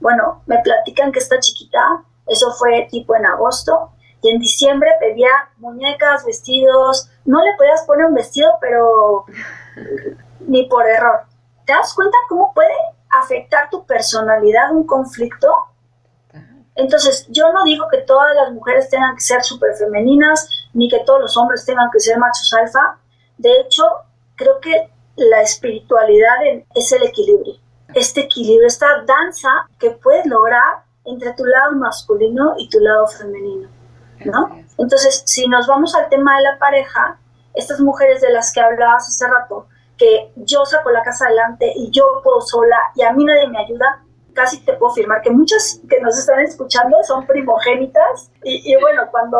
Bueno, 0.00 0.42
me 0.44 0.58
platican 0.58 1.10
que 1.10 1.20
está 1.20 1.40
chiquita, 1.40 2.04
eso 2.26 2.52
fue 2.52 2.86
tipo 2.90 3.16
en 3.16 3.24
agosto, 3.24 3.92
y 4.20 4.28
en 4.28 4.38
diciembre 4.38 4.90
pedía 5.00 5.30
muñecas, 5.56 6.26
vestidos, 6.26 7.08
no 7.24 7.42
le 7.42 7.56
podías 7.56 7.84
poner 7.86 8.04
un 8.04 8.14
vestido, 8.14 8.50
pero 8.60 9.24
ni 10.40 10.66
por 10.66 10.86
error. 10.86 11.20
¿Te 11.64 11.72
das 11.72 11.94
cuenta 11.94 12.16
cómo 12.28 12.52
puede 12.52 12.68
afectar 13.10 13.70
tu 13.70 13.84
personalidad 13.86 14.72
un 14.72 14.86
conflicto. 14.86 15.48
Entonces, 16.74 17.26
yo 17.28 17.52
no 17.52 17.64
digo 17.64 17.86
que 17.90 17.98
todas 17.98 18.34
las 18.36 18.52
mujeres 18.52 18.88
tengan 18.88 19.14
que 19.16 19.22
ser 19.22 19.42
súper 19.42 19.74
femeninas, 19.74 20.48
ni 20.72 20.88
que 20.88 21.00
todos 21.00 21.20
los 21.20 21.36
hombres 21.36 21.64
tengan 21.64 21.90
que 21.90 21.98
ser 21.98 22.18
machos 22.18 22.54
alfa. 22.54 22.98
De 23.36 23.50
hecho, 23.60 23.82
creo 24.36 24.60
que 24.60 24.90
la 25.16 25.42
espiritualidad 25.42 26.36
es 26.74 26.92
el 26.92 27.02
equilibrio. 27.02 27.54
Este 27.94 28.20
equilibrio, 28.20 28.66
esta 28.66 29.02
danza 29.06 29.48
que 29.78 29.90
puedes 29.90 30.26
lograr 30.26 30.84
entre 31.04 31.32
tu 31.32 31.44
lado 31.44 31.72
masculino 31.72 32.54
y 32.58 32.68
tu 32.68 32.78
lado 32.80 33.06
femenino, 33.06 33.68
¿no? 34.24 34.50
Entonces, 34.76 35.22
si 35.26 35.48
nos 35.48 35.66
vamos 35.66 35.94
al 35.94 36.08
tema 36.08 36.36
de 36.36 36.42
la 36.42 36.58
pareja, 36.58 37.18
estas 37.54 37.80
mujeres 37.80 38.20
de 38.20 38.30
las 38.30 38.52
que 38.52 38.60
hablabas 38.60 39.08
hace 39.08 39.26
rato, 39.26 39.66
que 39.98 40.32
yo 40.36 40.64
saco 40.64 40.90
la 40.90 41.02
casa 41.02 41.26
adelante 41.26 41.70
y 41.74 41.90
yo 41.90 42.04
puedo 42.22 42.40
sola 42.40 42.78
y 42.94 43.02
a 43.02 43.12
mí 43.12 43.24
nadie 43.24 43.48
me 43.48 43.58
ayuda, 43.58 44.02
casi 44.32 44.64
te 44.64 44.74
puedo 44.74 44.92
afirmar 44.92 45.20
que 45.20 45.30
muchas 45.30 45.80
que 45.90 46.00
nos 46.00 46.16
están 46.16 46.40
escuchando 46.40 46.96
son 47.02 47.26
primogénitas 47.26 48.30
y, 48.44 48.74
bueno, 48.76 49.02
cuando, 49.10 49.38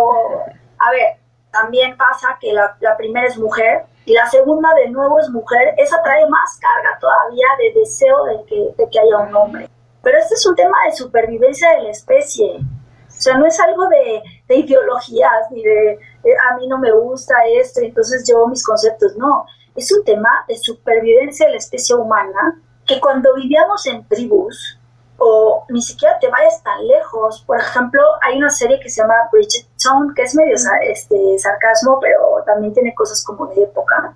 a 0.79 0.91
ver, 0.91 1.17
también 1.53 1.97
pasa 1.97 2.37
que 2.41 2.53
la, 2.53 2.77
primera 2.97 3.27
es 3.27 3.39
mujer 3.39 3.85
y 4.05 4.13
la 4.13 4.29
segunda 4.29 4.75
de 4.75 4.91
nuevo 4.91 5.21
es 5.21 5.31
mujer, 5.31 5.75
esa 5.79 6.03
trae 6.03 6.29
más 6.29 6.59
carga 6.59 6.99
todavía 7.01 7.47
de 7.59 7.81
deseo 7.81 8.25
de 8.25 8.45
que, 8.47 8.75
de 8.77 8.91
que 8.91 8.99
haya 8.99 9.19
un 9.19 9.35
hombre. 9.37 9.71
Pero 10.03 10.19
este 10.19 10.35
es 10.35 10.47
un 10.47 10.57
tema 10.57 10.77
de 10.87 10.93
supervivencia 10.93 11.71
de 11.71 11.83
la 11.83 11.91
especie. 11.91 12.59
O 13.07 13.21
sea, 13.21 13.37
no 13.37 13.47
es 13.47 13.59
algo 13.61 13.89
de, 13.89 14.23
de 14.49 14.57
ideologías 14.57 15.51
ni 15.51 15.63
de, 15.63 15.99
de, 16.23 16.33
a 16.51 16.57
mí 16.57 16.67
no 16.67 16.79
me 16.79 16.93
gusta 16.93 17.35
esto, 17.61 17.81
entonces 17.81 18.25
yo 18.29 18.47
mis 18.47 18.65
conceptos, 18.65 19.17
no 19.17 19.47
es 19.79 19.93
un 19.93 20.05
tema 20.05 20.29
de 20.49 20.57
supervivencia 20.57 21.47
de 21.47 21.53
la 21.53 21.59
especie 21.59 21.95
humana 21.95 22.61
que 22.87 23.01
cuando 23.01 23.35
vivíamos 23.35 23.87
en 23.87 24.07
tribus, 24.09 24.79
o 25.19 25.65
ni 25.69 25.83
siquiera 25.83 26.19
te 26.19 26.29
vayas 26.29 26.63
tan 26.63 26.87
lejos. 26.87 27.43
Por 27.47 27.59
ejemplo, 27.59 28.03
hay 28.23 28.39
una 28.39 28.51
serie 28.51 28.81
que 28.81 28.89
se 28.89 29.03
llama 29.03 29.15
Bridgerton, 29.31 30.15
que 30.15 30.23
es 30.23 30.35
medio 30.35 30.57
este, 30.83 31.39
sarcasmo, 31.39 31.99
pero 32.01 32.43
también 32.47 32.73
tiene 32.73 32.95
cosas 32.95 33.25
como 33.25 33.47
de 33.49 33.63
época, 33.63 34.15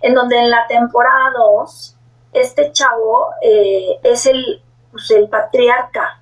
en 0.00 0.14
donde 0.14 0.38
en 0.38 0.50
la 0.50 0.66
temporada 0.66 1.32
2, 1.36 1.96
este 2.32 2.72
chavo 2.72 3.30
eh, 3.42 4.00
es 4.02 4.26
el, 4.26 4.62
pues, 4.90 5.10
el 5.10 5.28
patriarca, 5.28 6.20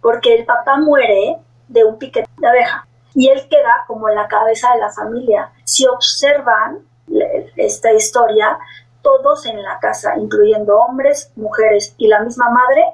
porque 0.00 0.34
el 0.34 0.46
papá 0.46 0.78
muere 0.78 1.38
de 1.68 1.84
un 1.84 1.98
piquete 1.98 2.30
de 2.38 2.48
abeja 2.48 2.86
y 3.14 3.28
él 3.28 3.48
queda 3.48 3.84
como 3.86 4.08
la 4.08 4.28
cabeza 4.28 4.72
de 4.72 4.80
la 4.80 4.90
familia. 4.90 5.52
Si 5.64 5.86
observan 5.86 6.84
esta 7.56 7.92
historia, 7.92 8.58
todos 9.02 9.46
en 9.46 9.62
la 9.62 9.78
casa, 9.80 10.14
incluyendo 10.16 10.76
hombres, 10.78 11.32
mujeres 11.36 11.94
y 11.96 12.08
la 12.08 12.20
misma 12.20 12.50
madre, 12.50 12.84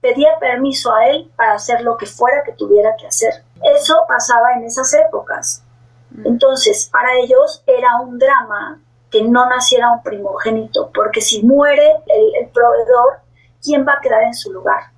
pedía 0.00 0.38
permiso 0.38 0.94
a 0.94 1.06
él 1.06 1.30
para 1.36 1.54
hacer 1.54 1.80
lo 1.80 1.96
que 1.96 2.06
fuera 2.06 2.42
que 2.44 2.52
tuviera 2.52 2.94
que 2.96 3.06
hacer. 3.06 3.42
Eso 3.62 3.94
pasaba 4.06 4.52
en 4.54 4.64
esas 4.64 4.92
épocas. 4.94 5.64
Mm. 6.10 6.26
Entonces, 6.26 6.88
para 6.92 7.14
ellos 7.14 7.62
era 7.66 8.00
un 8.00 8.18
drama 8.18 8.80
que 9.10 9.22
no 9.22 9.48
naciera 9.48 9.92
un 9.92 10.02
primogénito, 10.02 10.90
porque 10.94 11.20
si 11.20 11.42
muere 11.42 11.96
el, 12.06 12.48
proveedor, 12.48 13.20
¿quién 13.62 13.86
va 13.86 13.94
a 13.94 14.00
quedar 14.00 14.22
en 14.24 14.34
su 14.34 14.52
lugar? 14.52 14.90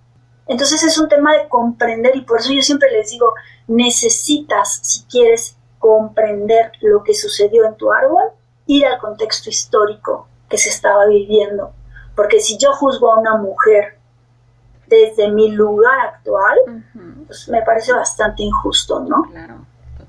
Entonces 0.46 0.82
es 0.82 0.98
un 0.98 1.08
tema 1.08 1.34
de 1.34 1.46
comprender 1.48 2.16
y 2.16 2.22
por 2.22 2.40
eso 2.40 2.52
yo 2.52 2.62
siempre 2.62 2.90
les 2.90 3.10
digo, 3.10 3.34
necesitas, 3.66 4.80
si 4.82 5.04
quieres 5.04 5.56
comprender 5.78 6.72
lo 6.80 7.04
que 7.04 7.14
sucedió 7.14 7.66
en 7.66 7.76
tu 7.76 7.92
árbol, 7.92 8.32
ir 8.68 8.86
al 8.86 9.00
contexto 9.00 9.50
histórico 9.50 10.28
que 10.48 10.56
se 10.56 10.68
estaba 10.68 11.06
viviendo. 11.06 11.72
Porque 12.14 12.38
si 12.38 12.56
yo 12.58 12.72
juzgo 12.72 13.12
a 13.12 13.18
una 13.18 13.36
mujer 13.36 13.98
desde 14.86 15.28
mi 15.30 15.50
lugar 15.50 15.98
actual, 16.00 16.84
pues 17.26 17.48
me 17.48 17.62
parece 17.62 17.92
bastante 17.92 18.42
injusto, 18.42 19.00
¿no? 19.00 19.24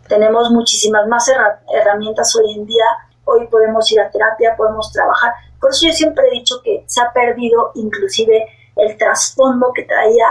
Tenemos 0.08 0.52
muchísimas 0.52 1.08
más 1.08 1.32
herramientas 1.74 2.36
hoy 2.36 2.54
en 2.54 2.66
día. 2.66 2.86
Hoy 3.26 3.48
podemos 3.48 3.92
ir 3.92 4.02
a 4.02 4.10
terapia, 4.10 4.56
podemos 4.56 4.92
trabajar. 4.92 5.34
Por 5.60 5.72
eso 5.72 5.88
yo 5.88 5.94
siempre 5.94 6.28
he 6.28 6.32
dicho 6.32 6.62
que 6.64 6.84
se 6.88 7.02
ha 7.02 7.12
perdido 7.12 7.72
inclusive 7.76 8.48
el 8.76 8.98
trasfondo 8.98 9.72
que 9.74 9.84
traía 9.84 10.26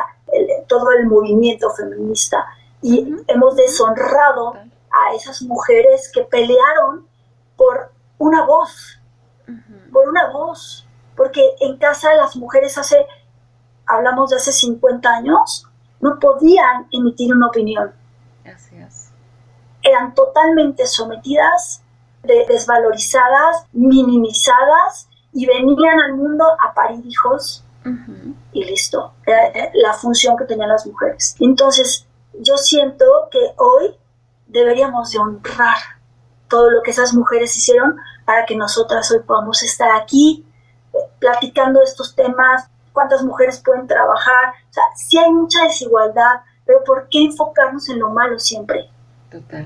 todo 0.67 0.93
el 0.93 1.07
movimiento 1.07 1.71
feminista 1.71 2.47
y 2.83 3.15
hemos 3.27 3.57
deshonrado 3.57 4.55
a 4.55 5.15
esas 5.15 5.43
mujeres 5.43 6.11
que 6.13 6.23
pelearon 6.23 7.07
por 7.57 7.93
una 8.19 8.45
voz, 8.45 9.01
por 9.93 10.09
una 10.09 10.31
voz, 10.31 10.87
porque 11.17 11.43
en 11.61 11.79
casa 11.79 12.15
las 12.15 12.37
mujeres 12.37 12.77
hace 12.77 13.07
hablamos 13.89 14.31
de 14.31 14.37
hace 14.37 14.53
50 14.53 15.09
años, 15.09 15.67
no 16.01 16.19
podían 16.19 16.87
emitir 16.93 17.35
una 17.35 17.49
opinión. 17.49 17.93
Eran 19.83 20.15
totalmente 20.15 20.87
sometidas, 20.87 21.83
desvalorizadas, 22.23 23.65
minimizadas 23.73 25.09
y 25.33 25.47
venían 25.47 26.01
al 26.01 26.15
mundo 26.15 26.45
a 26.63 26.75
parir 26.75 27.05
hijos 27.07 27.65
y 28.53 28.65
listo. 28.65 29.15
Era 29.25 29.71
la 29.75 29.95
función 29.95 30.37
que 30.37 30.45
tenían 30.45 30.69
las 30.69 30.87
mujeres. 30.87 31.37
Entonces, 31.41 32.07
yo 32.39 32.57
siento 32.59 33.05
que 33.31 33.55
hoy 33.57 33.97
deberíamos 34.47 35.11
de 35.11 35.19
honrar 35.19 35.79
todo 36.49 36.71
lo 36.71 36.83
que 36.83 36.91
esas 36.91 37.15
mujeres 37.15 37.57
hicieron 37.57 37.97
para 38.25 38.47
que 38.47 38.57
nosotras 38.57 39.11
hoy 39.11 39.21
podamos 39.21 39.63
estar 39.63 39.91
aquí 39.93 40.45
eh, 40.93 40.99
platicando 41.19 41.83
estos 41.83 42.15
temas, 42.15 42.69
cuántas 42.93 43.23
mujeres 43.23 43.63
pueden 43.65 43.87
trabajar. 43.87 44.55
O 44.71 44.73
sea, 44.73 44.85
sí 44.97 45.19
hay 45.19 45.33
mucha 45.33 45.65
desigualdad, 45.65 46.41
pero 46.65 46.83
¿por 46.85 47.09
qué 47.09 47.25
enfocarnos 47.25 47.89
en 47.89 48.01
lo 48.01 48.11
malo 48.11 48.39
siempre? 48.39 48.91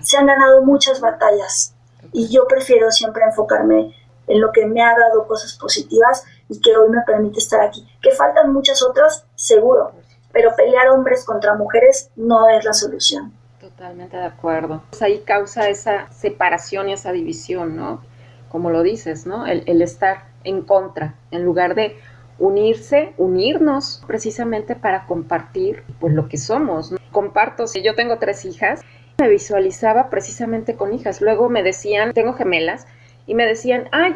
Se 0.02 0.16
han 0.16 0.26
ganado 0.26 0.62
muchas 0.62 1.00
batallas 1.00 1.74
y 2.12 2.28
yo 2.28 2.46
prefiero 2.48 2.90
siempre 2.90 3.24
enfocarme 3.24 3.94
en 4.26 4.40
lo 4.40 4.50
que 4.52 4.66
me 4.66 4.82
ha 4.82 4.94
dado 4.98 5.26
cosas 5.26 5.56
positivas 5.56 6.24
y 6.48 6.60
que 6.60 6.76
hoy 6.76 6.88
me 6.90 7.02
permite 7.02 7.38
estar 7.38 7.60
aquí. 7.60 7.86
Que 8.00 8.10
faltan 8.10 8.52
muchas 8.52 8.82
otras, 8.82 9.24
seguro, 9.34 9.92
pero 10.32 10.54
pelear 10.56 10.88
hombres 10.88 11.24
contra 11.24 11.54
mujeres 11.54 12.10
no 12.16 12.48
es 12.48 12.64
la 12.64 12.72
solución. 12.72 13.32
Totalmente 13.62 14.16
de 14.16 14.24
acuerdo. 14.24 14.82
Pues 14.90 15.02
ahí 15.02 15.20
causa 15.20 15.68
esa 15.68 16.10
separación 16.10 16.88
y 16.88 16.94
esa 16.94 17.12
división, 17.12 17.76
¿no? 17.76 18.02
Como 18.48 18.70
lo 18.70 18.82
dices, 18.82 19.24
¿no? 19.24 19.46
El, 19.46 19.80
estar 19.82 20.24
en 20.42 20.62
contra, 20.62 21.14
en 21.30 21.44
lugar 21.44 21.76
de 21.76 21.96
unirse, 22.40 23.12
unirnos 23.18 24.02
precisamente 24.08 24.74
para 24.74 25.06
compartir 25.06 25.84
pues 26.00 26.12
lo 26.12 26.28
que 26.28 26.38
somos. 26.38 26.92
Comparto, 27.12 27.68
si 27.68 27.82
yo 27.82 27.94
tengo 27.94 28.18
tres 28.18 28.44
hijas, 28.44 28.80
me 29.20 29.28
visualizaba 29.28 30.10
precisamente 30.10 30.74
con 30.74 30.92
hijas. 30.92 31.20
Luego 31.20 31.48
me 31.48 31.62
decían, 31.62 32.14
tengo 32.14 32.32
gemelas, 32.32 32.88
y 33.28 33.36
me 33.36 33.46
decían, 33.46 33.88
ay, 33.92 34.14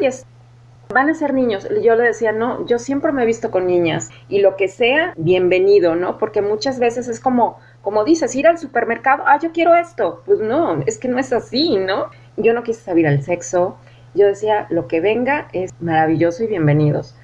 van 0.93 1.09
a 1.09 1.13
ser 1.13 1.33
niños. 1.33 1.67
Yo 1.81 1.95
le 1.95 2.03
decía, 2.03 2.33
no, 2.33 2.65
yo 2.65 2.79
siempre 2.79 3.13
me 3.13 3.23
he 3.23 3.25
visto 3.25 3.49
con 3.49 3.65
niñas 3.67 4.09
y 4.27 4.39
lo 4.39 4.57
que 4.57 4.67
sea, 4.67 5.13
bienvenido, 5.15 5.95
¿no? 5.95 6.17
Porque 6.17 6.41
muchas 6.41 6.79
veces 6.79 7.07
es 7.07 7.21
como, 7.21 7.59
como 7.87 8.03
dices, 8.03 8.35
ir 8.35 8.47
al 8.47 8.57
supermercado, 8.57 9.23
ah, 9.25 9.39
yo 9.41 9.53
quiero 9.53 9.73
esto. 9.73 10.21
Pues 10.25 10.39
no, 10.39 10.81
es 10.85 10.97
que 10.97 11.07
no 11.07 11.19
es 11.19 11.31
así, 11.31 11.77
¿no? 11.77 12.09
Yo 12.35 12.51
no 12.51 12.61
quise 12.61 12.81
saber 12.81 13.05
el 13.05 13.23
sexo. 13.23 13.77
Yo 14.13 14.27
decía, 14.27 14.67
lo 14.69 14.89
que 14.89 14.99
venga 14.99 15.47
es 15.53 15.71
maravilloso 15.79 16.43
y 16.43 16.47
bienvenidos 16.47 17.15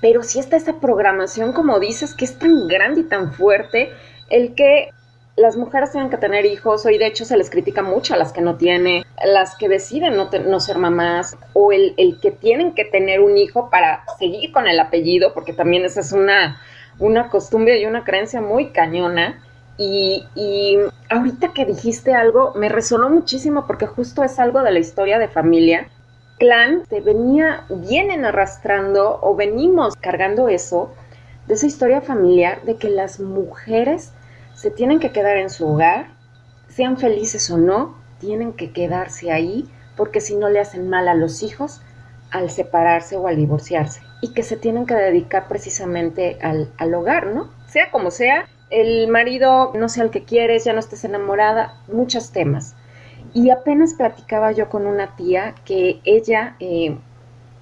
pero 0.00 0.22
sí 0.22 0.38
está 0.38 0.56
esa 0.56 0.80
programación, 0.80 1.52
como 1.52 1.78
dices, 1.78 2.14
que 2.14 2.24
es 2.24 2.38
tan 2.38 2.68
grande 2.68 3.02
y 3.02 3.04
tan 3.04 3.32
fuerte, 3.32 3.90
el 4.30 4.54
que 4.54 4.88
las 5.36 5.56
mujeres 5.56 5.92
tienen 5.92 6.10
que 6.10 6.16
tener 6.16 6.46
hijos, 6.46 6.84
hoy 6.86 6.98
de 6.98 7.06
hecho 7.06 7.24
se 7.24 7.36
les 7.36 7.50
critica 7.50 7.82
mucho 7.82 8.14
a 8.14 8.16
las 8.16 8.32
que 8.32 8.40
no 8.40 8.56
tienen, 8.56 9.04
las 9.24 9.56
que 9.56 9.68
deciden 9.68 10.16
no, 10.16 10.30
no 10.46 10.60
ser 10.60 10.78
mamás, 10.78 11.36
o 11.52 11.72
el, 11.72 11.94
que 12.20 12.30
tienen 12.30 12.74
que 12.74 12.84
tener 12.84 13.20
un 13.20 13.36
hijo 13.36 13.70
para 13.70 14.04
seguir 14.18 14.52
con 14.52 14.68
el 14.68 14.80
apellido, 14.80 15.34
porque 15.34 15.52
también 15.52 15.84
esa 15.84 16.00
es 16.00 16.12
una, 16.12 16.60
una 16.98 17.28
costumbre 17.28 17.78
y 17.78 17.86
una 17.86 18.04
creencia 18.04 18.40
muy 18.40 18.70
cañona. 18.72 19.42
Y, 19.82 20.76
ahorita 21.08 21.54
que 21.54 21.64
dijiste 21.64 22.12
algo, 22.14 22.52
me 22.54 22.68
resonó 22.68 23.08
muchísimo 23.08 23.66
porque 23.66 23.86
justo 23.86 24.22
es 24.22 24.38
algo 24.38 24.62
de 24.62 24.72
la 24.72 24.78
historia 24.78 25.18
de 25.18 25.28
familia 25.28 25.88
clan 26.38 26.84
te 26.88 27.00
venía, 27.00 27.64
vienen 27.68 28.24
arrastrando 28.24 29.18
o 29.22 29.34
venimos 29.36 29.94
cargando 29.96 30.48
eso 30.48 30.90
de 31.46 31.54
esa 31.54 31.66
historia 31.66 32.00
familiar 32.00 32.62
de 32.62 32.76
que 32.76 32.88
las 32.88 33.20
mujeres 33.20 34.12
se 34.54 34.70
tienen 34.70 35.00
que 35.00 35.12
quedar 35.12 35.36
en 35.36 35.50
su 35.50 35.68
hogar, 35.68 36.08
sean 36.68 36.96
felices 36.96 37.50
o 37.50 37.58
no, 37.58 37.94
tienen 38.20 38.52
que 38.54 38.72
quedarse 38.72 39.32
ahí 39.32 39.68
porque 39.96 40.20
si 40.20 40.34
no 40.36 40.48
le 40.48 40.60
hacen 40.60 40.88
mal 40.88 41.08
a 41.08 41.14
los 41.14 41.42
hijos 41.42 41.82
al 42.30 42.50
separarse 42.50 43.16
o 43.16 43.26
al 43.26 43.36
divorciarse 43.36 44.02
y 44.22 44.32
que 44.32 44.42
se 44.42 44.56
tienen 44.56 44.86
que 44.86 44.94
dedicar 44.94 45.48
precisamente 45.48 46.38
al, 46.42 46.70
al 46.78 46.94
hogar, 46.94 47.26
¿no? 47.28 47.50
Sea 47.66 47.90
como 47.90 48.10
sea, 48.10 48.46
el 48.70 49.08
marido 49.08 49.72
no 49.74 49.88
sea 49.88 50.04
el 50.04 50.10
que 50.10 50.24
quieres, 50.24 50.64
ya 50.64 50.72
no 50.72 50.78
estés 50.78 51.04
enamorada, 51.04 51.80
muchos 51.92 52.30
temas. 52.30 52.76
Y 53.34 53.50
apenas 53.50 53.94
platicaba 53.94 54.52
yo 54.52 54.68
con 54.68 54.86
una 54.86 55.16
tía 55.16 55.54
que 55.64 56.00
ella 56.04 56.56
eh, 56.60 56.96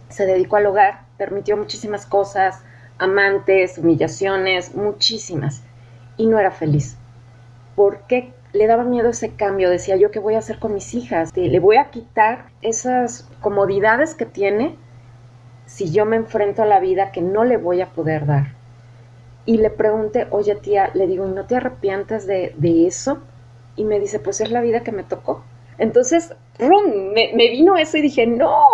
se 0.08 0.26
dedicó 0.26 0.56
al 0.56 0.66
hogar, 0.66 1.00
permitió 1.16 1.56
muchísimas 1.56 2.06
cosas, 2.06 2.62
amantes, 2.98 3.78
humillaciones, 3.78 4.74
muchísimas, 4.74 5.62
y 6.16 6.26
no 6.26 6.38
era 6.38 6.50
feliz. 6.50 6.96
¿Por 7.74 8.00
qué 8.06 8.32
le 8.52 8.66
daba 8.66 8.84
miedo 8.84 9.10
ese 9.10 9.34
cambio? 9.34 9.70
Decía 9.70 9.96
yo, 9.96 10.10
¿qué 10.10 10.18
voy 10.18 10.34
a 10.34 10.38
hacer 10.38 10.58
con 10.58 10.74
mis 10.74 10.94
hijas? 10.94 11.34
Le 11.34 11.60
voy 11.60 11.76
a 11.76 11.90
quitar 11.90 12.46
esas 12.62 13.28
comodidades 13.40 14.14
que 14.14 14.26
tiene 14.26 14.76
si 15.66 15.90
yo 15.90 16.06
me 16.06 16.16
enfrento 16.16 16.62
a 16.62 16.66
la 16.66 16.80
vida 16.80 17.12
que 17.12 17.20
no 17.20 17.44
le 17.44 17.56
voy 17.56 17.80
a 17.80 17.90
poder 17.90 18.26
dar. 18.26 18.57
Y 19.48 19.56
le 19.56 19.70
pregunté, 19.70 20.26
oye 20.28 20.56
tía, 20.56 20.90
le 20.92 21.06
digo, 21.06 21.26
¿y 21.26 21.30
no 21.30 21.46
te 21.46 21.56
arrepientes 21.56 22.26
de, 22.26 22.52
de 22.58 22.86
eso? 22.86 23.16
Y 23.76 23.84
me 23.84 23.98
dice, 23.98 24.18
pues 24.18 24.42
es 24.42 24.50
la 24.50 24.60
vida 24.60 24.82
que 24.82 24.92
me 24.92 25.04
tocó. 25.04 25.42
Entonces, 25.78 26.34
Me, 26.58 27.32
vino 27.32 27.78
eso 27.78 27.96
y 27.96 28.02
dije, 28.02 28.26
no. 28.26 28.66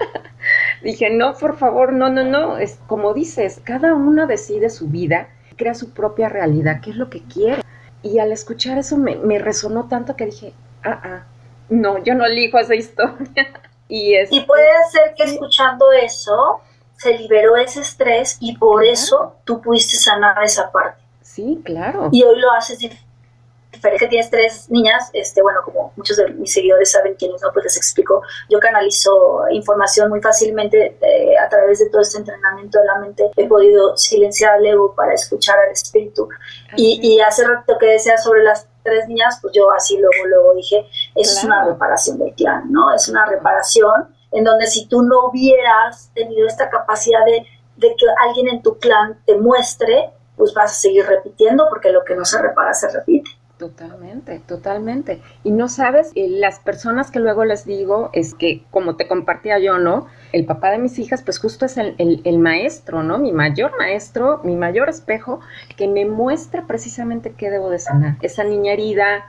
dije, 0.82 1.08
no, 1.08 1.32
por 1.32 1.56
favor, 1.56 1.94
no, 1.94 2.10
no, 2.10 2.22
no. 2.22 2.58
Es 2.58 2.78
como 2.86 3.14
dices, 3.14 3.62
cada 3.64 3.94
uno 3.94 4.26
decide 4.26 4.68
su 4.68 4.88
vida, 4.88 5.30
crea 5.56 5.72
su 5.72 5.94
propia 5.94 6.28
realidad, 6.28 6.82
qué 6.82 6.90
es 6.90 6.96
lo 6.96 7.08
que 7.08 7.22
quiere. 7.22 7.62
Y 8.02 8.18
al 8.18 8.30
escuchar 8.30 8.76
eso 8.76 8.98
me, 8.98 9.38
resonó 9.38 9.88
tanto 9.88 10.16
que 10.16 10.26
dije, 10.26 10.52
ah, 10.82 11.00
ah, 11.02 11.26
no, 11.70 12.04
yo 12.04 12.14
no 12.14 12.26
elijo 12.26 12.58
esa 12.58 12.74
historia. 12.74 13.48
y, 13.88 14.16
y 14.16 14.40
puede 14.40 14.68
ser 14.92 15.14
que 15.16 15.24
escuchando 15.24 15.90
eso 15.92 16.60
se 17.04 17.18
liberó 17.18 17.56
ese 17.56 17.82
estrés 17.82 18.38
y 18.40 18.56
por 18.56 18.82
eso 18.82 19.34
tú 19.44 19.60
pudiste 19.60 19.96
sanar 19.96 20.42
esa 20.42 20.72
parte. 20.72 21.02
Sí, 21.20 21.60
claro. 21.62 22.08
Y 22.12 22.22
hoy 22.22 22.40
lo 22.40 22.50
haces 22.52 22.78
que 22.78 24.08
tienes 24.08 24.30
tres 24.30 24.70
niñas, 24.70 25.10
este, 25.12 25.42
bueno, 25.42 25.60
como 25.62 25.92
muchos 25.96 26.16
de 26.16 26.28
mis 26.30 26.52
seguidores 26.52 26.90
saben, 26.92 27.14
quienes 27.16 27.42
no, 27.42 27.50
pues 27.52 27.64
les 27.64 27.76
explico, 27.76 28.22
yo 28.48 28.58
canalizo 28.58 29.44
información 29.50 30.08
muy 30.08 30.22
fácilmente 30.22 30.96
eh, 31.02 31.36
a 31.38 31.48
través 31.50 31.80
de 31.80 31.90
todo 31.90 32.00
este 32.00 32.18
entrenamiento 32.18 32.78
de 32.78 32.86
la 32.86 32.98
mente. 33.00 33.30
He 33.36 33.46
podido 33.46 33.94
silenciar 33.98 34.52
al 34.54 34.64
ego 34.64 34.94
para 34.94 35.12
escuchar 35.12 35.56
al 35.58 35.72
espíritu. 35.72 36.28
Y, 36.76 37.00
y, 37.02 37.20
hace 37.20 37.46
rato 37.46 37.76
que 37.78 37.86
decía 37.86 38.16
sobre 38.16 38.42
las 38.42 38.66
tres 38.82 39.06
niñas, 39.08 39.38
pues 39.42 39.52
yo 39.54 39.70
así 39.72 39.98
luego, 39.98 40.26
luego 40.26 40.54
dije, 40.54 40.86
eso 41.14 41.38
es 41.38 41.44
una 41.44 41.64
reparación 41.64 42.18
del 42.18 42.32
clan, 42.34 42.72
¿no? 42.72 42.94
Es 42.94 43.08
una 43.08 43.26
reparación 43.26 44.13
en 44.34 44.44
donde 44.44 44.66
si 44.66 44.86
tú 44.86 45.02
no 45.02 45.28
hubieras 45.28 46.10
tenido 46.14 46.46
esta 46.46 46.68
capacidad 46.68 47.24
de, 47.24 47.46
de 47.76 47.94
que 47.96 48.06
alguien 48.26 48.48
en 48.48 48.62
tu 48.62 48.78
clan 48.78 49.18
te 49.24 49.38
muestre, 49.38 50.10
pues 50.36 50.52
vas 50.54 50.72
a 50.72 50.74
seguir 50.74 51.06
repitiendo 51.06 51.66
porque 51.70 51.90
lo 51.90 52.04
que 52.04 52.14
no 52.14 52.24
se 52.24 52.42
repara 52.42 52.74
se 52.74 52.90
repite. 52.90 53.30
Totalmente, 53.58 54.40
totalmente. 54.40 55.22
Y 55.44 55.52
no 55.52 55.68
sabes, 55.68 56.10
eh, 56.16 56.26
las 56.28 56.58
personas 56.58 57.12
que 57.12 57.20
luego 57.20 57.44
les 57.44 57.64
digo 57.64 58.10
es 58.12 58.34
que, 58.34 58.64
como 58.72 58.96
te 58.96 59.06
compartía 59.06 59.60
yo, 59.60 59.78
¿no? 59.78 60.08
El 60.32 60.44
papá 60.44 60.72
de 60.72 60.78
mis 60.78 60.98
hijas, 60.98 61.22
pues 61.22 61.38
justo 61.38 61.64
es 61.64 61.76
el, 61.76 61.94
el, 61.98 62.38
maestro, 62.38 63.04
¿no? 63.04 63.18
Mi 63.18 63.30
mayor 63.30 63.78
maestro, 63.78 64.40
mi 64.42 64.56
mayor 64.56 64.88
espejo, 64.88 65.38
que 65.76 65.86
me 65.86 66.04
muestra 66.04 66.66
precisamente 66.66 67.34
qué 67.34 67.48
debo 67.48 67.70
de 67.70 67.78
sanar. 67.78 68.16
Esa 68.22 68.42
niña 68.42 68.72
herida, 68.72 69.24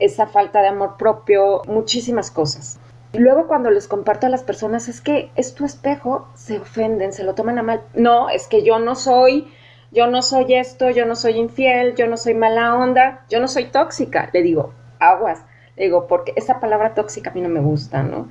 esa 0.00 0.26
falta 0.26 0.60
de 0.60 0.68
amor 0.68 0.96
propio, 0.98 1.62
muchísimas 1.68 2.32
cosas. 2.32 2.80
Y 3.12 3.18
luego 3.18 3.46
cuando 3.46 3.70
les 3.70 3.88
comparto 3.88 4.26
a 4.26 4.30
las 4.30 4.42
personas 4.42 4.88
es 4.88 5.00
que 5.00 5.30
es 5.34 5.54
tu 5.54 5.64
espejo, 5.64 6.28
se 6.34 6.58
ofenden, 6.58 7.12
se 7.12 7.24
lo 7.24 7.34
toman 7.34 7.58
a 7.58 7.62
mal. 7.62 7.82
No, 7.94 8.28
es 8.28 8.46
que 8.46 8.62
yo 8.62 8.78
no 8.78 8.94
soy 8.94 9.48
yo 9.90 10.06
no 10.06 10.22
soy 10.22 10.54
esto, 10.54 10.90
yo 10.90 11.06
no 11.06 11.16
soy 11.16 11.38
infiel, 11.38 11.94
yo 11.94 12.06
no 12.08 12.16
soy 12.16 12.34
mala 12.34 12.74
onda, 12.74 13.24
yo 13.30 13.40
no 13.40 13.48
soy 13.48 13.66
tóxica. 13.66 14.28
Le 14.32 14.42
digo, 14.42 14.74
aguas. 14.98 15.40
Le 15.76 15.84
digo, 15.84 16.06
porque 16.06 16.32
esa 16.36 16.60
palabra 16.60 16.94
tóxica 16.94 17.30
a 17.30 17.34
mí 17.34 17.40
no 17.40 17.48
me 17.48 17.60
gusta, 17.60 18.02
¿no? 18.02 18.28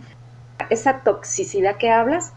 Esa 0.70 1.00
toxicidad 1.00 1.78
que 1.78 1.90
hablas, 1.90 2.34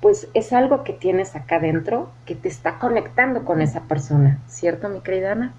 pues 0.00 0.28
es 0.34 0.52
algo 0.52 0.84
que 0.84 0.92
tienes 0.92 1.34
acá 1.34 1.58
dentro 1.58 2.10
que 2.24 2.34
te 2.34 2.48
está 2.48 2.78
conectando 2.78 3.44
con 3.44 3.62
esa 3.62 3.82
persona, 3.82 4.38
¿cierto, 4.46 4.88
mi 4.88 5.00
querida 5.00 5.32
Ana? 5.32 5.54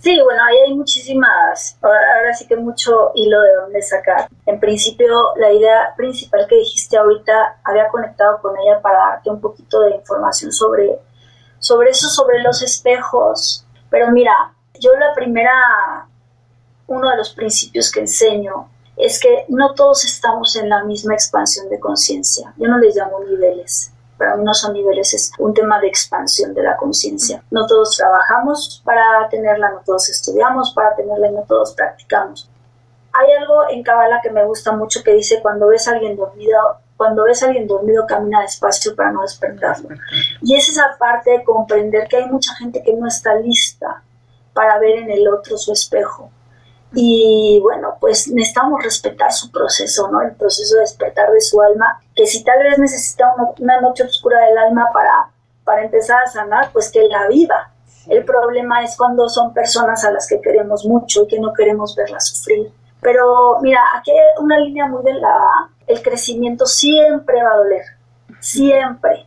Sí, 0.00 0.20
bueno, 0.22 0.42
ahí 0.44 0.56
hay 0.66 0.74
muchísimas, 0.74 1.76
ahora 1.82 2.32
sí 2.32 2.46
que 2.46 2.56
mucho 2.56 3.10
hilo 3.14 3.40
de 3.40 3.54
dónde 3.56 3.82
sacar. 3.82 4.28
En 4.46 4.60
principio, 4.60 5.34
la 5.36 5.52
idea 5.52 5.94
principal 5.96 6.46
que 6.48 6.56
dijiste 6.56 6.96
ahorita, 6.96 7.60
había 7.64 7.88
conectado 7.88 8.40
con 8.40 8.56
ella 8.58 8.80
para 8.80 8.98
darte 8.98 9.30
un 9.30 9.40
poquito 9.40 9.80
de 9.82 9.96
información 9.96 10.52
sobre 10.52 11.00
sobre 11.58 11.90
eso, 11.90 12.08
sobre 12.08 12.42
los 12.42 12.62
espejos. 12.62 13.64
Pero 13.90 14.10
mira, 14.10 14.54
yo 14.78 14.90
la 14.98 15.14
primera, 15.14 16.08
uno 16.86 17.10
de 17.10 17.16
los 17.16 17.30
principios 17.30 17.90
que 17.90 18.00
enseño 18.00 18.70
es 18.96 19.20
que 19.20 19.44
no 19.48 19.74
todos 19.74 20.04
estamos 20.04 20.56
en 20.56 20.68
la 20.68 20.84
misma 20.84 21.14
expansión 21.14 21.68
de 21.68 21.78
conciencia. 21.78 22.52
Yo 22.56 22.68
no 22.68 22.78
les 22.78 22.96
llamo 22.96 23.20
niveles. 23.20 23.92
Para 24.18 24.36
mí 24.36 24.44
no 24.44 24.52
son 24.52 24.72
niveles, 24.72 25.14
es 25.14 25.32
un 25.38 25.54
tema 25.54 25.80
de 25.80 25.86
expansión 25.86 26.52
de 26.52 26.62
la 26.62 26.76
conciencia. 26.76 27.42
No 27.50 27.66
todos 27.66 27.96
trabajamos 27.96 28.82
para 28.84 29.28
tenerla, 29.28 29.70
no 29.70 29.80
todos 29.86 30.08
estudiamos 30.08 30.72
para 30.74 30.96
tenerla 30.96 31.28
y 31.28 31.32
no 31.32 31.42
todos 31.42 31.72
practicamos. 31.74 32.50
Hay 33.12 33.32
algo 33.32 33.68
en 33.70 33.82
Kabbalah 33.82 34.20
que 34.22 34.30
me 34.30 34.44
gusta 34.44 34.72
mucho 34.72 35.02
que 35.02 35.12
dice 35.12 35.40
cuando 35.40 35.68
ves 35.68 35.86
a 35.88 35.92
alguien 35.92 36.16
dormido, 36.16 36.58
cuando 36.96 37.24
ves 37.24 37.42
a 37.42 37.46
alguien 37.46 37.68
dormido, 37.68 38.06
camina 38.06 38.42
despacio 38.42 38.94
para 38.96 39.12
no 39.12 39.22
despertarlo. 39.22 39.88
Y 40.42 40.56
es 40.56 40.68
esa 40.68 40.96
parte 40.98 41.30
de 41.30 41.44
comprender 41.44 42.08
que 42.08 42.16
hay 42.16 42.26
mucha 42.26 42.54
gente 42.56 42.82
que 42.82 42.94
no 42.94 43.06
está 43.06 43.36
lista 43.36 44.02
para 44.52 44.78
ver 44.80 44.98
en 44.98 45.10
el 45.10 45.28
otro 45.28 45.56
su 45.56 45.72
espejo. 45.72 46.30
Y 46.94 47.60
bueno, 47.62 47.96
pues 48.00 48.28
necesitamos 48.28 48.82
respetar 48.82 49.32
su 49.32 49.50
proceso, 49.50 50.08
¿no? 50.10 50.22
El 50.22 50.34
proceso 50.34 50.76
de 50.76 50.80
despertar 50.82 51.30
de 51.30 51.40
su 51.40 51.60
alma, 51.60 52.00
que 52.14 52.26
si 52.26 52.42
tal 52.42 52.58
vez 52.62 52.78
necesita 52.78 53.26
una, 53.58 53.80
noche 53.80 54.04
oscura 54.04 54.40
del 54.46 54.56
alma 54.56 54.86
para, 54.92 55.30
para 55.64 55.84
empezar 55.84 56.22
a 56.22 56.30
sanar, 56.30 56.70
pues 56.72 56.90
que 56.90 57.06
la 57.08 57.28
viva. 57.28 57.72
El 58.06 58.24
problema 58.24 58.82
es 58.82 58.96
cuando 58.96 59.28
son 59.28 59.52
personas 59.52 60.02
a 60.04 60.10
las 60.10 60.26
que 60.26 60.40
queremos 60.40 60.86
mucho 60.86 61.24
y 61.24 61.26
que 61.26 61.38
no 61.38 61.52
queremos 61.52 61.94
verlas 61.94 62.28
sufrir. 62.28 62.72
Pero 63.02 63.58
mira, 63.60 63.80
aquí 63.96 64.10
hay 64.10 64.42
una 64.42 64.58
línea 64.58 64.86
muy 64.86 65.04
de 65.04 65.14
la 65.14 65.68
el 65.88 66.02
crecimiento 66.02 66.66
siempre 66.66 67.42
va 67.42 67.52
a 67.52 67.56
doler, 67.56 67.82
siempre. 68.40 69.26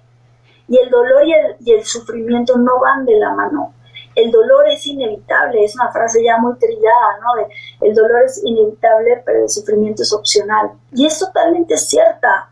Y 0.68 0.78
el 0.78 0.90
dolor 0.90 1.26
y 1.26 1.34
el, 1.34 1.56
y 1.60 1.74
el, 1.74 1.84
sufrimiento 1.84 2.56
no 2.58 2.80
van 2.80 3.04
de 3.06 3.18
la 3.18 3.34
mano. 3.34 3.74
El 4.16 4.32
dolor 4.32 4.68
es 4.70 4.86
inevitable, 4.88 5.64
es 5.64 5.76
una 5.76 5.92
frase 5.92 6.24
ya 6.24 6.38
muy 6.38 6.58
trillada, 6.58 7.20
¿no? 7.22 7.42
De, 7.42 7.88
el 7.88 7.96
dolor 7.96 8.24
es 8.26 8.42
inevitable, 8.44 9.22
pero 9.26 9.44
el 9.44 9.50
sufrimiento 9.50 10.04
es 10.04 10.14
opcional. 10.14 10.72
Y 10.94 11.06
es 11.06 11.18
totalmente 11.20 11.78
cierta. 11.78 12.50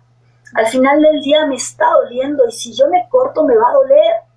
Al 0.54 0.68
final 0.68 1.02
del 1.02 1.22
día 1.22 1.46
me 1.46 1.56
está 1.56 1.86
doliendo 2.04 2.48
y 2.48 2.52
si 2.52 2.74
yo 2.74 2.88
me 2.88 3.08
corto 3.10 3.44
me 3.44 3.56
va 3.56 3.70
a 3.70 3.74
doler 3.74 4.30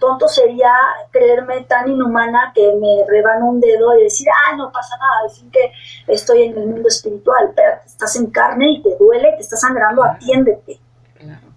tonto 0.00 0.26
sería 0.26 0.72
creerme 1.12 1.62
tan 1.64 1.88
inhumana 1.88 2.50
que 2.52 2.72
me 2.74 3.04
rebano 3.06 3.50
un 3.50 3.60
dedo 3.60 3.96
y 3.96 4.04
decir, 4.04 4.26
ah, 4.30 4.56
no 4.56 4.72
pasa 4.72 4.96
nada, 4.96 5.28
decir 5.28 5.48
que 5.52 5.70
estoy 6.08 6.44
en 6.44 6.58
el 6.58 6.66
mundo 6.66 6.88
espiritual, 6.88 7.52
pero 7.54 7.74
estás 7.86 8.16
en 8.16 8.26
carne 8.30 8.72
y 8.72 8.82
te 8.82 8.96
duele, 8.98 9.34
te 9.36 9.42
está 9.42 9.56
sangrando, 9.56 10.02
atiéndete. 10.02 10.80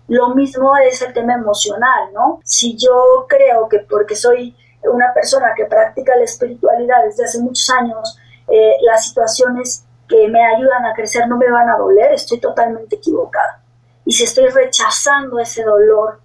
Lo 0.10 0.36
mismo 0.36 0.76
es 0.78 1.02
el 1.02 1.14
tema 1.14 1.34
emocional, 1.34 2.10
¿no? 2.14 2.42
Si 2.44 2.78
yo 2.78 3.26
creo 3.28 3.68
que 3.70 3.80
porque 3.80 4.16
soy 4.16 4.56
una 4.92 5.14
persona 5.14 5.54
que 5.56 5.66
practica 5.66 6.16
la 6.16 6.24
espiritualidad 6.24 7.04
desde 7.06 7.26
hace 7.26 7.40
muchos 7.40 7.70
años, 7.70 8.18
eh, 8.48 8.74
las 8.82 9.06
situaciones 9.06 9.86
que 10.08 10.28
me 10.28 10.44
ayudan 10.44 10.86
a 10.86 10.94
crecer 10.94 11.28
no 11.28 11.38
me 11.38 11.50
van 11.50 11.70
a 11.70 11.78
doler, 11.78 12.14
estoy 12.14 12.40
totalmente 12.40 12.98
equivocada. 12.98 13.62
Y 14.06 14.14
si 14.14 14.26
estoy 14.26 14.48
rechazando 14.48 15.40
ese 15.40 15.64
dolor 15.64 16.20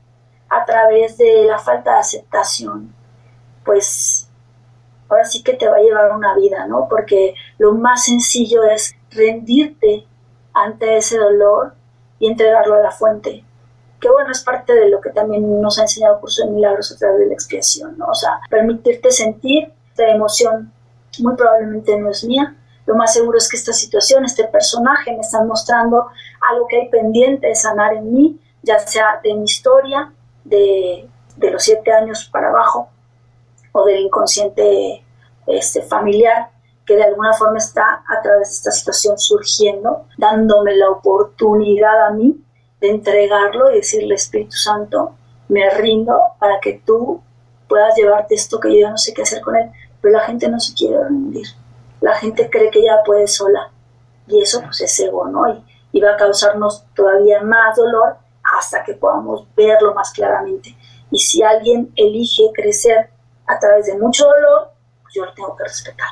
a 0.49 0.65
través 0.65 1.17
de 1.19 1.45
la 1.45 1.59
falta 1.59 1.93
de 1.95 1.99
aceptación, 2.01 2.95
pues 3.65 4.29
ahora 5.09 5.25
sí 5.25 5.43
que 5.43 5.55
te 5.55 5.69
va 5.69 5.77
a 5.77 5.81
llevar 5.81 6.15
una 6.15 6.35
vida, 6.37 6.67
¿no? 6.67 6.89
Porque 6.89 7.35
lo 7.59 7.75
más 7.75 8.05
sencillo 8.05 8.65
es 8.65 8.95
rendirte 9.11 10.07
ante 10.53 10.97
ese 10.97 11.19
dolor 11.19 11.75
y 12.19 12.29
entregarlo 12.29 12.75
a 12.75 12.81
la 12.81 12.91
fuente. 12.91 13.45
Que 14.01 14.11
bueno, 14.11 14.31
es 14.31 14.43
parte 14.43 14.73
de 14.73 14.89
lo 14.89 15.01
que 15.01 15.11
también 15.11 15.61
nos 15.61 15.79
ha 15.79 15.83
enseñado 15.83 16.15
el 16.15 16.21
curso 16.21 16.45
de 16.45 16.53
milagros 16.53 16.93
a 16.93 16.99
través 16.99 17.19
de 17.21 17.27
la 17.27 17.35
expiación, 17.35 17.99
¿no? 17.99 18.07
O 18.07 18.15
sea, 18.15 18.41
permitirte 18.49 19.11
sentir 19.11 19.73
esta 19.91 20.09
emoción 20.09 20.73
muy 21.19 21.35
probablemente 21.35 21.99
no 21.99 22.11
es 22.11 22.25
mía. 22.25 22.55
Lo 22.87 22.95
más 22.95 23.13
seguro 23.13 23.37
es 23.39 23.49
que 23.49 23.57
esta 23.57 23.73
situación, 23.73 24.25
este 24.25 24.45
personaje 24.45 25.13
me 25.13 25.21
están 25.21 25.47
mostrando 25.47 26.07
algo 26.51 26.67
que 26.69 26.81
hay 26.81 26.89
pendiente 26.89 27.49
de 27.49 27.55
sanar 27.55 27.95
en 27.95 28.13
mí, 28.13 28.41
ya 28.63 28.79
sea 28.79 29.21
de 29.23 29.35
mi 29.35 29.45
historia, 29.45 30.13
de, 30.45 31.09
los 31.37 31.63
siete 31.63 31.93
años 31.93 32.29
para 32.33 32.49
abajo 32.49 32.89
o 33.73 33.85
del 33.85 34.01
inconsciente 34.01 35.05
este, 35.47 35.83
familiar 35.83 36.51
que 36.89 36.97
de 36.97 37.05
alguna 37.05 37.35
forma 37.35 37.59
está 37.59 38.03
a 38.09 38.23
través 38.23 38.49
de 38.49 38.55
esta 38.55 38.71
situación 38.71 39.19
surgiendo, 39.19 40.07
dándome 40.17 40.75
la 40.75 40.91
oportunidad 40.91 42.07
a 42.07 42.11
mí 42.11 42.43
de 42.81 42.89
entregarlo 42.89 43.71
y 43.71 43.77
decirle 43.77 44.15
Espíritu 44.15 44.57
Santo, 44.57 45.15
me 45.49 45.69
rindo 45.71 46.19
para 46.39 46.61
que 46.61 46.83
tú 46.85 47.23
puedas 47.69 47.97
llevarte 47.97 48.35
esto 48.35 48.61
que 48.61 48.79
yo 48.79 48.91
no 48.91 48.99
sé 48.99 49.13
qué 49.13 49.23
hacer 49.23 49.41
con 49.41 49.57
él, 49.57 49.71
pero 50.01 50.17
la 50.17 50.25
gente 50.25 50.49
no 50.49 50.61
se 50.61 50.75
quiere 50.75 51.03
rendir, 51.03 51.47
la 52.01 52.15
gente 52.15 52.49
cree 52.51 52.71
que 52.71 52.83
ya 52.83 53.03
puede 53.05 53.27
sola 53.27 53.71
y 54.27 54.43
eso 54.43 54.63
pues 54.63 54.81
es 54.81 55.01
ego, 55.01 55.27
¿no? 55.29 55.43
Y, 55.93 56.01
va 56.01 56.13
a 56.13 56.17
causarnos 56.17 56.85
todavía 56.95 57.43
más 57.43 57.77
dolor 57.77 58.19
hasta 58.57 58.85
que 58.85 58.95
podamos 58.95 59.45
verlo 59.57 59.95
más 59.95 60.13
claramente. 60.13 60.77
Y 61.11 61.19
si 61.19 61.43
alguien 61.43 61.91
elige 61.97 62.45
crecer 62.55 63.11
a 63.47 63.59
través 63.59 63.87
de 63.87 63.99
mucho 63.99 64.25
dolor, 64.25 64.71
pues 65.03 65.15
yo 65.15 65.25
lo 65.25 65.33
tengo 65.33 65.57
que 65.57 65.65
respetar. 65.65 66.09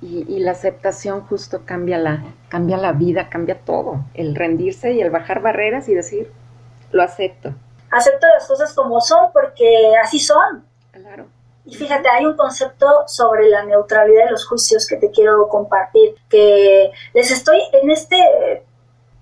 Y, 0.00 0.38
la 0.40 0.52
aceptación 0.52 1.22
justo 1.22 1.62
cambia 1.64 1.98
la, 1.98 2.22
cambia 2.54 2.76
la 2.76 2.92
vida, 2.92 3.28
cambia 3.28 3.58
todo. 3.58 4.04
El 4.14 4.36
rendirse 4.36 4.92
y 4.92 5.00
el 5.00 5.10
bajar 5.10 5.42
barreras 5.42 5.88
y 5.88 5.94
decir, 5.94 6.30
lo 6.92 7.02
acepto. 7.02 7.52
Acepto 7.90 8.28
las 8.28 8.46
cosas 8.46 8.72
como 8.74 9.00
son 9.00 9.32
porque 9.32 9.92
así 10.00 10.20
son. 10.20 10.64
Claro. 10.92 11.26
Y 11.64 11.74
fíjate, 11.74 12.08
hay 12.08 12.24
un 12.24 12.36
concepto 12.36 12.86
sobre 13.08 13.48
la 13.48 13.64
neutralidad 13.64 14.26
de 14.26 14.30
los 14.30 14.46
juicios 14.46 14.86
que 14.86 14.98
te 14.98 15.10
quiero 15.10 15.48
compartir, 15.48 16.14
que 16.30 16.92
les 17.12 17.32
estoy 17.32 17.60
en 17.72 17.90
este 17.90 18.18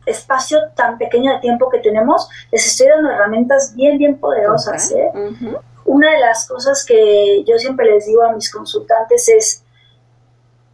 espacio 0.05 0.59
tan 0.77 0.99
pequeño 0.99 1.33
de 1.33 1.39
tiempo 1.39 1.71
que 1.71 1.79
tenemos, 1.79 2.29
les 2.51 2.67
estoy 2.67 2.89
dando 2.89 3.13
herramientas 3.13 3.75
bien, 3.75 3.97
bien 3.97 4.19
poderosas. 4.19 4.93
¿eh? 4.93 5.11
Una 5.87 6.11
de 6.11 6.21
las 6.21 6.47
cosas 6.47 6.85
que 6.85 7.43
yo 7.45 7.57
siempre 7.57 7.87
les 7.87 8.05
digo 8.05 8.25
a 8.25 8.33
mis 8.35 8.53
consultantes 8.53 9.27
es, 9.31 9.65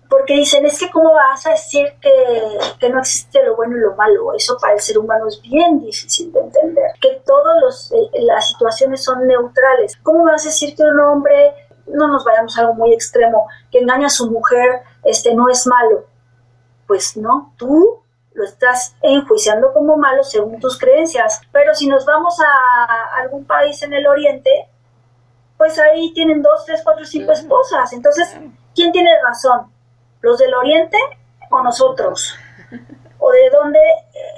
porque 0.09 0.35
dicen, 0.35 0.65
es 0.65 0.79
que 0.79 0.91
cómo 0.91 1.13
vas 1.13 1.47
a 1.47 1.51
decir 1.51 1.93
que, 2.01 2.59
que, 2.81 2.89
no 2.89 3.01
existe 3.01 3.43
lo 3.45 3.57
bueno 3.57 3.77
y 3.77 3.81
lo 3.81 3.95
malo. 3.95 4.35
Eso 4.35 4.57
para 4.61 4.75
el 4.75 4.81
ser 4.81 4.99
humano 4.99 5.27
es 5.29 5.41
bien 5.43 5.81
difícil 5.81 6.33
de 6.33 6.41
entender. 6.41 6.93
Que 7.01 7.23
todas 7.27 7.93
eh, 7.93 8.23
las 8.23 8.49
situaciones 8.49 9.05
son 9.05 9.27
neutrales. 9.27 9.97
¿Cómo 10.03 10.25
vas 10.25 10.43
a 10.43 10.49
decir 10.49 10.75
que 10.75 10.83
un 10.83 10.99
hombre 11.01 11.55
no 11.93 12.09
nos 12.09 12.25
vayamos 12.25 12.57
a 12.57 12.63
algo 12.63 12.75
muy 12.75 12.93
extremo, 12.93 13.47
que 13.71 13.79
engaña 13.79 14.07
a 14.07 14.11
su 14.11 14.31
mujer, 14.31 14.83
este 15.05 15.35
no 15.35 15.49
es 15.49 15.67
malo. 15.67 16.07
Pues 16.87 17.17
no, 17.17 17.55
tú 17.57 18.03
lo 18.33 18.45
estás 18.45 18.95
enjuiciando 19.03 19.73
como 19.73 19.97
malo 19.97 20.23
según 20.23 20.61
tus 20.61 20.79
creencias. 20.79 21.41
Pero 21.53 21.75
si 21.75 21.89
nos 21.89 22.05
vamos 22.07 22.39
a 22.41 23.21
algún 23.21 23.45
país 23.45 23.83
en 23.83 23.93
el 23.93 24.07
oriente, 24.07 24.69
pues 25.57 25.79
ahí 25.79 26.13
tienen 26.15 26.41
dos, 26.41 26.65
tres, 26.65 26.81
cuatro, 26.85 27.05
cinco 27.05 27.33
esposas. 27.33 27.93
Entonces, 27.93 28.37
¿quién 28.75 28.93
tiene 28.93 29.11
razón? 29.27 29.73
¿Los 30.21 30.39
del 30.39 30.55
oriente 30.55 30.99
o 31.51 31.63
nosotros? 31.63 32.35
¿O 33.19 33.31
de 33.33 33.51
dónde, 33.51 33.81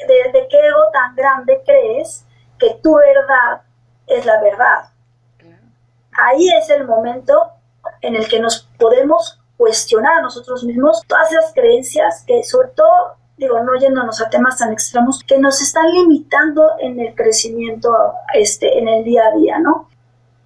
de, 0.09 0.33
de 0.33 0.49
qué 0.49 0.59
ego 0.59 0.81
tan 0.93 1.15
grande 1.15 1.63
crees 1.65 2.25
que 2.59 2.79
tu 2.83 2.97
verdad 2.97 3.63
es 4.07 4.25
la 4.25 4.41
verdad? 4.41 4.91
Ahí 6.13 6.49
es 6.51 6.71
el 6.71 6.87
momento 6.87 7.53
en 8.01 8.17
el 8.17 8.29
que 8.29 8.41
nos 8.41 8.69
podemos 8.79 9.41
cuestionar 9.57 10.19
a 10.19 10.23
nosotros 10.23 10.65
mismos 10.65 11.03
todas 11.07 11.31
esas 11.33 11.53
creencias 11.53 12.25
que 12.27 12.43
sobre 12.43 12.69
todo 12.69 13.21
digo, 13.41 13.59
no 13.63 13.75
yéndonos 13.75 14.21
a 14.21 14.29
temas 14.29 14.59
tan 14.59 14.73
extremos, 14.73 15.25
que 15.25 15.39
nos 15.39 15.61
están 15.63 15.91
limitando 15.91 16.73
en 16.79 17.01
el 17.01 17.15
crecimiento 17.15 17.91
este, 18.35 18.79
en 18.79 18.87
el 18.87 19.03
día 19.03 19.23
a 19.27 19.37
día, 19.37 19.59
¿no? 19.59 19.89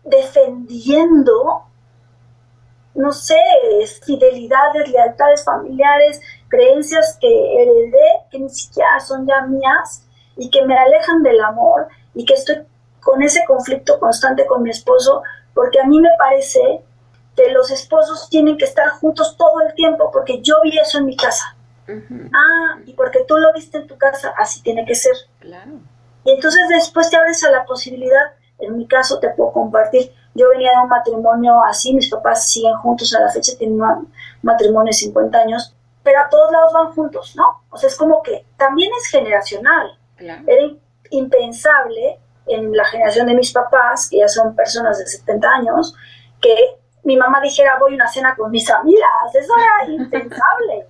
Defendiendo, 0.05 1.64
no 2.95 3.13
sé, 3.13 3.41
fidelidades, 4.05 4.89
lealtades 4.89 5.45
familiares, 5.45 6.21
creencias 6.49 7.19
que 7.21 7.29
heredé, 7.29 8.27
que 8.31 8.39
ni 8.39 8.49
siquiera 8.51 9.01
son 9.01 9.27
ya 9.27 9.47
mías 9.47 10.07
y 10.37 10.51
que 10.51 10.65
me 10.65 10.77
alejan 10.77 11.23
del 11.23 11.41
amor 11.41 11.89
y 12.15 12.25
que 12.25 12.35
estoy 12.35 12.63
con 13.01 13.23
ese 13.23 13.45
conflicto 13.47 13.99
constante 14.01 14.47
con 14.47 14.63
mi 14.63 14.71
esposo, 14.71 15.23
porque 15.53 15.81
a 15.81 15.85
mí 15.85 16.01
me 16.01 16.11
parece 16.19 16.83
que 17.37 17.51
los 17.51 17.71
esposos 17.71 18.29
tienen 18.31 18.57
que 18.57 18.65
estar 18.65 18.89
juntos 18.91 19.37
todo 19.37 19.61
el 19.61 19.75
tiempo, 19.75 20.11
porque 20.13 20.41
yo 20.41 20.55
vi 20.63 20.79
eso 20.79 20.99
en 20.99 21.07
mi 21.07 21.17
casa. 21.17 21.57
Ah, 21.87 22.79
y 22.87 22.95
porque 22.95 23.25
tú 23.29 23.37
lo 23.37 23.53
viste 23.53 23.79
en 23.79 23.87
tu 23.87 23.99
casa, 23.99 24.33
así 24.39 24.63
tiene 24.63 24.87
que 24.87 24.95
ser. 24.95 25.15
Claro. 25.41 25.73
Y 26.25 26.31
entonces 26.31 26.63
después 26.69 27.11
te 27.11 27.17
abres 27.17 27.45
a 27.45 27.51
la 27.51 27.67
posibilidad, 27.67 28.33
en 28.59 28.79
mi 28.79 28.87
caso 28.87 29.19
te 29.19 29.29
puedo 29.31 29.53
compartir, 29.53 30.13
yo 30.35 30.49
venía 30.51 30.72
de 30.72 30.82
un 30.82 30.89
matrimonio 30.89 31.62
así, 31.64 31.95
mis 31.95 32.11
papás 32.11 32.51
siguen 32.51 32.74
juntos 32.76 33.14
a 33.14 33.20
la 33.20 33.30
fecha, 33.30 33.53
tienen 33.57 33.80
un 33.80 34.12
matrimonio 34.43 34.91
de 34.91 34.95
50 34.95 35.39
años, 35.39 35.74
pero 36.03 36.20
a 36.20 36.28
todos 36.28 36.51
lados 36.51 36.72
van 36.72 36.93
juntos, 36.93 37.35
¿no? 37.37 37.62
O 37.70 37.78
sea, 37.78 37.89
es 37.89 37.97
como 37.97 38.22
que 38.22 38.45
también 38.57 38.93
es 39.01 39.07
generacional. 39.09 39.99
Era 40.18 40.72
impensable 41.11 42.20
en 42.47 42.76
la 42.76 42.85
generación 42.85 43.26
de 43.26 43.35
mis 43.35 43.53
papás, 43.53 44.09
que 44.11 44.18
ya 44.18 44.28
son 44.28 44.55
personas 44.55 44.99
de 44.99 45.07
70 45.07 45.49
años, 45.49 45.95
que 46.41 46.76
mi 47.05 47.16
mamá 47.16 47.41
dijera 47.41 47.78
voy 47.78 47.93
a 47.93 47.95
una 47.97 48.09
cena 48.09 48.35
con 48.37 48.51
mis 48.51 48.68
amigas. 48.70 49.35
Eso 49.35 49.55
era 49.57 49.93
impensable. 49.93 50.87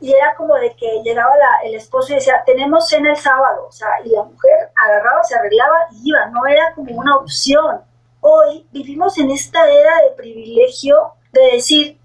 Y 0.00 0.12
era 0.12 0.34
como 0.34 0.54
de 0.54 0.74
que 0.76 1.02
llegaba 1.04 1.34
el 1.62 1.74
esposo 1.74 2.12
y 2.12 2.16
decía, 2.16 2.42
tenemos 2.46 2.88
cena 2.88 3.10
el 3.10 3.16
sábado, 3.16 3.66
o 3.68 3.72
sea, 3.72 3.88
y 4.02 4.08
la 4.08 4.22
mujer 4.22 4.70
agarraba, 4.82 5.22
se 5.22 5.36
arreglaba 5.36 5.76
y 5.92 6.08
iba, 6.08 6.26
no 6.26 6.46
era 6.46 6.72
como 6.74 6.94
una 6.98 7.16
opción. 7.16 7.82
Hoy 8.22 8.66
vivimos 8.70 9.16
en 9.16 9.30
esta 9.30 9.66
era 9.70 10.02
de 10.02 10.10
privilegio 10.14 11.14
de 11.32 11.52
decir, 11.52 11.98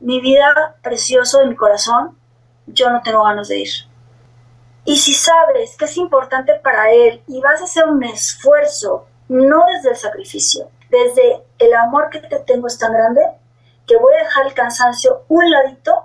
mi 0.00 0.20
vida 0.20 0.76
precioso 0.82 1.38
de 1.38 1.46
mi 1.46 1.56
corazón, 1.56 2.18
yo 2.66 2.90
no 2.90 3.00
tengo 3.02 3.24
ganas 3.24 3.48
de 3.48 3.60
ir. 3.60 3.70
Y 4.84 4.98
si 4.98 5.14
sabes 5.14 5.76
que 5.78 5.86
es 5.86 5.96
importante 5.96 6.56
para 6.62 6.92
él 6.92 7.22
y 7.26 7.40
vas 7.40 7.62
a 7.62 7.64
hacer 7.64 7.86
un 7.86 8.04
esfuerzo, 8.04 9.06
no 9.28 9.64
desde 9.74 9.90
el 9.90 9.96
sacrificio, 9.96 10.68
desde 10.90 11.42
el 11.58 11.72
amor 11.72 12.10
que 12.10 12.18
te 12.20 12.40
tengo 12.40 12.66
es 12.66 12.76
tan 12.76 12.92
grande, 12.92 13.22
que 13.86 13.96
voy 13.96 14.14
a 14.14 14.24
dejar 14.24 14.46
el 14.46 14.54
cansancio 14.54 15.22
un 15.28 15.50
ladito 15.50 16.04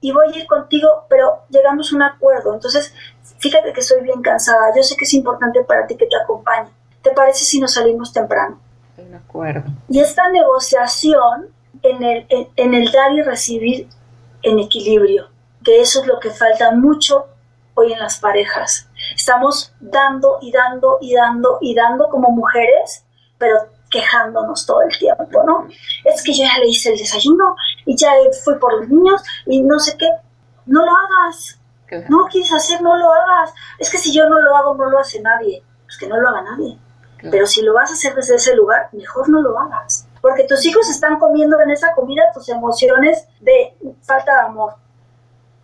y 0.00 0.10
voy 0.10 0.32
a 0.34 0.36
ir 0.36 0.46
contigo, 0.48 1.04
pero 1.08 1.44
llegamos 1.48 1.92
a 1.92 1.96
un 1.96 2.02
acuerdo. 2.02 2.54
Entonces, 2.54 2.92
fíjate 3.38 3.72
que 3.72 3.80
estoy 3.80 4.02
bien 4.02 4.20
cansada, 4.20 4.74
yo 4.74 4.82
sé 4.82 4.96
que 4.96 5.04
es 5.04 5.14
importante 5.14 5.62
para 5.62 5.86
ti 5.86 5.96
que 5.96 6.06
te 6.06 6.16
acompañe. 6.16 6.70
¿Te 7.02 7.12
parece 7.12 7.44
si 7.44 7.60
nos 7.60 7.74
salimos 7.74 8.12
temprano? 8.12 8.60
De 8.96 9.16
acuerdo. 9.16 9.70
Y 9.88 10.00
esta 10.00 10.30
negociación 10.30 11.48
en 11.82 12.02
el, 12.02 12.26
en, 12.56 12.74
el 12.74 12.90
dar 12.90 13.12
y 13.12 13.22
recibir 13.22 13.88
en 14.42 14.58
equilibrio, 14.58 15.28
que 15.64 15.80
eso 15.80 16.00
es 16.00 16.06
lo 16.06 16.18
que 16.18 16.30
falta 16.30 16.72
mucho 16.72 17.26
hoy 17.74 17.92
en 17.92 17.98
las 17.98 18.18
parejas. 18.18 18.88
Estamos 19.14 19.72
dando 19.80 20.38
y 20.40 20.50
dando 20.50 20.98
y 21.00 21.14
dando 21.14 21.58
y 21.60 21.74
dando 21.74 22.08
como 22.08 22.30
mujeres, 22.30 23.04
pero 23.38 23.56
quejándonos 23.90 24.66
todo 24.66 24.82
el 24.82 24.98
tiempo, 24.98 25.42
¿no? 25.44 25.68
Es 26.04 26.22
que 26.22 26.32
yo 26.32 26.44
ya 26.44 26.58
le 26.58 26.68
hice 26.68 26.92
el 26.92 26.98
desayuno 26.98 27.54
y 27.84 27.96
ya 27.96 28.12
fui 28.44 28.56
por 28.58 28.80
los 28.80 28.88
niños 28.88 29.22
y 29.46 29.62
no 29.62 29.78
sé 29.78 29.96
qué. 29.96 30.08
No 30.64 30.84
lo 30.84 30.90
hagas. 30.90 31.60
No 32.08 32.26
quieres 32.26 32.52
hacer, 32.52 32.82
no 32.82 32.96
lo 32.96 33.12
hagas. 33.12 33.54
Es 33.78 33.90
que 33.90 33.98
si 33.98 34.12
yo 34.12 34.28
no 34.28 34.40
lo 34.40 34.56
hago, 34.56 34.74
no 34.74 34.90
lo 34.90 34.98
hace 34.98 35.20
nadie. 35.20 35.62
Pues 35.84 35.96
que 35.98 36.08
no 36.08 36.20
lo 36.20 36.28
haga 36.28 36.42
nadie. 36.42 36.78
Pero 37.22 37.46
si 37.46 37.62
lo 37.62 37.74
vas 37.74 37.90
a 37.90 37.94
hacer 37.94 38.14
desde 38.14 38.36
ese 38.36 38.54
lugar, 38.54 38.88
mejor 38.92 39.28
no 39.28 39.40
lo 39.40 39.58
hagas. 39.58 40.06
Porque 40.20 40.44
tus 40.44 40.64
hijos 40.66 40.88
están 40.90 41.18
comiendo 41.18 41.60
en 41.60 41.70
esa 41.70 41.92
comida 41.94 42.22
tus 42.34 42.48
emociones 42.48 43.26
de 43.40 43.74
falta 44.02 44.34
de 44.34 44.40
amor. 44.40 44.74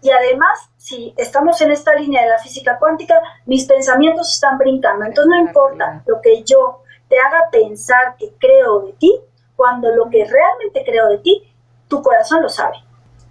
Y 0.01 0.11
además, 0.11 0.59
si 0.77 1.15
estamos 1.17 1.61
en 1.61 1.71
esta 1.71 1.95
línea 1.95 2.23
de 2.23 2.31
la 2.31 2.39
física 2.39 2.79
cuántica, 2.79 3.21
mis 3.47 3.67
pensamientos 3.67 4.35
están 4.35 4.59
brincando. 4.59 5.05
Entonces 5.05 5.29
no 5.29 5.39
importa 5.39 6.03
lo 6.07 6.21
que 6.21 6.43
yo 6.43 6.83
te 7.09 7.17
haga 7.21 7.51
pensar 7.51 8.17
que 8.19 8.35
creo 8.39 8.81
de 8.81 8.93
ti, 8.95 9.21
cuando 9.55 9.95
lo 9.95 10.11
que 10.11 10.25
realmente 10.25 10.83
creo 10.85 11.09
de 11.09 11.19
ti, 11.19 11.55
tu 11.87 12.03
corazón 12.03 12.43
lo 12.43 12.49
sabe. 12.49 12.77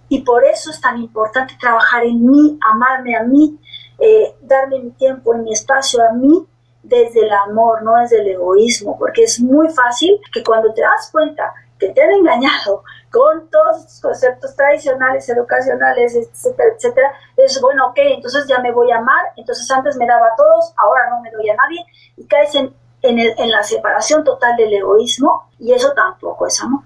Y 0.08 0.22
por 0.22 0.44
eso 0.44 0.70
es 0.70 0.80
tan 0.80 0.98
importante 0.98 1.54
trabajar 1.60 2.04
en 2.04 2.24
mí, 2.26 2.58
amarme 2.70 3.16
a 3.16 3.22
mí, 3.22 3.58
eh, 3.98 4.34
darme 4.40 4.78
mi 4.78 4.90
tiempo, 4.92 5.34
en 5.34 5.44
mi 5.44 5.52
espacio 5.52 6.02
a 6.02 6.12
mí, 6.12 6.46
desde 6.82 7.20
el 7.20 7.32
amor, 7.32 7.82
no 7.82 7.96
desde 7.96 8.20
el 8.20 8.28
egoísmo, 8.28 8.98
porque 8.98 9.24
es 9.24 9.40
muy 9.40 9.68
fácil 9.70 10.20
que 10.32 10.42
cuando 10.42 10.72
te 10.74 10.82
das 10.82 11.10
cuenta 11.12 11.54
que 11.78 11.88
te 11.90 12.02
han 12.02 12.12
engañado 12.12 12.82
con 13.10 13.48
todos 13.50 13.78
estos 13.78 14.00
conceptos 14.00 14.56
tradicionales, 14.56 15.28
educacionales, 15.28 16.14
etcétera, 16.14 16.74
etcétera, 16.76 17.12
es 17.36 17.60
bueno, 17.60 17.88
ok, 17.88 17.98
entonces 17.98 18.46
ya 18.48 18.60
me 18.60 18.72
voy 18.72 18.90
a 18.90 18.98
amar, 18.98 19.32
entonces 19.36 19.70
antes 19.70 19.96
me 19.96 20.06
daba 20.06 20.26
a 20.26 20.36
todos, 20.36 20.72
ahora 20.76 21.10
no 21.10 21.20
me 21.20 21.30
doy 21.30 21.48
a 21.50 21.56
nadie, 21.56 21.84
y 22.16 22.26
caes 22.26 22.54
en 22.54 22.74
en, 23.02 23.50
la 23.50 23.62
separación 23.62 24.24
total 24.24 24.56
del 24.56 24.72
egoísmo 24.72 25.48
y 25.58 25.72
eso 25.72 25.92
tampoco 25.94 26.46
es 26.46 26.60
amor. 26.62 26.82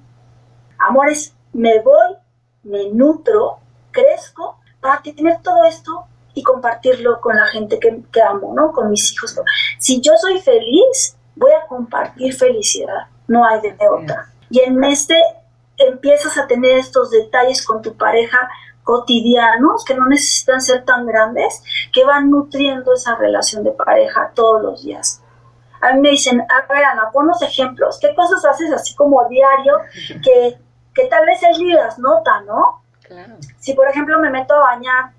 Amor 0.78 1.10
es 1.10 1.34
me 1.52 1.80
voy, 1.80 2.16
me 2.64 2.88
nutro, 2.90 3.58
crezco 3.90 4.58
para 4.80 5.02
tener 5.02 5.40
todo 5.42 5.64
esto 5.64 6.06
y 6.36 6.44
compartirlo 6.44 7.20
con 7.20 7.34
la 7.34 7.46
gente 7.46 7.80
que, 7.80 8.02
que 8.12 8.22
amo, 8.22 8.52
¿no? 8.54 8.70
Con 8.70 8.90
mis 8.90 9.12
hijos. 9.12 9.36
Si 9.78 10.00
yo 10.00 10.12
soy 10.20 10.38
feliz, 10.40 11.16
voy 11.34 11.50
a 11.50 11.66
compartir 11.66 12.32
felicidad, 12.32 13.08
no 13.26 13.44
hay 13.44 13.60
de 13.60 13.76
otra. 13.88 14.30
Y 14.48 14.60
en 14.60 14.84
este 14.84 15.20
empiezas 15.76 16.38
a 16.38 16.46
tener 16.46 16.78
estos 16.78 17.10
detalles 17.10 17.66
con 17.66 17.82
tu 17.82 17.96
pareja 17.96 18.48
cotidianos 18.84 19.84
que 19.84 19.94
no 19.94 20.06
necesitan 20.06 20.60
ser 20.60 20.84
tan 20.84 21.06
grandes, 21.06 21.62
que 21.92 22.04
van 22.04 22.30
nutriendo 22.30 22.94
esa 22.94 23.16
relación 23.16 23.64
de 23.64 23.72
pareja 23.72 24.30
todos 24.34 24.62
los 24.62 24.84
días 24.84 25.20
a 25.80 25.92
mí 25.94 26.00
me 26.00 26.10
dicen, 26.10 26.40
a 26.40 26.72
ver, 26.72 26.84
Ana, 26.84 27.10
ejemplos, 27.42 27.98
¿qué 28.00 28.14
cosas 28.14 28.44
haces 28.44 28.72
así 28.72 28.94
como 28.94 29.26
diario 29.28 29.74
que, 30.22 30.58
que 30.94 31.04
tal 31.06 31.24
vez 31.26 31.42
él 31.42 31.58
ni 31.58 31.72
las 31.72 31.98
nota, 31.98 32.40
¿no? 32.42 32.82
Claro. 33.02 33.34
Si, 33.58 33.74
por 33.74 33.88
ejemplo, 33.88 34.18
me 34.18 34.30
meto 34.30 34.54
a 34.54 34.60
bañar, 34.60 35.12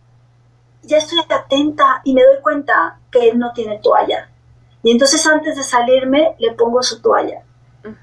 ya 0.84 0.98
estoy 0.98 1.20
atenta 1.30 2.02
y 2.04 2.14
me 2.14 2.24
doy 2.24 2.42
cuenta 2.42 3.00
que 3.12 3.30
él 3.30 3.40
no 3.40 3.52
tiene 3.54 3.80
toalla. 3.80 4.30
Y 4.84 4.92
entonces 4.92 5.26
antes 5.28 5.56
de 5.56 5.64
salirme 5.64 6.36
le 6.40 6.54
pongo 6.54 6.82
su 6.82 7.02
toalla. 7.02 7.44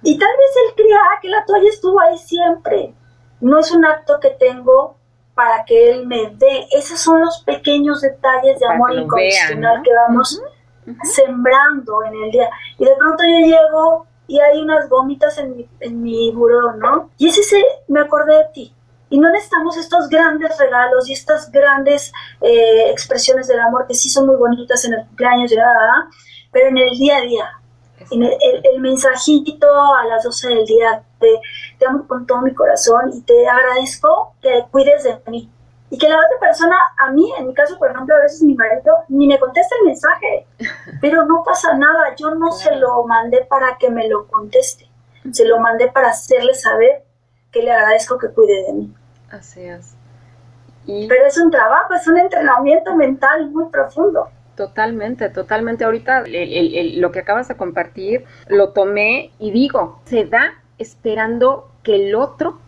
Y 0.03 0.19
tal 0.19 0.29
vez 0.29 0.57
él 0.67 0.75
crea 0.85 1.01
que 1.21 1.29
la 1.29 1.45
toalla 1.45 1.69
estuvo 1.69 2.01
ahí 2.01 2.19
siempre. 2.19 2.95
No 3.41 3.59
es 3.59 3.71
un 3.73 3.85
acto 3.85 4.19
que 4.21 4.31
tengo 4.31 4.97
para 5.35 5.65
que 5.65 5.91
él 5.91 6.07
me 6.07 6.31
dé. 6.37 6.67
Esos 6.73 7.01
son 7.01 7.21
los 7.21 7.43
pequeños 7.43 8.01
detalles 8.01 8.59
de 8.59 8.67
amor 8.67 8.93
incondicional 8.95 9.83
que 9.83 9.91
vamos 9.95 10.41
sembrando 11.03 12.03
en 12.05 12.15
el 12.25 12.31
día. 12.31 12.51
Y 12.79 12.85
de 12.85 12.95
pronto 12.97 13.25
yo 13.25 13.47
llego 13.47 14.07
y 14.27 14.41
hay 14.41 14.61
unas 14.61 14.89
gomitas 14.89 15.37
en 15.39 15.57
mi, 15.57 15.69
en 15.81 16.03
mi 16.03 16.31
buró, 16.33 16.73
¿no? 16.77 17.11
Y 17.19 17.29
ese 17.29 17.43
se, 17.43 17.63
me 17.89 18.01
acordé 18.01 18.37
de 18.37 18.45
ti. 18.53 18.75
Y 19.15 19.19
no 19.21 19.31
necesitamos 19.31 19.77
estos 19.77 20.09
grandes 20.09 20.59
regalos 20.59 21.09
y 21.09 21.13
estas 21.13 21.49
grandes 21.53 22.13
eh, 22.41 22.91
expresiones 22.91 23.47
del 23.47 23.61
amor 23.61 23.87
que 23.87 23.95
sí 23.95 24.11
son 24.11 24.27
muy 24.27 24.35
bonitas 24.35 24.85
en 24.87 24.95
el 24.95 25.07
cumpleaños, 25.07 25.53
pero 26.51 26.67
en 26.67 26.79
el 26.79 26.99
día 26.99 27.19
a 27.19 27.21
día. 27.21 27.49
En 28.11 28.25
el, 28.25 28.37
el, 28.65 28.81
mensajito 28.81 29.69
a 29.71 30.05
las 30.09 30.25
12 30.25 30.49
del 30.49 30.65
día, 30.67 31.05
te, 31.21 31.29
te 31.79 31.87
amo 31.87 32.09
con 32.09 32.27
todo 32.27 32.41
mi 32.41 32.53
corazón 32.53 33.13
y 33.15 33.23
te 33.23 33.47
agradezco 33.47 34.35
que 34.43 34.65
cuides 34.73 35.05
de 35.05 35.17
mí 35.29 35.49
y 35.91 35.97
que 35.97 36.09
la 36.09 36.17
otra 36.17 36.41
persona, 36.41 36.75
a 36.99 37.13
mí, 37.13 37.33
en 37.39 37.47
mi 37.47 37.55
caso, 37.55 37.79
por 37.79 37.93
ejemplo, 37.93 38.17
a 38.17 38.21
veces 38.23 38.43
mi 38.43 38.57
marido 38.57 38.97
ni 39.11 39.29
me 39.29 39.39
contesta 39.39 39.77
el 39.79 39.87
mensaje, 39.87 40.47
pero 41.01 41.25
no 41.25 41.45
pasa 41.45 41.73
nada, 41.75 42.17
yo 42.17 42.35
no 42.35 42.51
se 42.51 42.75
lo 42.75 43.05
mandé 43.05 43.47
para 43.49 43.79
que 43.79 43.91
me 43.91 44.09
lo 44.09 44.27
conteste. 44.27 44.91
se 45.31 45.45
lo 45.45 45.61
mandé 45.61 45.87
para 45.93 46.09
hacerle 46.09 46.53
saber 46.55 47.05
que 47.53 47.63
le 47.63 47.71
agradezco 47.71 48.19
que 48.19 48.31
cuide 48.31 48.65
de 48.65 48.73
mí. 48.73 48.95
Así 49.35 49.63
es. 49.63 49.97
Pero 50.87 51.27
es 51.27 51.39
un 51.39 51.51
trabajo, 51.51 51.95
es 51.95 52.07
un 52.07 52.19
entrenamiento 52.19 52.95
mental 52.95 53.51
muy 53.51 53.67
profundo. 53.67 54.29
Totalmente, 54.55 55.29
totalmente. 55.31 55.85
Ahorita 55.85 56.25
lo 56.27 57.11
que 57.11 57.19
acabas 57.19 57.49
de 57.49 57.57
compartir 57.57 58.25
lo 58.49 58.71
tomé 58.71 59.33
y 59.39 59.51
digo, 59.51 60.01
se 60.05 60.25
da 60.25 60.53
esperando 60.79 61.69
que 61.83 61.97
el 61.97 62.15
otro 62.15 62.59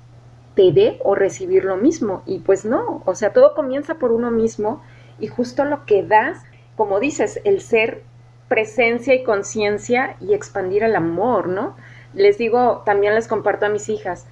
te 0.55 0.73
dé 0.73 0.99
o 1.05 1.15
recibir 1.15 1.65
lo 1.65 1.77
mismo. 1.77 2.23
Y 2.27 2.41
pues 2.41 2.65
no, 2.65 3.03
o 3.05 3.15
sea, 3.15 3.33
todo 3.33 3.55
comienza 3.55 3.97
por 3.97 4.11
uno 4.11 4.31
mismo 4.31 4.83
y 5.21 5.29
justo 5.29 5.65
lo 5.65 5.85
que 5.85 6.03
das, 6.03 6.43
como 6.77 6.99
dices, 6.99 7.41
el 7.45 7.61
ser 7.61 8.03
presencia 8.49 9.15
y 9.15 9.23
conciencia 9.23 10.17
y 10.21 10.35
expandir 10.35 10.83
el 10.83 10.97
amor, 10.97 11.49
¿no? 11.49 11.77
Les 12.15 12.39
digo, 12.39 12.83
también 12.85 13.15
les 13.15 13.29
comparto 13.29 13.67
a 13.67 13.69
mis 13.69 13.89
hijas, 13.89 14.27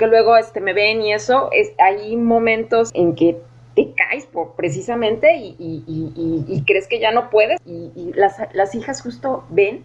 porque 0.00 0.12
luego 0.12 0.34
este, 0.38 0.62
me 0.62 0.72
ven 0.72 1.02
y 1.02 1.12
eso, 1.12 1.50
es, 1.52 1.72
hay 1.76 2.16
momentos 2.16 2.90
en 2.94 3.14
que 3.14 3.38
te 3.76 3.92
caes 3.92 4.24
por, 4.24 4.54
precisamente 4.54 5.28
y, 5.36 6.64
crees 6.66 6.88
que 6.88 6.98
ya 6.98 7.12
no 7.12 7.28
puedes 7.28 7.60
y, 7.66 8.10
las, 8.14 8.38
las, 8.54 8.74
hijas 8.74 9.02
justo 9.02 9.44
ven 9.50 9.84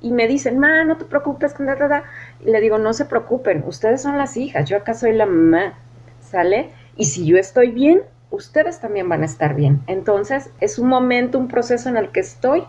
y 0.00 0.12
me 0.12 0.28
dicen, 0.28 0.60
ma, 0.60 0.84
no 0.84 0.98
te 0.98 1.04
preocupes, 1.04 1.52
y 1.58 2.48
le 2.48 2.60
digo, 2.60 2.78
no 2.78 2.92
se 2.92 3.06
preocupen, 3.06 3.64
ustedes 3.66 4.02
son 4.02 4.18
las 4.18 4.36
hijas, 4.36 4.68
yo 4.68 4.76
acá 4.76 4.94
soy 4.94 5.14
la 5.14 5.26
mamá, 5.26 5.80
¿sale? 6.20 6.70
Y 6.96 7.06
si 7.06 7.26
yo 7.26 7.36
estoy 7.36 7.72
bien, 7.72 8.02
ustedes 8.30 8.78
también 8.78 9.08
van 9.08 9.22
a 9.22 9.26
estar 9.26 9.56
bien. 9.56 9.82
Entonces, 9.88 10.50
es 10.60 10.78
un 10.78 10.88
momento, 10.88 11.40
un 11.40 11.48
proceso 11.48 11.88
en 11.88 11.96
el 11.96 12.12
que 12.12 12.20
estoy. 12.20 12.62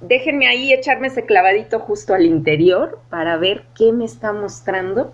Déjenme 0.00 0.48
ahí 0.48 0.72
echarme 0.72 1.08
ese 1.08 1.24
clavadito 1.26 1.78
justo 1.78 2.12
al 2.12 2.24
interior 2.24 2.98
para 3.08 3.36
ver 3.36 3.66
qué 3.76 3.92
me 3.92 4.04
está 4.04 4.32
mostrando 4.32 5.12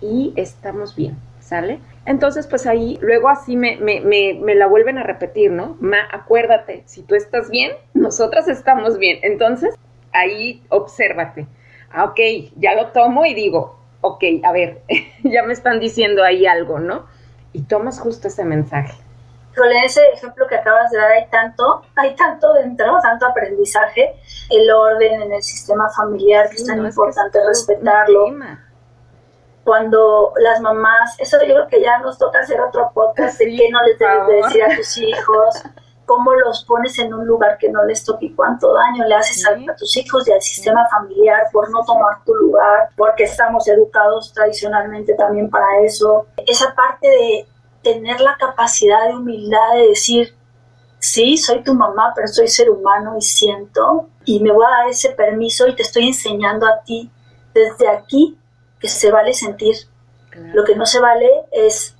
y 0.00 0.32
estamos 0.36 0.94
bien, 0.94 1.16
¿sale? 1.40 1.80
Entonces, 2.04 2.46
pues 2.46 2.66
ahí, 2.66 2.98
luego 3.00 3.28
así 3.28 3.56
me, 3.56 3.76
me, 3.78 4.00
me, 4.00 4.54
la 4.54 4.66
vuelven 4.66 4.98
a 4.98 5.02
repetir, 5.02 5.50
¿no? 5.50 5.76
Ma, 5.80 5.98
acuérdate, 6.12 6.84
si 6.86 7.02
tú 7.02 7.14
estás 7.14 7.50
bien, 7.50 7.72
nosotras 7.94 8.48
estamos 8.48 8.98
bien. 8.98 9.18
Entonces, 9.22 9.74
ahí 10.12 10.62
obsérvate. 10.68 11.46
Ah, 11.90 12.04
ok, 12.04 12.20
ya 12.56 12.74
lo 12.74 12.88
tomo 12.88 13.24
y 13.24 13.34
digo, 13.34 13.78
ok, 14.02 14.22
a 14.44 14.52
ver, 14.52 14.82
ya 15.24 15.42
me 15.42 15.52
están 15.52 15.80
diciendo 15.80 16.22
ahí 16.22 16.46
algo, 16.46 16.78
¿no? 16.78 17.06
Y 17.52 17.62
tomas 17.62 17.98
justo 17.98 18.28
ese 18.28 18.44
mensaje. 18.44 18.94
Con 19.56 19.72
ese 19.84 20.02
ejemplo 20.12 20.46
que 20.46 20.56
acabas 20.56 20.90
de 20.90 20.98
dar 20.98 21.12
hay 21.12 21.26
tanto, 21.30 21.82
hay 21.96 22.14
tanto 22.14 22.52
dentro, 22.52 22.98
tanto 23.02 23.26
aprendizaje, 23.26 24.14
el 24.50 24.70
orden 24.70 25.22
en 25.22 25.32
el 25.32 25.42
sistema 25.42 25.88
familiar 25.96 26.50
que 26.50 26.56
es 26.56 26.66
tan 26.66 26.84
importante 26.84 27.38
respetarlo 27.46 28.26
cuando 29.66 30.32
las 30.38 30.60
mamás, 30.60 31.16
eso 31.18 31.38
yo 31.42 31.54
creo 31.54 31.66
que 31.66 31.82
ya 31.82 31.98
nos 31.98 32.16
toca 32.16 32.38
hacer 32.38 32.60
otro 32.60 32.88
podcast 32.94 33.36
de 33.40 33.46
qué 33.46 33.68
no 33.68 33.82
les 33.82 33.98
debes 33.98 34.44
decir 34.44 34.62
a 34.62 34.76
tus 34.76 34.96
hijos, 34.98 35.62
cómo 36.06 36.32
los 36.34 36.64
pones 36.64 36.96
en 37.00 37.12
un 37.12 37.26
lugar 37.26 37.58
que 37.58 37.68
no 37.68 37.84
les 37.84 38.04
toque 38.04 38.26
y 38.26 38.34
cuánto 38.34 38.72
daño 38.72 39.04
le 39.06 39.16
haces 39.16 39.44
a, 39.44 39.56
tus 39.74 39.96
hijos 39.96 40.26
y 40.28 40.32
al 40.32 40.40
sistema 40.40 40.86
familiar 40.88 41.48
por 41.52 41.68
no 41.72 41.84
tomar 41.84 42.22
tu 42.24 42.32
lugar, 42.36 42.90
porque 42.96 43.24
estamos 43.24 43.66
educados 43.66 44.32
tradicionalmente 44.32 45.14
también 45.14 45.50
para 45.50 45.66
eso. 45.84 46.26
Esa 46.46 46.72
parte 46.72 47.08
de 47.08 47.48
tener 47.82 48.20
la 48.20 48.36
capacidad 48.38 49.08
de 49.08 49.16
humildad 49.16 49.74
de 49.74 49.88
decir, 49.88 50.32
sí, 51.00 51.36
soy 51.36 51.64
tu 51.64 51.74
mamá, 51.74 52.12
pero 52.14 52.28
soy 52.28 52.46
ser 52.46 52.70
humano 52.70 53.16
y 53.18 53.22
siento, 53.22 54.10
y 54.24 54.38
me 54.38 54.52
voy 54.52 54.64
a 54.64 54.82
dar 54.82 54.88
ese 54.88 55.10
permiso 55.10 55.66
y 55.66 55.74
te 55.74 55.82
estoy 55.82 56.06
enseñando 56.06 56.66
a 56.66 56.82
ti 56.84 57.10
desde 57.52 57.88
aquí 57.88 58.38
que 58.80 58.88
se 58.88 59.10
vale 59.10 59.32
sentir. 59.32 59.76
Lo 60.52 60.64
que 60.64 60.76
no 60.76 60.84
se 60.84 61.00
vale 61.00 61.30
es 61.50 61.96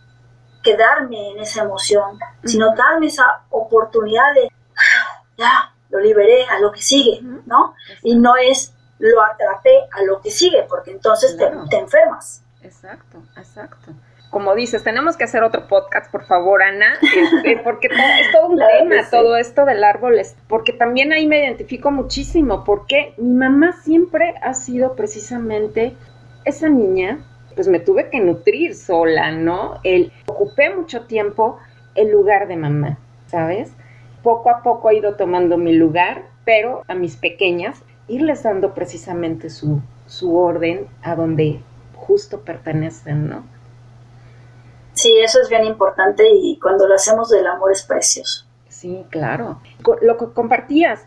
quedarme 0.63 1.31
en 1.31 1.39
esa 1.39 1.63
emoción, 1.63 2.19
sino 2.45 2.75
darme 2.75 3.07
esa 3.07 3.45
oportunidad 3.51 4.35
de, 4.35 4.51
ah, 4.77 5.23
ya, 5.39 5.75
lo 5.91 6.01
liberé 6.01 6.45
a 6.47 6.59
lo 6.59 6.73
que 6.73 6.83
sigue, 6.83 7.21
¿no? 7.47 7.75
Y 8.03 8.17
no 8.17 8.37
es 8.37 8.75
lo 8.99 9.23
atrapé 9.23 9.87
a 9.93 10.03
lo 10.03 10.21
que 10.21 10.31
sigue, 10.31 10.65
porque 10.69 10.91
entonces 10.91 11.37
te, 11.37 11.47
te, 11.71 11.77
enfermas. 11.79 12.43
Exacto, 12.63 13.23
exacto. 13.37 13.93
Como 14.31 14.55
dices, 14.55 14.83
tenemos 14.83 15.17
que 15.17 15.25
hacer 15.25 15.45
otro 15.45 15.69
podcast, 15.69 16.11
por 16.11 16.25
favor, 16.27 16.63
Ana, 16.63 16.95
este, 17.01 17.59
porque 17.65 17.89
es 17.89 18.33
todo 18.33 18.49
un 18.49 18.59
tema, 18.59 19.09
todo 19.11 19.37
esto 19.37 19.65
del 19.65 19.85
árbol, 19.85 20.21
porque 20.49 20.73
también 20.73 21.13
ahí 21.13 21.27
me 21.27 21.39
identifico 21.39 21.91
muchísimo, 21.91 22.65
porque 22.65 23.15
mi 23.19 23.35
mamá 23.35 23.73
siempre 23.83 24.35
ha 24.43 24.55
sido 24.55 24.95
precisamente 24.95 25.97
esa 26.47 26.69
niña, 26.69 27.19
pues 27.55 27.69
me 27.69 27.81
tuve 27.81 28.09
que 28.09 28.21
nutrir 28.21 28.75
sola, 28.75 29.33
¿no? 29.33 29.81
El, 29.83 30.13
ocupé 30.27 30.75
mucho 30.75 31.03
tiempo 31.03 31.59
el 31.95 32.11
lugar 32.11 32.49
de 32.49 32.57
mamá, 32.57 32.99
¿sabes? 33.27 33.73
Poco 34.23 34.49
a 34.51 34.63
poco 34.63 34.91
he 34.91 34.97
ido 34.97 35.17
tomando 35.17 35.59
mi 35.59 35.75
lugar, 35.75 36.25
pero 36.45 36.85
a 36.89 36.95
mis 36.95 37.17
pequeñas 37.17 37.83
irles 38.09 38.45
dando 38.45 38.73
precisamente 38.75 39.51
su, 39.51 39.83
su 40.07 40.37
orden 40.37 40.87
a 41.03 41.17
donde 41.17 41.61
justo 41.95 42.41
pertenecen, 42.41 43.29
¿no? 43.29 43.45
Sí, 44.93 45.15
eso 45.19 45.41
es 45.43 45.49
bien 45.51 45.65
importante 45.65 46.25
y 46.31 46.59
cuando 46.61 46.87
lo 46.87 46.95
hacemos 46.95 47.29
del 47.29 47.47
amor 47.47 47.73
es 47.73 47.83
precioso. 47.83 48.47
Sí, 48.69 49.05
claro. 49.11 49.61
Lo 50.01 50.17
que 50.17 50.27
compartías, 50.33 51.07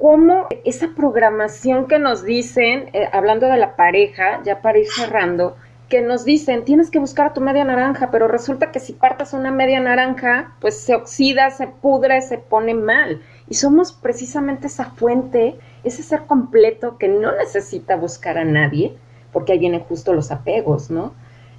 cómo 0.00 0.48
esa 0.64 0.88
programación 0.94 1.86
que 1.86 1.98
nos 1.98 2.24
dicen, 2.24 2.90
eh, 2.92 3.08
hablando 3.12 3.46
de 3.46 3.56
la 3.56 3.76
pareja, 3.76 4.42
ya 4.44 4.60
para 4.60 4.78
ir 4.78 4.86
cerrando, 4.88 5.56
que 5.88 6.00
nos 6.00 6.24
dicen, 6.24 6.64
tienes 6.64 6.90
que 6.90 6.98
buscar 6.98 7.26
a 7.26 7.32
tu 7.34 7.40
media 7.40 7.64
naranja, 7.64 8.10
pero 8.10 8.26
resulta 8.26 8.72
que 8.72 8.80
si 8.80 8.94
partas 8.94 9.32
una 9.32 9.50
media 9.50 9.80
naranja, 9.80 10.54
pues 10.60 10.80
se 10.80 10.94
oxida, 10.94 11.50
se 11.50 11.66
pudre, 11.66 12.20
se 12.22 12.38
pone 12.38 12.74
mal. 12.74 13.20
Y 13.48 13.54
somos 13.54 13.92
precisamente 13.92 14.66
esa 14.66 14.86
fuente, 14.86 15.56
ese 15.84 16.02
ser 16.02 16.22
completo 16.22 16.96
que 16.98 17.08
no 17.08 17.32
necesita 17.36 17.96
buscar 17.96 18.38
a 18.38 18.44
nadie, 18.44 18.96
porque 19.32 19.52
ahí 19.52 19.58
vienen 19.58 19.80
justo 19.80 20.14
los 20.14 20.30
apegos, 20.30 20.90
¿no? 20.90 21.12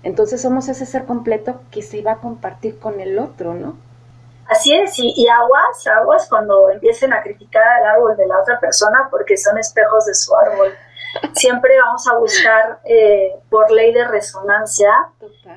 Entonces 0.03 0.41
somos 0.41 0.67
ese 0.69 0.85
ser 0.85 1.05
completo 1.05 1.61
que 1.71 1.81
se 1.81 2.01
va 2.01 2.13
a 2.13 2.17
compartir 2.17 2.77
con 2.79 2.99
el 2.99 3.19
otro, 3.19 3.53
¿no? 3.53 3.75
Así 4.47 4.73
es, 4.73 4.93
y, 4.97 5.27
aguas, 5.27 5.87
aguas 5.87 6.27
cuando 6.29 6.69
empiecen 6.69 7.13
a 7.13 7.23
criticar 7.23 7.63
al 7.79 7.85
árbol 7.95 8.15
de 8.15 8.27
la 8.27 8.39
otra 8.39 8.59
persona 8.59 9.07
porque 9.09 9.37
son 9.37 9.57
espejos 9.57 10.05
de 10.05 10.13
su 10.13 10.35
árbol. 10.35 10.73
Siempre 11.33 11.79
vamos 11.79 12.07
a 12.07 12.15
buscar 12.17 12.79
eh, 12.83 13.35
por 13.49 13.71
ley 13.71 13.93
de 13.93 14.05
resonancia 14.05 14.91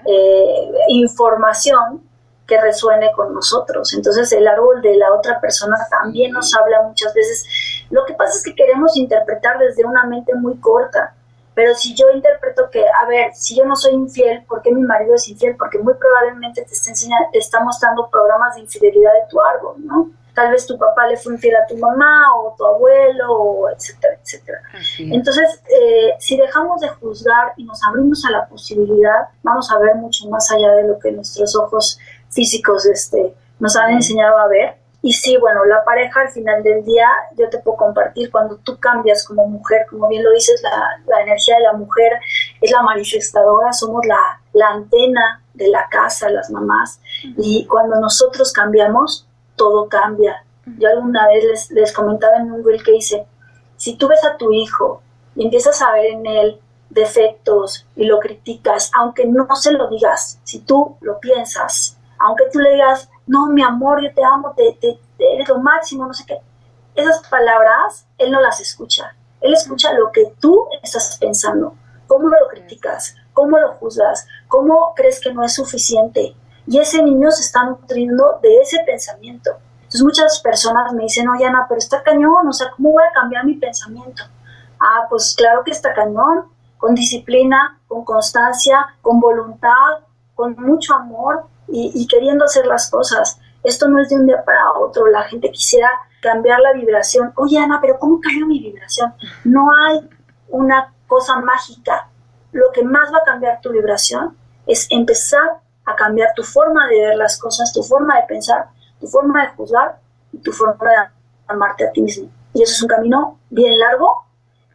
eh, 0.06 0.70
información 0.88 2.08
que 2.46 2.58
resuene 2.60 3.12
con 3.12 3.34
nosotros. 3.34 3.92
Entonces 3.92 4.32
el 4.32 4.48
árbol 4.48 4.80
de 4.80 4.96
la 4.96 5.12
otra 5.12 5.38
persona 5.38 5.76
también 5.90 6.32
nos 6.32 6.54
habla 6.54 6.82
muchas 6.82 7.12
veces. 7.12 7.46
Lo 7.90 8.06
que 8.06 8.14
pasa 8.14 8.38
es 8.38 8.42
que 8.42 8.54
queremos 8.54 8.96
interpretar 8.96 9.58
desde 9.58 9.84
una 9.84 10.04
mente 10.04 10.34
muy 10.34 10.58
corta. 10.58 11.14
Pero 11.58 11.74
si 11.74 11.92
yo 11.92 12.04
interpreto 12.14 12.70
que, 12.70 12.84
a 12.86 13.04
ver, 13.08 13.34
si 13.34 13.56
yo 13.56 13.64
no 13.64 13.74
soy 13.74 13.92
infiel, 13.92 14.44
¿por 14.44 14.62
qué 14.62 14.70
mi 14.70 14.80
marido 14.80 15.16
es 15.16 15.26
infiel? 15.28 15.56
Porque 15.56 15.76
muy 15.80 15.92
probablemente 15.94 16.62
te 16.62 16.72
está, 16.72 16.90
enseñando, 16.90 17.30
te 17.32 17.40
está 17.40 17.58
mostrando 17.64 18.08
programas 18.08 18.54
de 18.54 18.60
infidelidad 18.60 19.10
de 19.12 19.28
tu 19.28 19.40
árbol, 19.40 19.74
¿no? 19.84 20.08
Tal 20.36 20.52
vez 20.52 20.68
tu 20.68 20.78
papá 20.78 21.08
le 21.08 21.16
fue 21.16 21.32
infiel 21.32 21.56
a 21.56 21.66
tu 21.66 21.76
mamá 21.76 22.26
o 22.36 22.54
tu 22.56 22.64
abuelo, 22.64 23.32
o 23.32 23.70
etcétera, 23.70 24.14
etcétera. 24.22 24.60
Entonces, 25.00 25.60
eh, 25.68 26.14
si 26.20 26.36
dejamos 26.36 26.80
de 26.80 26.90
juzgar 26.90 27.54
y 27.56 27.64
nos 27.64 27.82
abrimos 27.82 28.24
a 28.24 28.30
la 28.30 28.46
posibilidad, 28.46 29.26
vamos 29.42 29.68
a 29.72 29.80
ver 29.80 29.96
mucho 29.96 30.28
más 30.28 30.48
allá 30.52 30.74
de 30.74 30.86
lo 30.86 30.96
que 31.00 31.10
nuestros 31.10 31.56
ojos 31.56 31.98
físicos 32.30 32.86
este, 32.86 33.34
nos 33.58 33.74
han 33.74 33.94
enseñado 33.94 34.38
a 34.38 34.46
ver 34.46 34.76
y 35.00 35.12
sí, 35.12 35.36
bueno, 35.36 35.64
la 35.64 35.84
pareja 35.84 36.22
al 36.22 36.30
final 36.30 36.62
del 36.62 36.84
día, 36.84 37.06
yo 37.36 37.48
te 37.48 37.58
puedo 37.58 37.76
compartir, 37.76 38.30
cuando 38.32 38.56
tú 38.56 38.78
cambias 38.78 39.24
como 39.24 39.46
mujer, 39.46 39.86
como 39.88 40.08
bien 40.08 40.24
lo 40.24 40.32
dices, 40.32 40.60
la, 40.62 41.22
energía 41.22 41.56
de 41.56 41.62
la 41.62 41.72
mujer 41.74 42.12
es 42.60 42.70
la 42.72 42.82
manifestadora, 42.82 43.72
somos 43.72 44.04
la, 44.06 44.40
la 44.54 44.68
antena 44.70 45.42
de 45.54 45.68
la 45.68 45.88
casa, 45.88 46.28
las 46.30 46.50
mamás, 46.50 47.00
y 47.36 47.64
cuando 47.66 48.00
nosotros 48.00 48.52
cambiamos, 48.52 49.26
todo 49.54 49.88
cambia. 49.88 50.44
Yo 50.78 50.88
alguna 50.88 51.28
vez 51.28 51.44
les, 51.44 51.70
les 51.70 51.92
comentaba 51.92 52.36
en 52.36 52.52
un 52.52 52.64
reel 52.64 52.82
que 52.82 52.92
dice, 52.92 53.24
si 53.76 53.96
tú 53.96 54.08
ves 54.08 54.24
a 54.24 54.36
tu 54.36 54.52
hijo 54.52 55.02
y 55.36 55.44
empiezas 55.44 55.80
a 55.80 55.92
ver 55.92 56.06
en 56.06 56.26
él 56.26 56.60
defectos 56.90 57.86
y 57.94 58.04
lo 58.04 58.18
criticas, 58.18 58.90
aunque 58.98 59.26
no 59.26 59.46
se 59.54 59.72
lo 59.72 59.88
digas, 59.88 60.40
si 60.42 60.60
tú 60.60 60.96
lo 61.00 61.20
piensas, 61.20 61.98
aunque 62.18 62.44
tú 62.52 62.58
le 62.58 62.72
digas, 62.72 63.08
no, 63.28 63.46
mi 63.48 63.62
amor, 63.62 64.02
yo 64.02 64.12
te 64.14 64.24
amo, 64.24 64.54
te, 64.56 64.76
te, 64.80 64.98
eres 65.18 65.48
lo 65.48 65.58
máximo, 65.58 66.06
no 66.06 66.14
sé 66.14 66.24
qué. 66.26 66.38
Esas 66.94 67.26
palabras, 67.28 68.06
él 68.16 68.32
no 68.32 68.40
las 68.40 68.60
escucha. 68.60 69.14
Él 69.40 69.52
escucha 69.52 69.92
lo 69.92 70.10
que 70.10 70.32
tú 70.40 70.66
estás 70.82 71.16
pensando, 71.20 71.74
cómo 72.06 72.28
lo 72.28 72.48
criticas, 72.50 73.14
cómo 73.32 73.58
lo 73.58 73.74
juzgas, 73.74 74.26
cómo 74.48 74.94
crees 74.96 75.20
que 75.20 75.32
no 75.32 75.44
es 75.44 75.54
suficiente. 75.54 76.34
Y 76.66 76.78
ese 76.78 77.02
niño 77.02 77.30
se 77.30 77.42
está 77.42 77.64
nutriendo 77.64 78.40
de 78.42 78.60
ese 78.60 78.80
pensamiento. 78.84 79.52
Entonces 79.76 80.02
muchas 80.02 80.40
personas 80.40 80.92
me 80.92 81.04
dicen, 81.04 81.28
oye 81.28 81.46
Ana, 81.46 81.66
pero 81.68 81.78
está 81.78 82.02
cañón, 82.02 82.48
o 82.48 82.52
sea, 82.52 82.70
¿cómo 82.74 82.92
voy 82.92 83.04
a 83.08 83.12
cambiar 83.12 83.44
mi 83.44 83.54
pensamiento? 83.54 84.24
Ah, 84.80 85.06
pues 85.08 85.34
claro 85.36 85.62
que 85.64 85.70
está 85.70 85.94
cañón, 85.94 86.44
con 86.78 86.94
disciplina, 86.94 87.78
con 87.86 88.04
constancia, 88.04 88.86
con 89.02 89.20
voluntad, 89.20 90.00
con 90.34 90.56
mucho 90.58 90.94
amor 90.94 91.46
y, 91.70 92.06
queriendo 92.06 92.44
hacer 92.44 92.66
las 92.66 92.90
cosas. 92.90 93.38
Esto 93.62 93.88
no 93.88 94.00
es 94.00 94.08
de 94.08 94.16
un 94.16 94.26
día 94.26 94.42
para 94.44 94.72
otro. 94.72 95.06
La 95.08 95.24
gente 95.24 95.50
quisiera 95.50 95.90
cambiar 96.20 96.60
la 96.60 96.72
vibración. 96.72 97.32
Oye, 97.36 97.58
Ana, 97.58 97.78
pero 97.80 97.98
¿cómo 97.98 98.20
cambio 98.20 98.46
mi 98.46 98.60
vibración? 98.60 99.12
No 99.44 99.68
hay 99.72 100.08
una 100.48 100.92
cosa 101.06 101.40
mágica. 101.40 102.08
Lo 102.52 102.70
que 102.72 102.82
más 102.82 103.12
va 103.12 103.18
a 103.18 103.24
cambiar 103.24 103.60
tu 103.60 103.70
vibración 103.70 104.36
es 104.66 104.86
empezar 104.90 105.60
a 105.84 105.96
cambiar 105.96 106.32
tu 106.34 106.42
forma 106.42 106.86
de 106.88 107.00
ver 107.00 107.16
las 107.16 107.38
cosas, 107.38 107.72
tu 107.72 107.82
forma 107.82 108.16
de 108.16 108.26
pensar, 108.26 108.68
tu 109.00 109.06
forma 109.06 109.42
de 109.42 109.48
juzgar 109.48 109.98
y 110.32 110.38
tu 110.38 110.52
forma 110.52 110.76
de 110.90 110.96
amarte 111.46 111.86
a 111.86 111.92
ti 111.92 112.02
mismo. 112.02 112.28
Y 112.54 112.62
eso 112.62 112.72
es 112.72 112.82
un 112.82 112.88
camino 112.88 113.38
bien 113.50 113.78
largo 113.78 114.24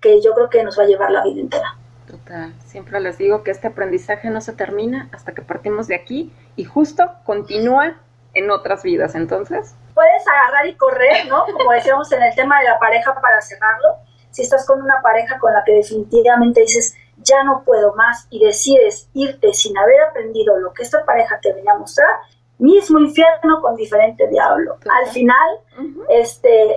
que 0.02 0.22
yo 0.22 0.34
creo 0.34 0.50
que 0.50 0.64
nos 0.64 0.78
va 0.78 0.84
a 0.84 0.88
llevar 0.88 1.12
la 1.12 1.24
vida 1.24 1.42
entera. 1.42 1.78
Siempre 2.66 3.00
les 3.00 3.18
digo 3.18 3.44
que 3.44 3.52
este 3.52 3.68
aprendizaje 3.68 4.30
no 4.30 4.42
se 4.42 4.54
termina 4.54 5.10
hasta 5.12 5.34
que 5.34 5.42
partimos 5.42 5.88
de 5.88 5.96
aquí 5.96 6.34
y 6.56 6.66
justo 6.66 7.12
continúa 7.26 7.98
en 8.34 8.50
otras 8.50 8.84
vidas, 8.84 9.16
entonces. 9.16 9.76
Puedes 9.94 10.28
agarrar 10.28 10.66
y 10.66 10.76
correr, 10.76 11.28
¿no? 11.28 11.46
Como 11.46 11.72
decíamos 11.72 12.12
en 12.12 12.24
el 12.24 12.34
tema 12.36 12.60
de 12.60 12.66
la 12.66 12.80
pareja 12.80 13.14
para 13.14 13.42
cerrarlo. 13.42 13.98
Si 14.32 14.42
estás 14.42 14.66
con 14.66 14.82
una 14.82 15.02
pareja 15.04 15.38
con 15.38 15.54
la 15.54 15.64
que 15.64 15.74
definitivamente 15.74 16.62
dices, 16.62 16.96
ya 17.18 17.44
no 17.44 17.64
puedo 17.64 17.94
más 17.94 18.28
y 18.32 18.44
decides 18.44 19.10
irte 19.14 19.54
sin 19.54 19.78
haber 19.78 20.02
aprendido 20.02 20.58
lo 20.58 20.74
que 20.74 20.84
esta 20.84 21.06
pareja 21.06 21.40
te 21.42 21.54
venía 21.54 21.74
a 21.74 21.78
mostrar, 21.78 22.10
mismo 22.58 23.00
infierno 23.00 23.62
con 23.62 23.76
diferente 23.76 24.28
diablo. 24.28 24.78
Al 25.02 25.12
final, 25.12 25.60
este, 26.10 26.76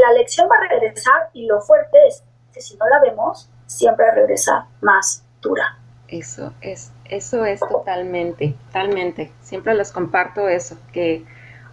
la 0.00 0.12
lección 0.12 0.48
va 0.50 0.56
a 0.56 0.68
regresar 0.68 1.30
y 1.32 1.46
lo 1.46 1.60
fuerte 1.60 1.98
es 2.06 2.22
que 2.52 2.60
si 2.60 2.76
no 2.76 2.86
la 2.88 3.00
vemos, 3.00 3.50
siempre 3.68 4.10
regresa 4.10 4.66
más 4.80 5.24
dura. 5.40 5.78
Eso 6.08 6.52
es, 6.60 6.90
eso 7.04 7.44
es 7.44 7.60
totalmente, 7.60 8.56
totalmente. 8.66 9.30
Siempre 9.42 9.74
les 9.74 9.92
comparto 9.92 10.48
eso, 10.48 10.76
que 10.92 11.24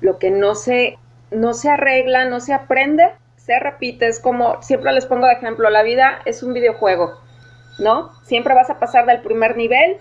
lo 0.02 0.20
que 0.20 0.30
no 0.30 0.54
se, 0.54 1.00
no 1.32 1.56
se 1.56 1.70
arregla, 1.70 2.26
no 2.26 2.40
se 2.40 2.54
aprende, 2.54 3.10
se 3.38 3.58
repite. 3.60 4.08
Es 4.08 4.20
como, 4.20 4.62
siempre 4.62 4.92
les 4.92 5.08
pongo 5.08 5.26
de 5.26 5.34
ejemplo, 5.34 5.70
la 5.72 5.82
vida 5.82 6.20
es 6.26 6.44
un 6.44 6.54
videojuego, 6.54 7.14
¿no? 7.80 8.12
Siempre 8.24 8.54
vas 8.54 8.70
a 8.70 8.78
pasar 8.78 9.06
del 9.08 9.22
primer 9.22 9.58
nivel 9.58 9.98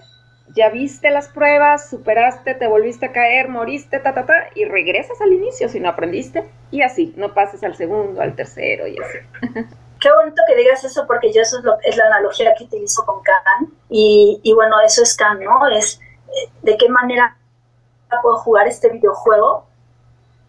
ya 0.55 0.68
viste 0.68 1.11
las 1.11 1.28
pruebas, 1.28 1.88
superaste, 1.88 2.55
te 2.55 2.66
volviste 2.66 3.07
a 3.07 3.12
caer, 3.12 3.49
moriste, 3.49 3.99
ta, 3.99 4.12
ta, 4.14 4.26
ta, 4.26 4.51
y 4.55 4.64
regresas 4.64 5.20
al 5.20 5.32
inicio 5.32 5.68
si 5.68 5.80
no 5.80 5.88
aprendiste, 5.88 6.45
y 6.70 6.82
así, 6.82 7.14
no 7.16 7.34
pases 7.34 7.64
al 7.64 7.74
segundo, 7.74 8.20
al 8.20 8.34
tercero 8.34 8.86
y 8.86 8.99
así. 8.99 9.18
Qué 10.05 10.13
bonito 10.13 10.43
que 10.47 10.55
digas 10.55 10.85
eso 10.85 11.07
porque 11.07 11.33
yo 11.33 11.41
eso 11.41 11.61
es, 11.61 11.65
lo, 11.65 11.79
es 11.83 11.97
la 11.97 12.05
analogía 12.05 12.55
que 12.55 12.65
utilizo 12.65 13.07
con 13.07 13.23
Khan, 13.23 13.73
y, 13.89 14.53
bueno, 14.55 14.79
eso 14.85 15.03
es 15.03 15.17
Khan, 15.17 15.43
¿no? 15.43 15.67
Es 15.69 15.99
eh, 16.29 16.51
de 16.61 16.77
qué 16.77 16.91
manera 16.91 17.39
puedo 18.21 18.37
jugar 18.37 18.69
este 18.69 18.91
videojuego 18.91 19.65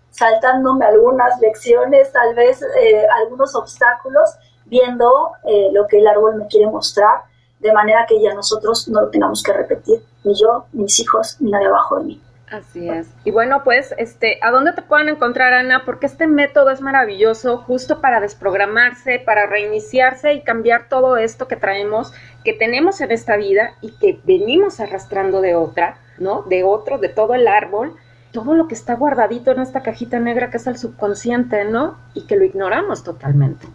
saltándome 0.10 0.86
algunas 0.86 1.40
lecciones, 1.40 2.12
tal 2.12 2.36
vez 2.36 2.62
eh, 2.64 3.08
algunos 3.24 3.56
obstáculos, 3.56 4.30
viendo 4.66 5.32
eh, 5.46 5.70
lo 5.72 5.88
que 5.88 6.00
el 6.00 6.08
árbol 6.08 6.36
me 6.36 6.48
quiere 6.48 6.68
mostrar 6.68 7.22
de 7.60 7.72
manera 7.72 8.06
que 8.06 8.22
ya 8.22 8.34
nosotros 8.34 8.90
no 8.90 9.04
lo 9.04 9.10
tengamos 9.10 9.42
que 9.42 9.54
repetir, 9.54 10.04
ni 10.26 10.36
yo, 10.38 10.66
ni 10.74 10.84
mis 10.84 11.00
hijos, 11.00 11.38
ni 11.40 11.52
nadie 11.52 11.68
abajo 11.68 12.00
de 12.00 12.04
mí. 12.04 12.22
Así 12.50 12.88
es. 12.90 13.08
Y 13.24 13.32
bueno, 13.32 13.64
pues, 13.64 13.96
este, 13.98 14.38
¿a 14.42 14.52
dónde 14.52 14.74
te 14.74 14.84
pueden 14.84 15.10
encontrar, 15.10 15.54
Ana? 15.54 15.84
Porque 15.84 16.06
este 16.06 16.28
método 16.28 16.70
es 16.70 16.80
maravilloso 16.80 17.58
justo 17.58 18.02
para 18.02 18.20
desprogramarse, 18.20 19.20
para 19.20 19.48
reiniciarse 19.48 20.34
y 20.34 20.42
cambiar 20.42 20.88
todo 20.88 21.18
esto 21.18 21.48
que 21.48 21.56
traemos, 21.56 22.14
que 22.44 22.54
tenemos 22.54 23.02
en 23.02 23.12
esta 23.12 23.36
vida 23.36 23.72
y 23.82 23.98
que 23.98 24.20
venimos 24.26 24.80
arrastrando 24.80 25.42
de 25.42 25.56
otra, 25.56 25.98
¿no? 26.20 26.44
De 26.44 26.64
otro, 26.64 27.00
de 27.00 27.10
todo 27.10 27.34
el 27.34 27.48
árbol, 27.48 27.96
todo 28.32 28.54
lo 28.54 28.68
que 28.68 28.76
está 28.76 28.94
guardadito 28.94 29.52
en 29.52 29.62
esta 29.62 29.82
cajita 29.82 30.20
negra 30.20 30.52
que 30.52 30.58
es 30.58 30.68
el 30.68 30.78
subconsciente, 30.78 31.66
¿no? 31.66 31.98
Y 32.14 32.28
que 32.28 32.36
lo 32.36 32.44
ignoramos 32.44 33.04
totalmente. 33.04 33.66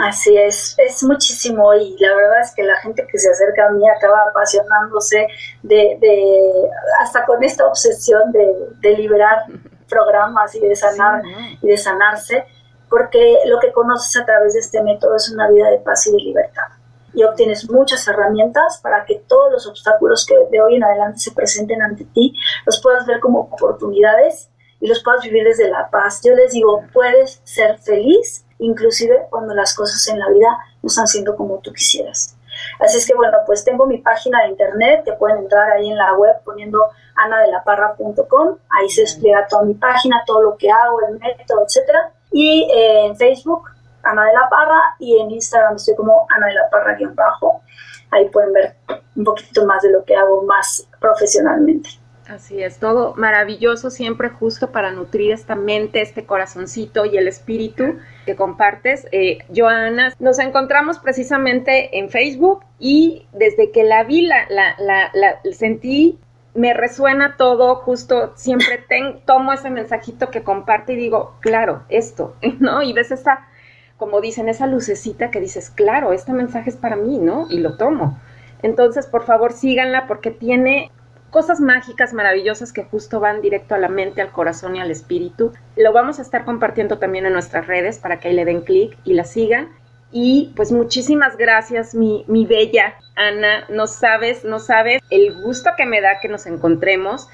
Así 0.00 0.34
es, 0.36 0.74
es 0.78 1.02
muchísimo 1.02 1.74
y 1.74 1.94
la 1.98 2.14
verdad 2.14 2.40
es 2.40 2.54
que 2.54 2.62
la 2.62 2.76
gente 2.76 3.06
que 3.10 3.18
se 3.18 3.30
acerca 3.30 3.66
a 3.66 3.70
mí 3.72 3.82
acaba 3.90 4.22
apasionándose 4.30 5.26
de, 5.62 5.98
de 6.00 6.70
hasta 7.02 7.26
con 7.26 7.44
esta 7.44 7.66
obsesión 7.66 8.32
de, 8.32 8.96
liberar 8.96 9.44
programas 9.88 10.54
y 10.54 10.60
de 10.60 10.74
sanar 10.74 11.22
y 11.60 11.66
de 11.66 11.76
sanarse, 11.76 12.46
porque 12.88 13.38
lo 13.44 13.58
que 13.58 13.72
conoces 13.72 14.16
a 14.22 14.24
través 14.24 14.54
de 14.54 14.60
este 14.60 14.82
método 14.82 15.16
es 15.16 15.30
una 15.30 15.50
vida 15.50 15.68
de 15.70 15.78
paz 15.78 16.06
y 16.06 16.12
de 16.12 16.18
libertad. 16.18 16.68
Y 17.12 17.24
obtienes 17.24 17.70
muchas 17.70 18.08
herramientas 18.08 18.80
para 18.82 19.04
que 19.04 19.22
todos 19.28 19.52
los 19.52 19.66
obstáculos 19.66 20.24
que 20.24 20.34
de 20.50 20.62
hoy 20.62 20.76
en 20.76 20.84
adelante 20.84 21.18
se 21.18 21.32
presenten 21.32 21.82
ante 21.82 22.06
ti 22.06 22.34
los 22.64 22.80
puedas 22.80 23.04
ver 23.04 23.20
como 23.20 23.40
oportunidades 23.40 24.48
y 24.80 24.86
los 24.86 25.02
puedas 25.02 25.22
vivir 25.22 25.44
desde 25.44 25.68
la 25.68 25.90
paz. 25.90 26.22
Yo 26.24 26.34
les 26.34 26.52
digo, 26.52 26.82
puedes 26.94 27.42
ser 27.44 27.78
feliz 27.78 28.46
inclusive 28.62 29.26
cuando 29.30 29.54
las 29.54 29.74
cosas 29.74 30.06
en 30.08 30.18
la 30.18 30.28
vida 30.30 30.48
no 30.82 30.86
están 30.86 31.06
siendo 31.06 31.36
como 31.36 31.58
tú 31.58 31.72
quisieras. 31.72 32.36
Así 32.80 32.98
es 32.98 33.06
que 33.06 33.14
bueno, 33.14 33.38
pues 33.46 33.64
tengo 33.64 33.86
mi 33.86 33.98
página 33.98 34.42
de 34.42 34.50
internet, 34.50 35.02
que 35.04 35.12
pueden 35.12 35.38
entrar 35.38 35.70
ahí 35.70 35.90
en 35.90 35.96
la 35.96 36.14
web 36.14 36.36
poniendo 36.44 36.80
anadelaparra.com, 37.16 38.56
ahí 38.70 38.88
se 38.88 39.02
despliega 39.02 39.46
toda 39.48 39.64
mi 39.64 39.74
página, 39.74 40.22
todo 40.26 40.42
lo 40.42 40.56
que 40.56 40.70
hago, 40.70 41.00
el 41.08 41.18
método, 41.18 41.64
etcétera. 41.66 42.12
Y 42.30 42.68
eh, 42.74 43.06
en 43.06 43.16
Facebook, 43.16 43.68
Ana 44.02 44.24
de 44.24 44.32
la 44.32 44.48
Parra, 44.48 44.80
y 44.98 45.18
en 45.18 45.30
Instagram 45.30 45.76
estoy 45.76 45.94
como 45.94 46.26
Ana 46.34 46.46
de 46.46 46.54
la 46.54 46.70
Parra-bajo. 46.70 47.62
Ahí 48.10 48.28
pueden 48.28 48.52
ver 48.52 48.76
un 49.16 49.24
poquito 49.24 49.64
más 49.66 49.82
de 49.82 49.90
lo 49.90 50.04
que 50.04 50.16
hago 50.16 50.42
más 50.42 50.86
profesionalmente. 51.00 51.90
Así 52.28 52.62
es, 52.62 52.78
todo 52.78 53.14
maravilloso, 53.16 53.90
siempre 53.90 54.28
justo 54.28 54.70
para 54.70 54.92
nutrir 54.92 55.32
esta 55.32 55.56
mente, 55.56 56.00
este 56.00 56.24
corazoncito 56.24 57.04
y 57.04 57.16
el 57.16 57.26
espíritu 57.26 57.98
que 58.26 58.36
compartes. 58.36 59.08
Eh, 59.10 59.38
Joana, 59.54 60.14
nos 60.20 60.38
encontramos 60.38 61.00
precisamente 61.00 61.98
en 61.98 62.10
Facebook 62.10 62.64
y 62.78 63.26
desde 63.32 63.72
que 63.72 63.82
la 63.82 64.04
vi, 64.04 64.22
la, 64.22 64.46
la, 64.48 65.40
sentí, 65.52 66.20
me 66.54 66.74
resuena 66.74 67.36
todo, 67.36 67.74
justo 67.76 68.32
siempre 68.36 68.84
tomo 69.26 69.52
ese 69.52 69.70
mensajito 69.70 70.30
que 70.30 70.44
comparte 70.44 70.92
y 70.92 70.96
digo, 70.96 71.34
claro, 71.40 71.82
esto, 71.88 72.36
¿no? 72.60 72.82
Y 72.82 72.92
ves 72.92 73.10
esa, 73.10 73.48
como 73.96 74.20
dicen, 74.20 74.48
esa 74.48 74.68
lucecita 74.68 75.32
que 75.32 75.40
dices, 75.40 75.70
claro, 75.70 76.12
este 76.12 76.32
mensaje 76.32 76.70
es 76.70 76.76
para 76.76 76.94
mí, 76.94 77.18
¿no? 77.18 77.48
Y 77.50 77.58
lo 77.58 77.76
tomo. 77.76 78.20
Entonces, 78.62 79.08
por 79.08 79.24
favor, 79.24 79.52
síganla 79.52 80.06
porque 80.06 80.30
tiene 80.30 80.92
cosas 81.32 81.60
mágicas, 81.60 82.12
maravillosas 82.12 82.74
que 82.74 82.84
justo 82.84 83.18
van 83.18 83.40
directo 83.40 83.74
a 83.74 83.78
la 83.78 83.88
mente, 83.88 84.20
al 84.20 84.30
corazón 84.30 84.76
y 84.76 84.80
al 84.80 84.90
espíritu. 84.90 85.52
Lo 85.76 85.92
vamos 85.92 86.18
a 86.18 86.22
estar 86.22 86.44
compartiendo 86.44 86.98
también 86.98 87.24
en 87.24 87.32
nuestras 87.32 87.66
redes 87.66 87.98
para 87.98 88.20
que 88.20 88.28
ahí 88.28 88.34
le 88.34 88.44
den 88.44 88.60
clic 88.60 88.96
y 89.02 89.14
la 89.14 89.24
sigan. 89.24 89.70
Y 90.12 90.52
pues 90.54 90.70
muchísimas 90.72 91.38
gracias, 91.38 91.94
mi, 91.94 92.46
bella 92.46 92.94
Ana. 93.16 93.64
No 93.70 93.86
sabes, 93.86 94.44
no 94.44 94.58
sabes 94.58 95.00
el 95.08 95.32
gusto 95.42 95.70
que 95.74 95.86
me 95.86 96.02
da 96.02 96.20
que 96.20 96.28
nos 96.28 96.44
encontremos 96.44 97.28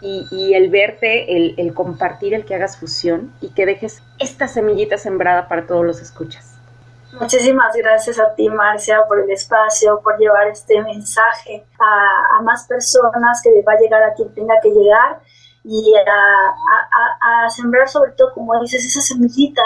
y, 0.00 0.28
y 0.30 0.54
el 0.54 0.70
verte, 0.70 1.36
el, 1.36 1.54
el 1.58 1.74
compartir, 1.74 2.34
el 2.34 2.44
que 2.44 2.54
hagas 2.54 2.78
fusión 2.78 3.32
y 3.40 3.48
que 3.48 3.66
dejes 3.66 4.00
esta 4.20 4.46
semillita 4.46 4.96
sembrada 4.96 5.48
para 5.48 5.66
todos 5.66 5.84
los 5.84 6.00
escuchas. 6.00 6.49
Muchísimas 7.12 7.74
gracias 7.74 8.20
a 8.20 8.34
ti, 8.34 8.48
Marcia, 8.48 9.02
por 9.08 9.20
el 9.20 9.30
espacio, 9.30 10.00
por 10.00 10.16
llevar 10.18 10.46
este 10.46 10.80
mensaje 10.82 11.66
a, 11.78 12.40
más 12.42 12.66
personas 12.66 13.42
que 13.42 13.62
va 13.66 13.72
a 13.72 13.78
llegar 13.78 14.02
a 14.02 14.14
quien 14.14 14.32
tenga 14.32 14.54
que 14.62 14.70
llegar 14.70 15.20
y 15.64 15.92
a, 15.94 17.44
a, 17.44 17.50
sembrar 17.50 17.88
sobre 17.88 18.12
todo, 18.12 18.32
como 18.32 18.58
dices, 18.60 18.84
esa 18.84 19.00
semillita 19.00 19.62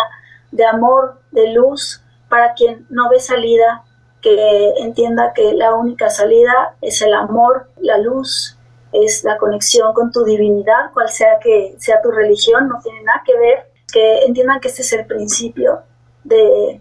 de 0.52 0.64
amor, 0.64 1.20
de 1.32 1.52
luz, 1.52 2.02
para 2.28 2.54
quien 2.54 2.86
no 2.88 3.10
ve 3.10 3.20
salida, 3.20 3.84
que 4.22 4.70
entienda 4.78 5.32
que 5.34 5.52
la 5.52 5.74
única 5.74 6.08
salida 6.08 6.76
es 6.80 7.02
el 7.02 7.12
amor, 7.12 7.68
la 7.76 7.98
luz, 7.98 8.58
es 8.92 9.22
la 9.22 9.36
conexión 9.36 9.92
con 9.92 10.10
tu 10.10 10.24
divinidad, 10.24 10.92
cual 10.94 11.10
sea 11.10 11.38
que 11.40 11.74
sea 11.78 12.00
tu 12.00 12.10
religión, 12.10 12.68
no 12.68 12.80
tiene 12.82 13.02
nada 13.02 13.22
que 13.24 13.38
ver, 13.38 13.70
que 13.92 14.24
entiendan 14.24 14.60
que 14.60 14.68
este 14.68 14.80
es 14.80 14.92
el 14.94 15.04
principio 15.04 15.82
de 16.22 16.80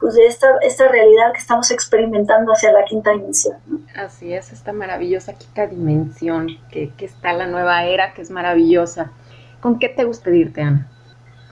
pues, 0.00 0.14
de 0.14 0.26
esta, 0.26 0.48
esta 0.62 0.88
realidad 0.88 1.32
que 1.32 1.38
estamos 1.38 1.70
experimentando 1.70 2.52
hacia 2.52 2.72
la 2.72 2.84
quinta 2.84 3.10
dimensión. 3.12 3.56
Así 3.96 4.32
es, 4.32 4.52
esta 4.52 4.72
maravillosa 4.72 5.34
quinta 5.34 5.66
dimensión 5.66 6.48
que, 6.70 6.92
que 6.94 7.04
está 7.06 7.32
la 7.32 7.46
nueva 7.46 7.84
era, 7.84 8.14
que 8.14 8.22
es 8.22 8.30
maravillosa. 8.30 9.12
¿Con 9.60 9.78
qué 9.78 9.88
te 9.88 10.04
gusta 10.04 10.24
pedirte, 10.26 10.60
Ana? 10.60 10.90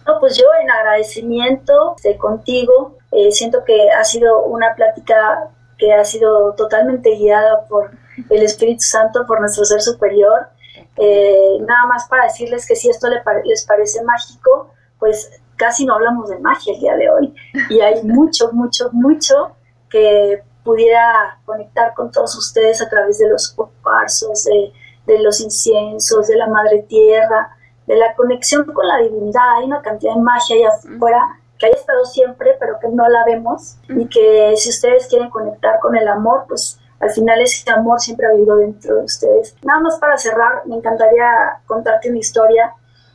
No, 0.06 0.18
pues 0.20 0.36
yo 0.36 0.44
en 0.60 0.70
agradecimiento 0.70 1.96
de 2.02 2.16
contigo, 2.16 2.98
eh, 3.12 3.30
siento 3.30 3.64
que 3.64 3.90
ha 3.90 4.04
sido 4.04 4.44
una 4.44 4.74
plática 4.74 5.48
que 5.78 5.92
ha 5.92 6.04
sido 6.04 6.54
totalmente 6.54 7.10
guiada 7.16 7.66
por 7.68 7.90
el 8.30 8.42
Espíritu 8.42 8.82
Santo, 8.82 9.26
por 9.26 9.40
nuestro 9.40 9.64
ser 9.64 9.80
superior. 9.80 10.48
Eh, 10.96 11.58
nada 11.60 11.86
más 11.86 12.06
para 12.08 12.24
decirles 12.24 12.66
que 12.66 12.76
si 12.76 12.90
esto 12.90 13.08
les 13.08 13.64
parece 13.66 14.02
mágico, 14.04 14.72
pues 14.98 15.41
casi 15.56 15.84
no 15.84 15.94
hablamos 15.94 16.28
de 16.28 16.38
magia 16.38 16.74
el 16.74 16.80
día 16.80 16.96
de 16.96 17.10
hoy 17.10 17.34
y 17.68 17.80
hay 17.80 18.02
mucho, 18.04 18.52
mucho, 18.52 18.90
mucho 18.92 19.52
que 19.88 20.42
pudiera 20.64 21.38
conectar 21.44 21.94
con 21.94 22.10
todos 22.10 22.36
ustedes 22.36 22.80
a 22.80 22.88
través 22.88 23.18
de 23.18 23.28
los 23.28 23.56
cuarzos, 23.82 24.44
de, 24.44 24.72
de 25.06 25.18
los 25.20 25.40
inciensos, 25.40 26.28
de 26.28 26.36
la 26.36 26.46
madre 26.46 26.84
tierra, 26.88 27.56
de 27.86 27.96
la 27.96 28.14
conexión 28.14 28.64
con 28.64 28.86
la 28.86 28.98
divinidad. 28.98 29.58
Hay 29.58 29.64
una 29.64 29.82
cantidad 29.82 30.14
de 30.14 30.20
magia 30.20 30.56
allá 30.56 30.68
afuera 30.68 31.38
que 31.58 31.66
ha 31.66 31.70
estado 31.70 32.04
siempre, 32.04 32.56
pero 32.58 32.78
que 32.80 32.88
no 32.88 33.08
la 33.08 33.24
vemos. 33.24 33.76
Y 33.88 34.06
que 34.06 34.54
si 34.56 34.70
ustedes 34.70 35.06
quieren 35.08 35.30
conectar 35.30 35.78
con 35.80 35.96
el 35.96 36.08
amor, 36.08 36.44
pues 36.48 36.78
al 37.00 37.10
final 37.10 37.40
ese 37.40 37.68
amor 37.70 38.00
siempre 38.00 38.26
ha 38.26 38.32
vivido 38.32 38.56
dentro 38.56 38.96
de 38.96 39.04
ustedes. 39.04 39.56
Nada 39.62 39.80
más 39.80 39.98
para 39.98 40.16
cerrar, 40.16 40.66
me 40.66 40.76
encantaría 40.76 41.60
contarte 41.66 42.08
una 42.08 42.18
historia 42.18 42.74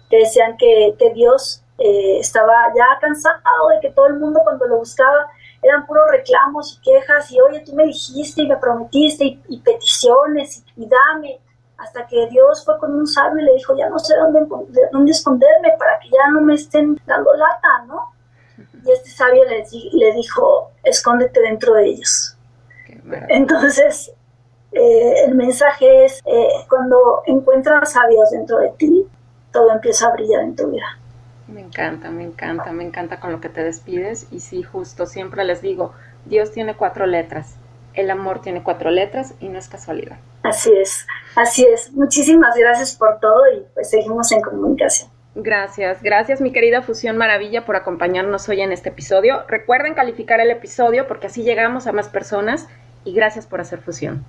que 0.10 0.20
decían 0.20 0.58
que, 0.58 0.96
que 1.00 1.14
Dios 1.14 1.64
eh, 1.78 2.20
estaba 2.20 2.54
ya 2.76 3.00
cansado 3.00 3.70
de 3.74 3.80
que 3.82 3.92
todo 3.92 4.08
el 4.08 4.16
mundo 4.16 4.40
cuando 4.44 4.66
lo 4.66 4.78
buscaba 4.78 5.28
eran 5.62 5.86
puros 5.86 6.06
reclamos 6.12 6.76
y 6.76 6.82
quejas 6.82 7.32
y 7.32 7.40
oye, 7.40 7.62
tú 7.62 7.74
me 7.74 7.86
dijiste 7.86 8.44
y 8.44 8.48
me 8.48 8.58
prometiste 8.58 9.40
y, 9.48 9.60
peticiones 9.60 10.64
y, 10.76 10.88
dame, 10.88 11.40
hasta 11.78 12.06
que 12.08 12.28
Dios 12.28 12.64
fue 12.66 12.80
con 12.80 12.96
un 12.96 13.08
sabio 13.08 13.42
y 13.42 13.46
le 13.46 13.54
dijo, 13.56 13.76
ya 13.76 13.90
no 13.90 14.00
sé 14.00 14.16
dónde, 14.18 14.46
dónde 14.92 15.12
esconderme 15.12 15.74
para 15.78 16.00
que 16.00 16.10
ya 16.10 16.32
no 16.32 16.42
me 16.42 16.56
estén 16.56 17.00
dando 17.06 17.34
lata, 17.34 17.86
¿no? 17.88 18.14
Y 18.84 18.92
este 18.92 19.10
sabio 19.10 19.44
le, 19.46 19.66
le 19.94 20.14
dijo, 20.14 20.72
escóndete 20.84 21.42
dentro 21.42 21.74
de 21.74 21.86
ellos. 21.86 22.38
Entonces, 23.30 24.14
eh, 24.72 25.26
el 25.26 25.36
mensaje 25.36 26.06
es, 26.06 26.22
eh, 26.26 26.50
cuando 26.70 27.22
encuentras 27.26 27.96
a 27.96 28.08
Dios 28.08 28.30
dentro 28.32 28.58
de 28.60 28.70
ti, 28.78 29.08
todo 29.52 29.72
empieza 29.72 30.08
a 30.08 30.14
brillar 30.14 30.44
en 30.44 30.56
tu 30.56 30.68
vida. 30.70 30.86
Me 31.48 31.62
encanta, 31.62 32.10
me 32.10 32.24
encanta, 32.24 32.72
me 32.72 32.84
encanta 32.84 33.20
con 33.20 33.32
lo 33.32 33.40
que 33.40 33.50
te 33.50 33.64
despides. 33.64 34.28
Y 34.32 34.42
sí, 34.42 34.64
justo 34.64 35.06
siempre 35.06 35.44
les 35.46 35.62
digo, 35.62 35.94
Dios 36.26 36.52
tiene 36.52 36.76
cuatro 36.76 37.06
letras, 37.06 37.56
el 37.94 38.12
amor 38.12 38.42
tiene 38.42 38.64
cuatro 38.64 38.92
letras 38.92 39.34
y 39.40 39.50
no 39.50 39.58
es 39.58 39.70
casualidad. 39.70 40.18
Así 40.44 40.72
es, 40.74 41.06
así 41.36 41.66
es. 41.66 41.92
Muchísimas 41.94 42.56
gracias 42.56 42.96
por 42.96 43.20
todo 43.20 43.42
y 43.56 43.66
pues 43.74 43.90
seguimos 43.90 44.32
en 44.32 44.42
comunicación. 44.42 45.10
Gracias, 45.36 46.02
gracias 46.02 46.42
mi 46.42 46.52
querida 46.52 46.82
Fusión 46.82 47.16
Maravilla 47.16 47.64
por 47.64 47.76
acompañarnos 47.76 48.50
hoy 48.50 48.62
en 48.62 48.72
este 48.72 48.90
episodio. 48.90 49.44
Recuerden 49.48 49.94
calificar 49.94 50.40
el 50.40 50.50
episodio 50.50 51.08
porque 51.08 51.28
así 51.28 51.44
llegamos 51.44 51.86
a 51.86 51.92
más 51.92 52.10
personas 52.10 52.68
y 53.04 53.14
gracias 53.14 53.46
por 53.46 53.62
hacer 53.62 53.80
fusión. 53.80 54.26